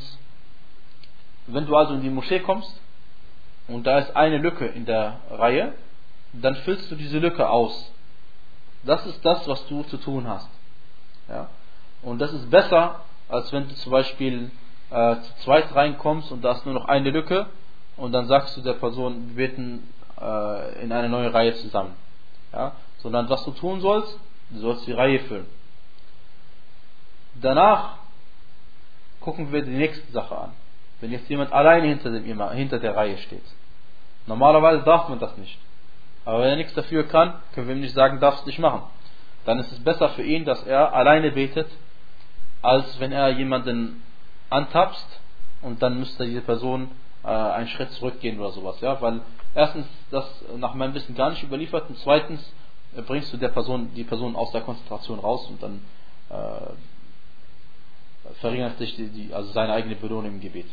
wenn 1.47 1.65
du 1.65 1.75
also 1.75 1.93
in 1.93 2.01
die 2.01 2.09
Moschee 2.09 2.39
kommst 2.39 2.79
und 3.67 3.85
da 3.85 3.99
ist 3.99 4.15
eine 4.15 4.37
Lücke 4.37 4.65
in 4.65 4.85
der 4.85 5.19
Reihe, 5.29 5.73
dann 6.33 6.55
füllst 6.55 6.91
du 6.91 6.95
diese 6.95 7.19
Lücke 7.19 7.49
aus. 7.49 7.91
Das 8.83 9.05
ist 9.05 9.23
das, 9.23 9.47
was 9.47 9.65
du 9.67 9.83
zu 9.83 9.97
tun 9.97 10.27
hast. 10.27 10.49
Ja? 11.29 11.49
Und 12.01 12.19
das 12.19 12.33
ist 12.33 12.49
besser, 12.49 13.01
als 13.29 13.51
wenn 13.51 13.67
du 13.67 13.75
zum 13.75 13.91
Beispiel 13.91 14.51
äh, 14.89 15.15
zu 15.15 15.35
zweit 15.43 15.73
reinkommst 15.75 16.31
und 16.31 16.43
da 16.43 16.53
ist 16.53 16.65
nur 16.65 16.75
noch 16.75 16.85
eine 16.85 17.09
Lücke 17.09 17.47
und 17.97 18.11
dann 18.11 18.27
sagst 18.27 18.55
du 18.57 18.61
der 18.61 18.73
Person, 18.73 19.35
wir 19.35 19.47
beten 19.47 19.93
äh, 20.19 20.83
in 20.83 20.91
eine 20.91 21.09
neue 21.09 21.33
Reihe 21.33 21.53
zusammen. 21.55 21.93
Ja? 22.53 22.73
Sondern 22.99 23.29
was 23.29 23.43
du 23.45 23.51
tun 23.51 23.81
sollst, 23.81 24.19
du 24.49 24.59
sollst 24.59 24.87
die 24.87 24.93
Reihe 24.93 25.19
füllen. 25.19 25.47
Danach 27.35 27.97
gucken 29.19 29.51
wir 29.51 29.61
die 29.61 29.71
nächste 29.71 30.11
Sache 30.11 30.37
an. 30.37 30.51
Wenn 31.01 31.11
jetzt 31.11 31.29
jemand 31.29 31.51
alleine 31.51 31.87
hinter, 31.87 32.09
dem, 32.09 32.49
hinter 32.51 32.79
der 32.79 32.95
Reihe 32.95 33.17
steht. 33.17 33.43
Normalerweise 34.25 34.83
darf 34.83 35.09
man 35.09 35.19
das 35.19 35.37
nicht. 35.37 35.59
Aber 36.25 36.39
wenn 36.39 36.49
er 36.49 36.55
nichts 36.55 36.73
dafür 36.73 37.03
kann, 37.03 37.35
können 37.53 37.67
wir 37.67 37.75
ihm 37.75 37.81
nicht 37.81 37.93
sagen, 37.93 38.19
darfst 38.19 38.45
nicht 38.45 38.59
machen 38.59 38.81
dann 39.47 39.59
ist 39.59 39.71
es 39.71 39.79
besser 39.79 40.09
für 40.09 40.23
ihn, 40.23 40.43
dass 40.43 40.61
er 40.63 40.93
alleine 40.93 41.31
betet, 41.31 41.69
als 42.61 42.99
wenn 42.99 43.13
er 43.13 43.29
jemanden 43.29 44.03
antapst 44.49 45.07
und 45.61 45.81
dann 45.81 45.97
müsste 45.97 46.25
diese 46.25 46.41
Person 46.41 46.91
äh, 47.23 47.29
einen 47.29 47.69
Schritt 47.69 47.89
zurückgehen 47.93 48.41
oder 48.41 48.51
sowas. 48.51 48.81
Ja? 48.81 49.01
Weil 49.01 49.21
erstens 49.55 49.87
das 50.11 50.25
nach 50.57 50.73
meinem 50.73 50.93
Wissen 50.95 51.15
gar 51.15 51.29
nicht 51.29 51.43
überliefert 51.43 51.87
und 51.87 51.97
zweitens 51.99 52.41
äh, 52.97 53.01
bringst 53.01 53.31
du 53.31 53.37
der 53.37 53.47
Person, 53.47 53.93
die 53.95 54.03
Person 54.03 54.35
aus 54.35 54.51
der 54.51 54.63
Konzentration 54.63 55.19
raus 55.19 55.47
und 55.47 55.63
dann 55.63 55.81
äh, 56.29 56.73
verringert 58.41 58.77
sich 58.79 58.97
die, 58.97 59.07
die, 59.07 59.33
also 59.33 59.49
seine 59.53 59.71
eigene 59.71 59.95
Belohnung 59.95 60.33
im 60.33 60.41
Gebet. 60.41 60.67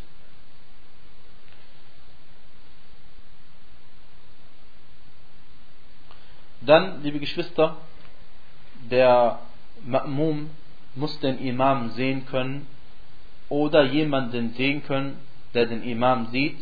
Dann, 6.60 7.04
liebe 7.04 7.20
Geschwister, 7.20 7.76
der 8.90 9.38
Ma'mum 9.86 10.46
muss 10.94 11.18
den 11.20 11.38
Imam 11.38 11.90
sehen 11.90 12.26
können 12.26 12.66
oder 13.48 13.84
jemanden 13.84 14.54
sehen 14.54 14.84
können, 14.84 15.18
der 15.52 15.66
den 15.66 15.82
Imam 15.82 16.28
sieht 16.30 16.58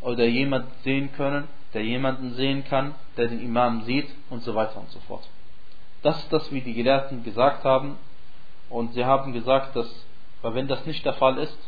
oder 0.00 0.24
jemanden 0.24 0.70
sehen 0.82 1.12
können, 1.12 1.48
der 1.74 1.84
jemanden 1.84 2.34
sehen 2.34 2.64
kann, 2.64 2.94
der 3.16 3.28
den 3.28 3.40
Imam 3.40 3.84
sieht 3.84 4.08
und 4.30 4.42
so 4.42 4.54
weiter 4.54 4.78
und 4.78 4.90
so 4.90 5.00
fort. 5.00 5.28
Das 6.02 6.18
ist 6.18 6.32
das, 6.32 6.52
wie 6.52 6.60
die 6.60 6.74
Gelehrten 6.74 7.24
gesagt 7.24 7.64
haben 7.64 7.96
und 8.70 8.94
sie 8.94 9.04
haben 9.04 9.32
gesagt, 9.32 9.74
dass, 9.76 9.88
wenn 10.42 10.68
das 10.68 10.84
nicht 10.86 11.04
der 11.04 11.14
Fall 11.14 11.38
ist, 11.38 11.58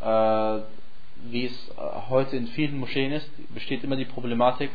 äh, 0.00 0.60
wie 1.30 1.46
es 1.46 1.68
äh, 1.70 1.72
heute 2.08 2.36
in 2.36 2.46
vielen 2.48 2.78
Moscheen 2.78 3.12
ist, 3.12 3.28
besteht 3.54 3.84
immer 3.84 3.96
die 3.96 4.04
Problematik, 4.04 4.70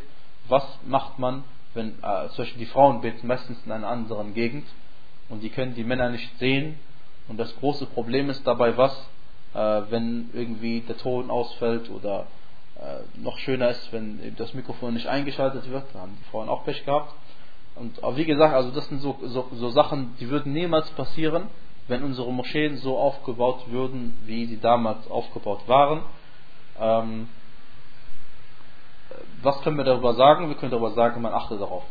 was 0.47 0.65
macht 0.85 1.19
man, 1.19 1.43
wenn 1.73 1.89
äh, 2.01 2.27
zum 2.29 2.43
Beispiel 2.43 2.59
die 2.59 2.71
Frauen 2.71 3.01
beten 3.01 3.27
meistens 3.27 3.57
in 3.65 3.71
einer 3.71 3.87
anderen 3.87 4.33
Gegend 4.33 4.67
und 5.29 5.41
die 5.41 5.49
können 5.49 5.75
die 5.75 5.83
Männer 5.83 6.09
nicht 6.09 6.37
sehen 6.39 6.79
und 7.27 7.37
das 7.37 7.55
große 7.57 7.85
Problem 7.87 8.29
ist 8.29 8.45
dabei 8.45 8.77
was, 8.77 8.93
äh, 9.53 9.81
wenn 9.89 10.29
irgendwie 10.33 10.81
der 10.81 10.97
Ton 10.97 11.29
ausfällt 11.29 11.89
oder 11.89 12.27
äh, 12.75 13.19
noch 13.19 13.37
schöner 13.39 13.69
ist, 13.69 13.91
wenn 13.93 14.35
das 14.37 14.53
Mikrofon 14.53 14.93
nicht 14.93 15.07
eingeschaltet 15.07 15.69
wird, 15.69 15.85
da 15.93 15.99
haben 15.99 16.17
die 16.19 16.29
Frauen 16.29 16.49
auch 16.49 16.65
Pech 16.65 16.83
gehabt. 16.85 17.13
Und 17.75 17.99
wie 18.17 18.25
gesagt, 18.25 18.53
also 18.53 18.71
das 18.71 18.89
sind 18.89 19.01
so, 19.01 19.17
so, 19.23 19.47
so 19.53 19.69
Sachen, 19.69 20.15
die 20.19 20.29
würden 20.29 20.51
niemals 20.51 20.89
passieren, 20.91 21.47
wenn 21.87 22.03
unsere 22.03 22.31
Moscheen 22.31 22.77
so 22.77 22.97
aufgebaut 22.97 23.63
würden, 23.69 24.17
wie 24.25 24.45
sie 24.45 24.59
damals 24.59 25.09
aufgebaut 25.09 25.61
waren. 25.67 26.01
Ähm, 26.79 27.29
was 29.41 29.61
können 29.61 29.77
wir 29.77 29.83
darüber 29.83 30.13
sagen? 30.13 30.47
Wir 30.47 30.55
können 30.55 30.71
darüber 30.71 30.91
sagen, 30.91 31.21
man 31.21 31.33
achte 31.33 31.57
darauf. 31.57 31.83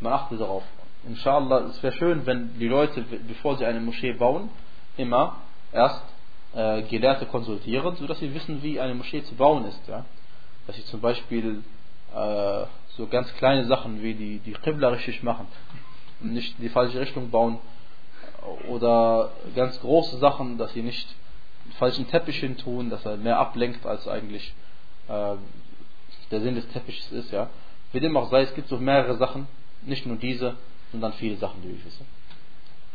Man 0.00 0.12
achte 0.12 0.36
darauf. 0.36 0.62
Inshallah, 1.06 1.66
es 1.70 1.82
wäre 1.82 1.94
schön, 1.94 2.24
wenn 2.26 2.58
die 2.58 2.68
Leute, 2.68 3.02
bevor 3.28 3.56
sie 3.56 3.66
eine 3.66 3.80
Moschee 3.80 4.12
bauen, 4.12 4.48
immer 4.96 5.36
erst 5.72 6.02
äh, 6.54 6.82
Gelehrte 6.82 7.26
konsultieren, 7.26 7.96
sodass 7.96 8.18
sie 8.18 8.32
wissen, 8.34 8.62
wie 8.62 8.80
eine 8.80 8.94
Moschee 8.94 9.22
zu 9.22 9.34
bauen 9.34 9.66
ist. 9.66 9.80
Ja? 9.86 10.04
Dass 10.66 10.76
sie 10.76 10.84
zum 10.84 11.00
Beispiel 11.00 11.62
äh, 12.14 12.64
so 12.96 13.06
ganz 13.08 13.32
kleine 13.34 13.66
Sachen 13.66 14.02
wie 14.02 14.14
die, 14.14 14.38
die 14.38 14.52
Qibla 14.52 14.88
richtig 14.88 15.22
machen 15.22 15.46
und 16.20 16.32
nicht 16.32 16.58
in 16.58 16.64
die 16.64 16.70
falsche 16.70 17.00
Richtung 17.00 17.30
bauen 17.30 17.58
oder 18.68 19.30
ganz 19.54 19.80
große 19.80 20.18
Sachen, 20.18 20.58
dass 20.58 20.72
sie 20.72 20.82
nicht 20.82 21.08
falschen 21.78 22.08
Teppich 22.08 22.38
hin 22.38 22.56
tun, 22.56 22.90
dass 22.90 23.04
er 23.04 23.16
mehr 23.16 23.38
ablenkt 23.38 23.84
als 23.86 24.06
eigentlich 24.06 24.54
äh, 25.08 25.34
der 26.34 26.42
Sinn 26.42 26.56
des 26.56 26.66
Teppichs 26.68 27.10
ist, 27.12 27.32
ja. 27.32 27.48
Wie 27.92 28.00
dem 28.00 28.16
auch 28.16 28.30
sei, 28.30 28.42
es 28.42 28.54
gibt 28.54 28.68
so 28.68 28.76
mehrere 28.76 29.16
Sachen, 29.16 29.46
nicht 29.82 30.04
nur 30.04 30.16
diese, 30.16 30.56
sondern 30.90 31.12
viele 31.14 31.36
Sachen, 31.36 31.62
die 31.62 31.70
ich 31.70 31.84
wisse. 31.84 32.04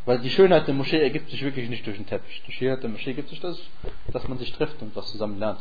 Weil 0.05 0.19
die 0.19 0.29
Schönheit 0.29 0.67
der 0.67 0.73
Moschee 0.73 1.01
ergibt 1.01 1.29
sich 1.29 1.43
wirklich 1.43 1.69
nicht 1.69 1.85
durch 1.85 1.97
den 1.97 2.05
Teppich. 2.05 2.41
Die 2.47 2.51
Schönheit 2.51 2.83
der 2.83 2.89
Moschee 2.89 3.11
ergibt 3.11 3.29
sich 3.29 3.39
das, 3.39 3.59
dass 4.11 4.27
man 4.27 4.37
sich 4.37 4.51
trifft 4.53 4.81
und 4.81 4.95
was 4.95 5.11
zusammen 5.11 5.39
lernt. 5.39 5.59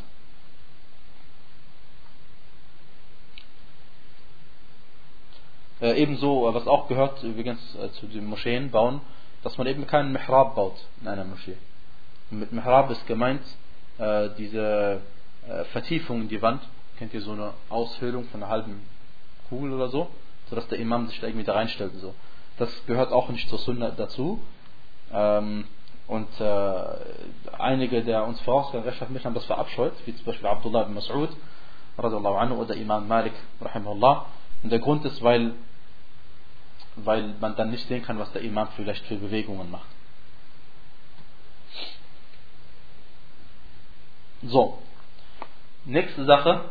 Äh, 5.81 6.01
ebenso, 6.03 6.49
äh, 6.49 6.55
was 6.55 6.67
auch 6.67 6.89
gehört 6.89 7.23
übrigens 7.23 7.61
äh, 7.77 7.91
zu 7.93 8.07
den 8.07 8.27
Moscheen 8.27 8.71
bauen, 8.71 9.01
dass 9.43 9.59
man 9.59 9.67
eben 9.67 9.87
keinen 9.87 10.13
Mihrab 10.13 10.57
baut 10.57 10.77
in 11.01 11.09
einer 11.09 11.25
Moschee. 11.25 11.57
Und 12.31 12.41
mit 12.41 12.53
Mihrab 12.53 12.91
ist 12.91 13.07
gemeint 13.07 13.43
äh, 13.99 14.31
diese 14.37 15.01
äh, 15.47 15.65
Vertiefung 15.67 16.23
in 16.23 16.29
die 16.29 16.43
Wand, 16.43 16.63
kennt 16.99 17.15
ihr 17.15 17.23
so 17.23 17.33
eine 17.33 17.53
Aushöhlung 17.69 18.25
von 18.25 18.43
einer 18.43 18.51
halben 18.51 18.83
Kugel 19.49 19.73
oder 19.73 19.89
so, 19.89 20.09
sodass 20.51 20.69
der 20.69 20.79
Imam 20.79 21.07
sich 21.09 21.21
da 21.21 21.27
irgendwie 21.27 21.47
da 21.47 21.55
reinstellt 21.55 21.95
und 21.95 22.01
so. 22.01 22.15
Das 22.59 22.71
gehört 22.87 23.13
auch 23.13 23.29
nicht 23.29 23.49
zur 23.49 23.59
Sunna 23.59 23.91
dazu. 23.91 24.41
Ähm, 25.13 25.65
und 26.07 26.29
äh, 26.41 26.85
einige 27.59 28.03
der 28.03 28.25
uns 28.27 28.41
vorausgegangen 28.41 29.25
haben 29.25 29.35
das 29.35 29.45
verabscheut, 29.45 29.93
wie 30.07 30.17
zum 30.17 30.25
Beispiel 30.25 30.49
Abdullah 30.49 30.83
ibn 30.83 30.99
Mas'ud 30.99 31.29
oder 31.97 32.75
Imam 32.75 33.07
Malik. 33.07 33.35
Und 34.63 34.73
der 34.73 34.79
Grund 34.79 35.05
ist, 35.05 35.23
weil 35.23 35.53
weil 37.05 37.35
man 37.41 37.57
dann 37.57 37.71
nicht 37.71 37.87
sehen 37.89 38.03
kann, 38.03 38.19
was 38.19 38.33
der 38.33 38.43
Imam 38.43 38.69
vielleicht 38.77 39.05
für 39.07 39.17
Bewegungen 39.17 39.71
macht. 39.71 39.87
So, 44.43 44.79
nächste 45.85 46.25
Sache. 46.25 46.65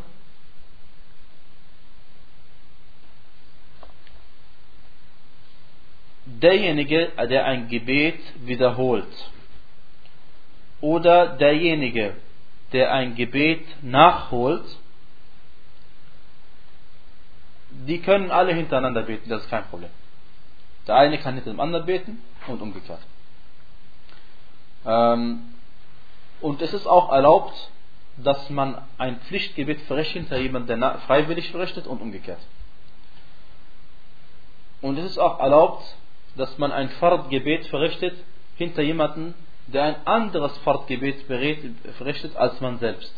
Derjenige, 6.29 7.11
der 7.29 7.45
ein 7.45 7.69
Gebet 7.69 8.19
wiederholt, 8.45 9.07
oder 10.81 11.37
derjenige, 11.37 12.15
der 12.73 12.91
ein 12.91 13.15
Gebet 13.15 13.65
nachholt, 13.81 14.65
die 17.69 17.99
können 18.01 18.29
alle 18.29 18.53
hintereinander 18.53 19.03
beten, 19.03 19.29
das 19.29 19.43
ist 19.43 19.49
kein 19.49 19.65
Problem. 19.65 19.89
Der 20.85 20.95
eine 20.95 21.17
kann 21.17 21.35
hinter 21.35 21.51
dem 21.51 21.59
anderen 21.59 21.85
beten 21.85 22.21
und 22.47 22.61
umgekehrt. 22.61 23.01
Ähm, 24.85 25.53
und 26.41 26.61
es 26.61 26.73
ist 26.73 26.87
auch 26.87 27.11
erlaubt, 27.11 27.71
dass 28.17 28.49
man 28.49 28.81
ein 28.97 29.19
Pflichtgebet 29.21 29.81
verrichtet 29.81 30.23
hinter 30.23 30.37
jemandem, 30.37 30.79
der 30.79 30.99
freiwillig 30.99 31.51
verrichtet 31.51 31.87
und 31.87 32.01
umgekehrt. 32.01 32.39
Und 34.81 34.97
es 34.97 35.05
ist 35.05 35.17
auch 35.17 35.39
erlaubt, 35.39 35.83
dass 36.37 36.57
man 36.57 36.71
ein 36.71 36.89
Fardgebet 36.89 37.67
verrichtet 37.67 38.15
hinter 38.55 38.81
jemandem, 38.81 39.33
der 39.67 39.83
ein 39.83 40.07
anderes 40.07 40.57
Fardgebet 40.59 41.23
verrichtet 41.23 42.35
als 42.35 42.61
man 42.61 42.79
selbst. 42.79 43.13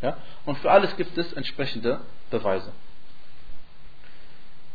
Ja? 0.00 0.16
Und 0.44 0.58
für 0.58 0.70
alles 0.70 0.96
gibt 0.96 1.16
es 1.18 1.32
entsprechende 1.32 2.00
Beweise. 2.30 2.72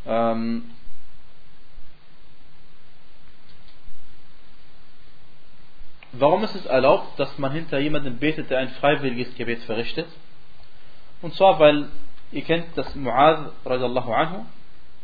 Ähm, 0.06 0.70
warum 6.12 6.44
ist 6.44 6.54
es 6.54 6.66
erlaubt, 6.66 7.18
dass 7.18 7.36
man 7.38 7.52
hinter 7.52 7.78
jemandem 7.78 8.18
betet, 8.18 8.50
der 8.50 8.58
ein 8.58 8.70
freiwilliges 8.70 9.34
Gebet 9.34 9.62
verrichtet? 9.64 10.08
Und 11.20 11.34
zwar, 11.34 11.58
weil 11.58 11.88
ihr 12.32 12.42
kennt, 12.42 12.76
dass 12.76 12.94
Mu'adh 12.94 13.50
radiallahu 13.64 14.12
anhu 14.12 14.46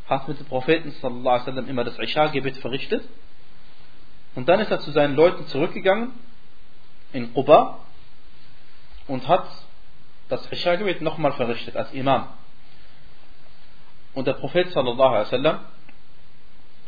hat 0.07 0.29
mit 0.29 0.39
dem 0.39 0.47
Propheten 0.47 0.93
sallallahu 1.01 1.51
immer 1.69 1.85
das 1.85 1.99
Isha-Gebet 1.99 2.59
verrichtet. 2.59 3.09
Und 4.35 4.49
dann 4.49 4.61
ist 4.61 4.71
er 4.71 4.81
zu 4.81 4.91
seinen 4.91 5.15
Leuten 5.15 5.47
zurückgegangen 5.47 6.13
in 7.13 7.33
Quba 7.33 7.79
und 9.07 9.27
hat 9.29 9.47
das 10.29 10.51
Isha-Gebet 10.51 11.01
nochmal 11.01 11.33
verrichtet 11.33 11.77
als 11.77 11.93
Imam. 11.93 12.29
Und 14.15 14.27
der 14.27 14.35
Prophet 14.35 14.71
sallallahu 14.73 15.59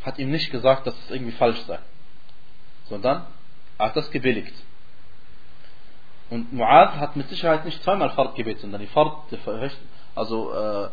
hat 0.03 0.19
ihm 0.19 0.31
nicht 0.31 0.51
gesagt, 0.51 0.87
dass 0.87 0.95
es 0.97 1.11
irgendwie 1.11 1.33
falsch 1.33 1.59
sei, 1.61 1.79
sondern 2.85 3.25
er 3.77 3.87
hat 3.87 3.95
das 3.95 4.09
gebilligt. 4.11 4.53
Und 6.29 6.53
Mu'adh 6.53 6.95
hat 6.95 7.15
mit 7.15 7.29
Sicherheit 7.29 7.65
nicht 7.65 7.81
zweimal 7.83 8.09
Fard 8.11 8.35
gebetet, 8.35 8.61
sondern 8.61 8.81
die 8.81 8.87
Fard, 8.87 9.23
also 10.15 10.53
äh, 10.53 10.89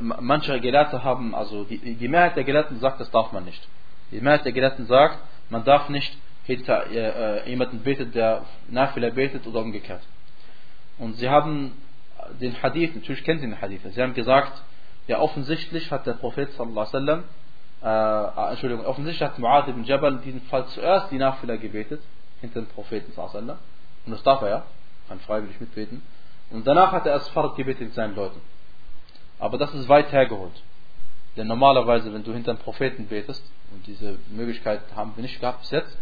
manche 0.00 0.60
Gelehrte 0.60 1.02
haben, 1.04 1.34
also 1.34 1.64
die, 1.64 1.78
die 1.78 2.08
Mehrheit 2.08 2.36
der 2.36 2.44
Gelehrten 2.44 2.78
sagt, 2.78 3.00
das 3.00 3.10
darf 3.10 3.32
man 3.32 3.44
nicht. 3.44 3.66
Die 4.10 4.20
Mehrheit 4.20 4.44
der 4.44 4.52
Gelehrten 4.52 4.86
sagt, 4.86 5.18
man 5.50 5.64
darf 5.64 5.88
nicht 5.88 6.16
hinter 6.44 6.90
äh, 6.90 7.48
jemanden 7.48 7.80
betet, 7.80 8.14
der 8.14 8.42
Nafila 8.68 9.10
betet 9.10 9.46
oder 9.46 9.60
umgekehrt. 9.60 10.02
Und 10.98 11.14
sie 11.14 11.28
haben 11.28 11.72
den 12.40 12.60
Hadith, 12.62 12.94
natürlich 12.94 13.24
kennt 13.24 13.42
ihr 13.42 13.48
den 13.48 13.60
Hadith, 13.60 13.80
sie 13.84 14.02
haben 14.02 14.14
gesagt, 14.14 14.62
ja, 15.06 15.18
offensichtlich 15.18 15.90
hat 15.90 16.06
der 16.06 16.14
Prophet 16.14 16.52
sallallahu 16.52 16.88
alaihi 16.92 17.24
wasallam, 17.82 18.48
äh, 18.48 18.50
Entschuldigung, 18.50 18.84
offensichtlich 18.84 19.28
hat 19.28 19.38
Mu'adh 19.38 19.68
ibn 19.70 19.84
Jabal 19.84 20.14
in 20.14 20.22
diesem 20.22 20.42
Fall 20.42 20.66
zuerst 20.66 21.10
die 21.10 21.18
Nachfüller 21.18 21.56
gebetet, 21.56 22.02
hinter 22.40 22.60
dem 22.60 22.68
Propheten 22.68 23.12
sallallahu 23.12 23.36
alaihi 23.38 23.48
wasallam. 23.48 23.58
Und 24.06 24.12
das 24.12 24.22
darf 24.22 24.42
er 24.42 24.48
ja, 24.48 24.62
kann 25.08 25.20
freiwillig 25.20 25.60
mitbeten. 25.60 26.02
Und 26.50 26.66
danach 26.66 26.92
hat 26.92 27.06
er 27.06 27.12
erst 27.12 27.30
Fard 27.30 27.56
gebetet 27.56 27.82
mit 27.82 27.94
seinen 27.94 28.14
Leuten. 28.14 28.40
Aber 29.40 29.58
das 29.58 29.74
ist 29.74 29.88
weit 29.88 30.12
hergeholt. 30.12 30.62
Denn 31.36 31.46
normalerweise, 31.46 32.12
wenn 32.12 32.22
du 32.22 32.32
hinter 32.32 32.52
einem 32.52 32.60
Propheten 32.60 33.06
betest, 33.06 33.42
und 33.72 33.86
diese 33.86 34.18
Möglichkeit 34.30 34.80
haben 34.94 35.12
wir 35.16 35.22
nicht 35.22 35.40
gehabt 35.40 35.60
bis 35.60 35.70
jetzt, 35.70 35.96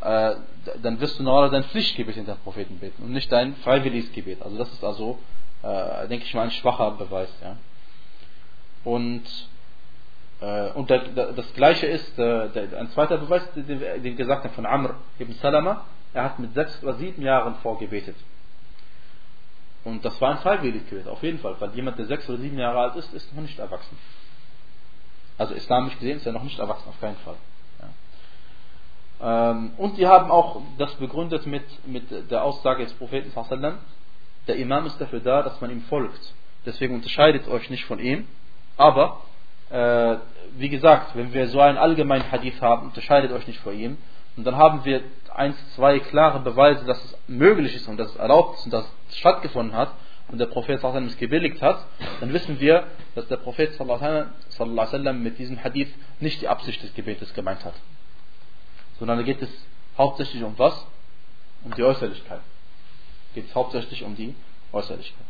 äh, 0.00 0.34
dann 0.82 1.00
wirst 1.00 1.18
du 1.18 1.22
normalerweise 1.22 1.60
dein 1.60 1.70
Pflichtgebet 1.70 2.16
hinter 2.16 2.34
dem 2.34 2.40
Propheten 2.40 2.78
beten 2.78 3.02
und 3.02 3.12
nicht 3.12 3.30
dein 3.30 3.54
freiwilliges 3.56 4.12
Gebet. 4.12 4.42
Also 4.42 4.58
das 4.58 4.72
ist 4.72 4.84
also, 4.84 5.18
äh, 5.62 6.08
denke 6.08 6.24
ich 6.24 6.34
mal, 6.34 6.42
ein 6.42 6.50
schwacher 6.50 6.90
Beweis. 6.92 7.28
Ja. 7.42 7.56
Und, 8.84 9.24
äh, 10.40 10.70
und 10.72 10.90
der, 10.90 11.08
der, 11.08 11.32
das 11.32 11.52
gleiche 11.54 11.86
ist, 11.86 12.18
äh, 12.18 12.48
der, 12.48 12.78
ein 12.78 12.90
zweiter 12.90 13.18
Beweis, 13.18 13.42
den, 13.54 14.02
den 14.02 14.16
gesagt 14.16 14.44
haben 14.44 14.54
von 14.54 14.66
Amr 14.66 14.96
ibn 15.18 15.34
Salama, 15.34 15.84
er 16.12 16.24
hat 16.24 16.38
mit 16.38 16.54
sechs 16.54 16.82
oder 16.82 16.94
sieben 16.94 17.22
Jahren 17.22 17.56
vorgebetet. 17.56 18.16
Und 19.86 20.04
das 20.04 20.20
war 20.20 20.32
ein 20.32 20.38
freiwilliges 20.38 20.90
Gebet, 20.90 21.06
auf 21.06 21.22
jeden 21.22 21.38
Fall, 21.38 21.54
weil 21.60 21.70
jemand, 21.76 21.96
der 21.96 22.06
sechs 22.06 22.28
oder 22.28 22.38
sieben 22.38 22.58
Jahre 22.58 22.80
alt 22.80 22.96
ist, 22.96 23.14
ist 23.14 23.32
noch 23.32 23.42
nicht 23.42 23.56
erwachsen. 23.56 23.96
Also 25.38 25.54
islamisch 25.54 25.94
gesehen 25.94 26.16
ist 26.16 26.26
er 26.26 26.32
noch 26.32 26.42
nicht 26.42 26.58
erwachsen, 26.58 26.88
auf 26.88 27.00
keinen 27.00 27.14
Fall. 27.18 27.36
Ja. 29.20 29.50
Ähm, 29.52 29.74
und 29.76 29.96
die 29.96 30.08
haben 30.08 30.32
auch 30.32 30.60
das 30.76 30.92
begründet 30.94 31.46
mit, 31.46 31.62
mit 31.86 32.30
der 32.32 32.42
Aussage 32.42 32.82
des 32.82 32.94
Propheten, 32.94 33.30
der 34.48 34.56
Imam 34.56 34.86
ist 34.86 35.00
dafür 35.00 35.20
da, 35.20 35.44
dass 35.44 35.60
man 35.60 35.70
ihm 35.70 35.82
folgt. 35.82 36.34
Deswegen 36.64 36.96
unterscheidet 36.96 37.46
euch 37.46 37.70
nicht 37.70 37.84
von 37.84 38.00
ihm, 38.00 38.26
aber, 38.76 39.20
äh, 39.70 40.16
wie 40.56 40.68
gesagt, 40.68 41.14
wenn 41.14 41.32
wir 41.32 41.46
so 41.46 41.60
einen 41.60 41.78
allgemeinen 41.78 42.28
Hadith 42.32 42.60
haben, 42.60 42.88
unterscheidet 42.88 43.30
euch 43.30 43.46
nicht 43.46 43.60
vor 43.60 43.72
ihm. 43.72 43.98
Und 44.36 44.44
dann 44.44 44.56
haben 44.56 44.84
wir 44.84 45.02
eins, 45.34 45.56
zwei 45.74 45.98
klare 45.98 46.40
Beweise, 46.40 46.84
dass 46.84 47.02
es 47.04 47.18
möglich 47.26 47.74
ist 47.74 47.88
und 47.88 47.96
dass 47.96 48.10
es 48.10 48.16
erlaubt 48.16 48.58
ist 48.58 48.64
und 48.66 48.72
dass 48.72 48.84
es 49.08 49.16
stattgefunden 49.16 49.76
hat 49.76 49.92
und 50.28 50.38
der 50.38 50.46
Prophet 50.46 50.80
sallallahu 50.80 51.06
es 51.06 51.16
gebilligt 51.16 51.62
hat, 51.62 51.84
dann 52.20 52.32
wissen 52.32 52.58
wir, 52.60 52.86
dass 53.14 53.28
der 53.28 53.36
Prophet 53.36 53.80
alaihi 53.80 55.12
mit 55.12 55.38
diesem 55.38 55.62
Hadith 55.62 55.92
nicht 56.20 56.40
die 56.42 56.48
Absicht 56.48 56.82
des 56.82 56.94
Gebetes 56.94 57.32
gemeint 57.34 57.64
hat. 57.64 57.74
Sondern 58.98 59.18
da 59.18 59.24
geht 59.24 59.40
es 59.40 59.50
hauptsächlich 59.96 60.42
um 60.42 60.58
was? 60.58 60.86
Um 61.64 61.74
die 61.74 61.82
Äußerlichkeit. 61.82 62.40
Geht 63.34 63.48
es 63.48 63.54
hauptsächlich 63.54 64.02
um 64.02 64.16
die 64.16 64.34
Äußerlichkeit. 64.72 65.26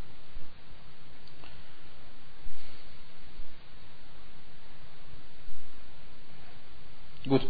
Gut. 7.29 7.43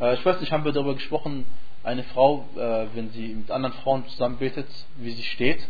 Äh, 0.00 0.14
ich 0.14 0.24
weiß 0.24 0.40
nicht, 0.40 0.52
haben 0.52 0.64
wir 0.64 0.72
darüber 0.72 0.94
gesprochen, 0.94 1.46
eine 1.82 2.02
Frau, 2.04 2.48
äh, 2.56 2.86
wenn 2.94 3.10
sie 3.10 3.28
mit 3.28 3.50
anderen 3.50 3.74
Frauen 3.76 4.06
zusammen 4.08 4.38
betet, 4.38 4.66
wie 4.96 5.12
sie 5.12 5.22
steht? 5.22 5.66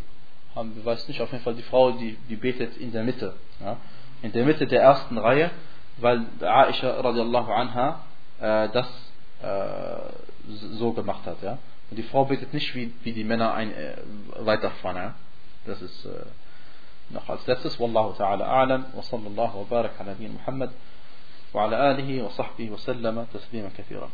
Haben 0.55 0.75
wir 0.75 0.85
weiß 0.85 1.09
nicht, 1.09 1.21
auf 1.21 1.31
jeden 1.33 1.45
Fall 1.45 1.55
die 1.55 1.63
Frau, 1.63 1.93
die, 1.93 2.17
die 2.29 2.37
betet 2.37 2.77
in 2.79 2.93
der 2.93 3.05
Mitte. 3.05 3.35
Ja? 3.61 3.77
In 4.23 4.33
der 4.33 4.45
Mitte 4.45 4.67
der 4.67 4.81
ersten 4.81 5.19
Reihe, 5.19 5.51
weil 5.99 6.23
Aisha 6.41 7.01
radiallahu 7.01 7.53
anha 7.53 8.01
äh, 8.41 8.69
das 8.71 8.89
so 10.49 10.93
gemacht 10.93 11.27
hat. 11.27 11.43
Ja? 11.43 11.59
Und 11.91 11.99
die 11.99 12.03
Frau 12.05 12.25
betet 12.25 12.55
nicht 12.55 12.75
wie, 12.75 12.93
wie 13.03 13.13
die 13.13 13.25
Männer 13.25 13.53
ein, 13.53 13.73
äh, 13.73 13.97
weiterfahren. 14.39 14.97
Ja? 14.97 15.15
Das 15.67 15.83
ist 15.83 16.09
noch 17.11 17.29
als 17.29 17.47
letztes. 17.47 17.79
Wallahu 17.79 18.15
ta'ala 18.17 18.47
a'lam 18.47 18.85
wa 18.95 19.03
sallallahu 19.03 19.59
wa 19.59 19.67
barak 19.69 20.01
ala 20.01 20.15
Muhammad. 20.19 20.71
وعلى 21.57 21.91
آله 21.91 22.23
وصحبه 22.25 22.71
وسلم 22.71 23.27
تسليما 23.35 23.71
كثيرا. 23.79 24.09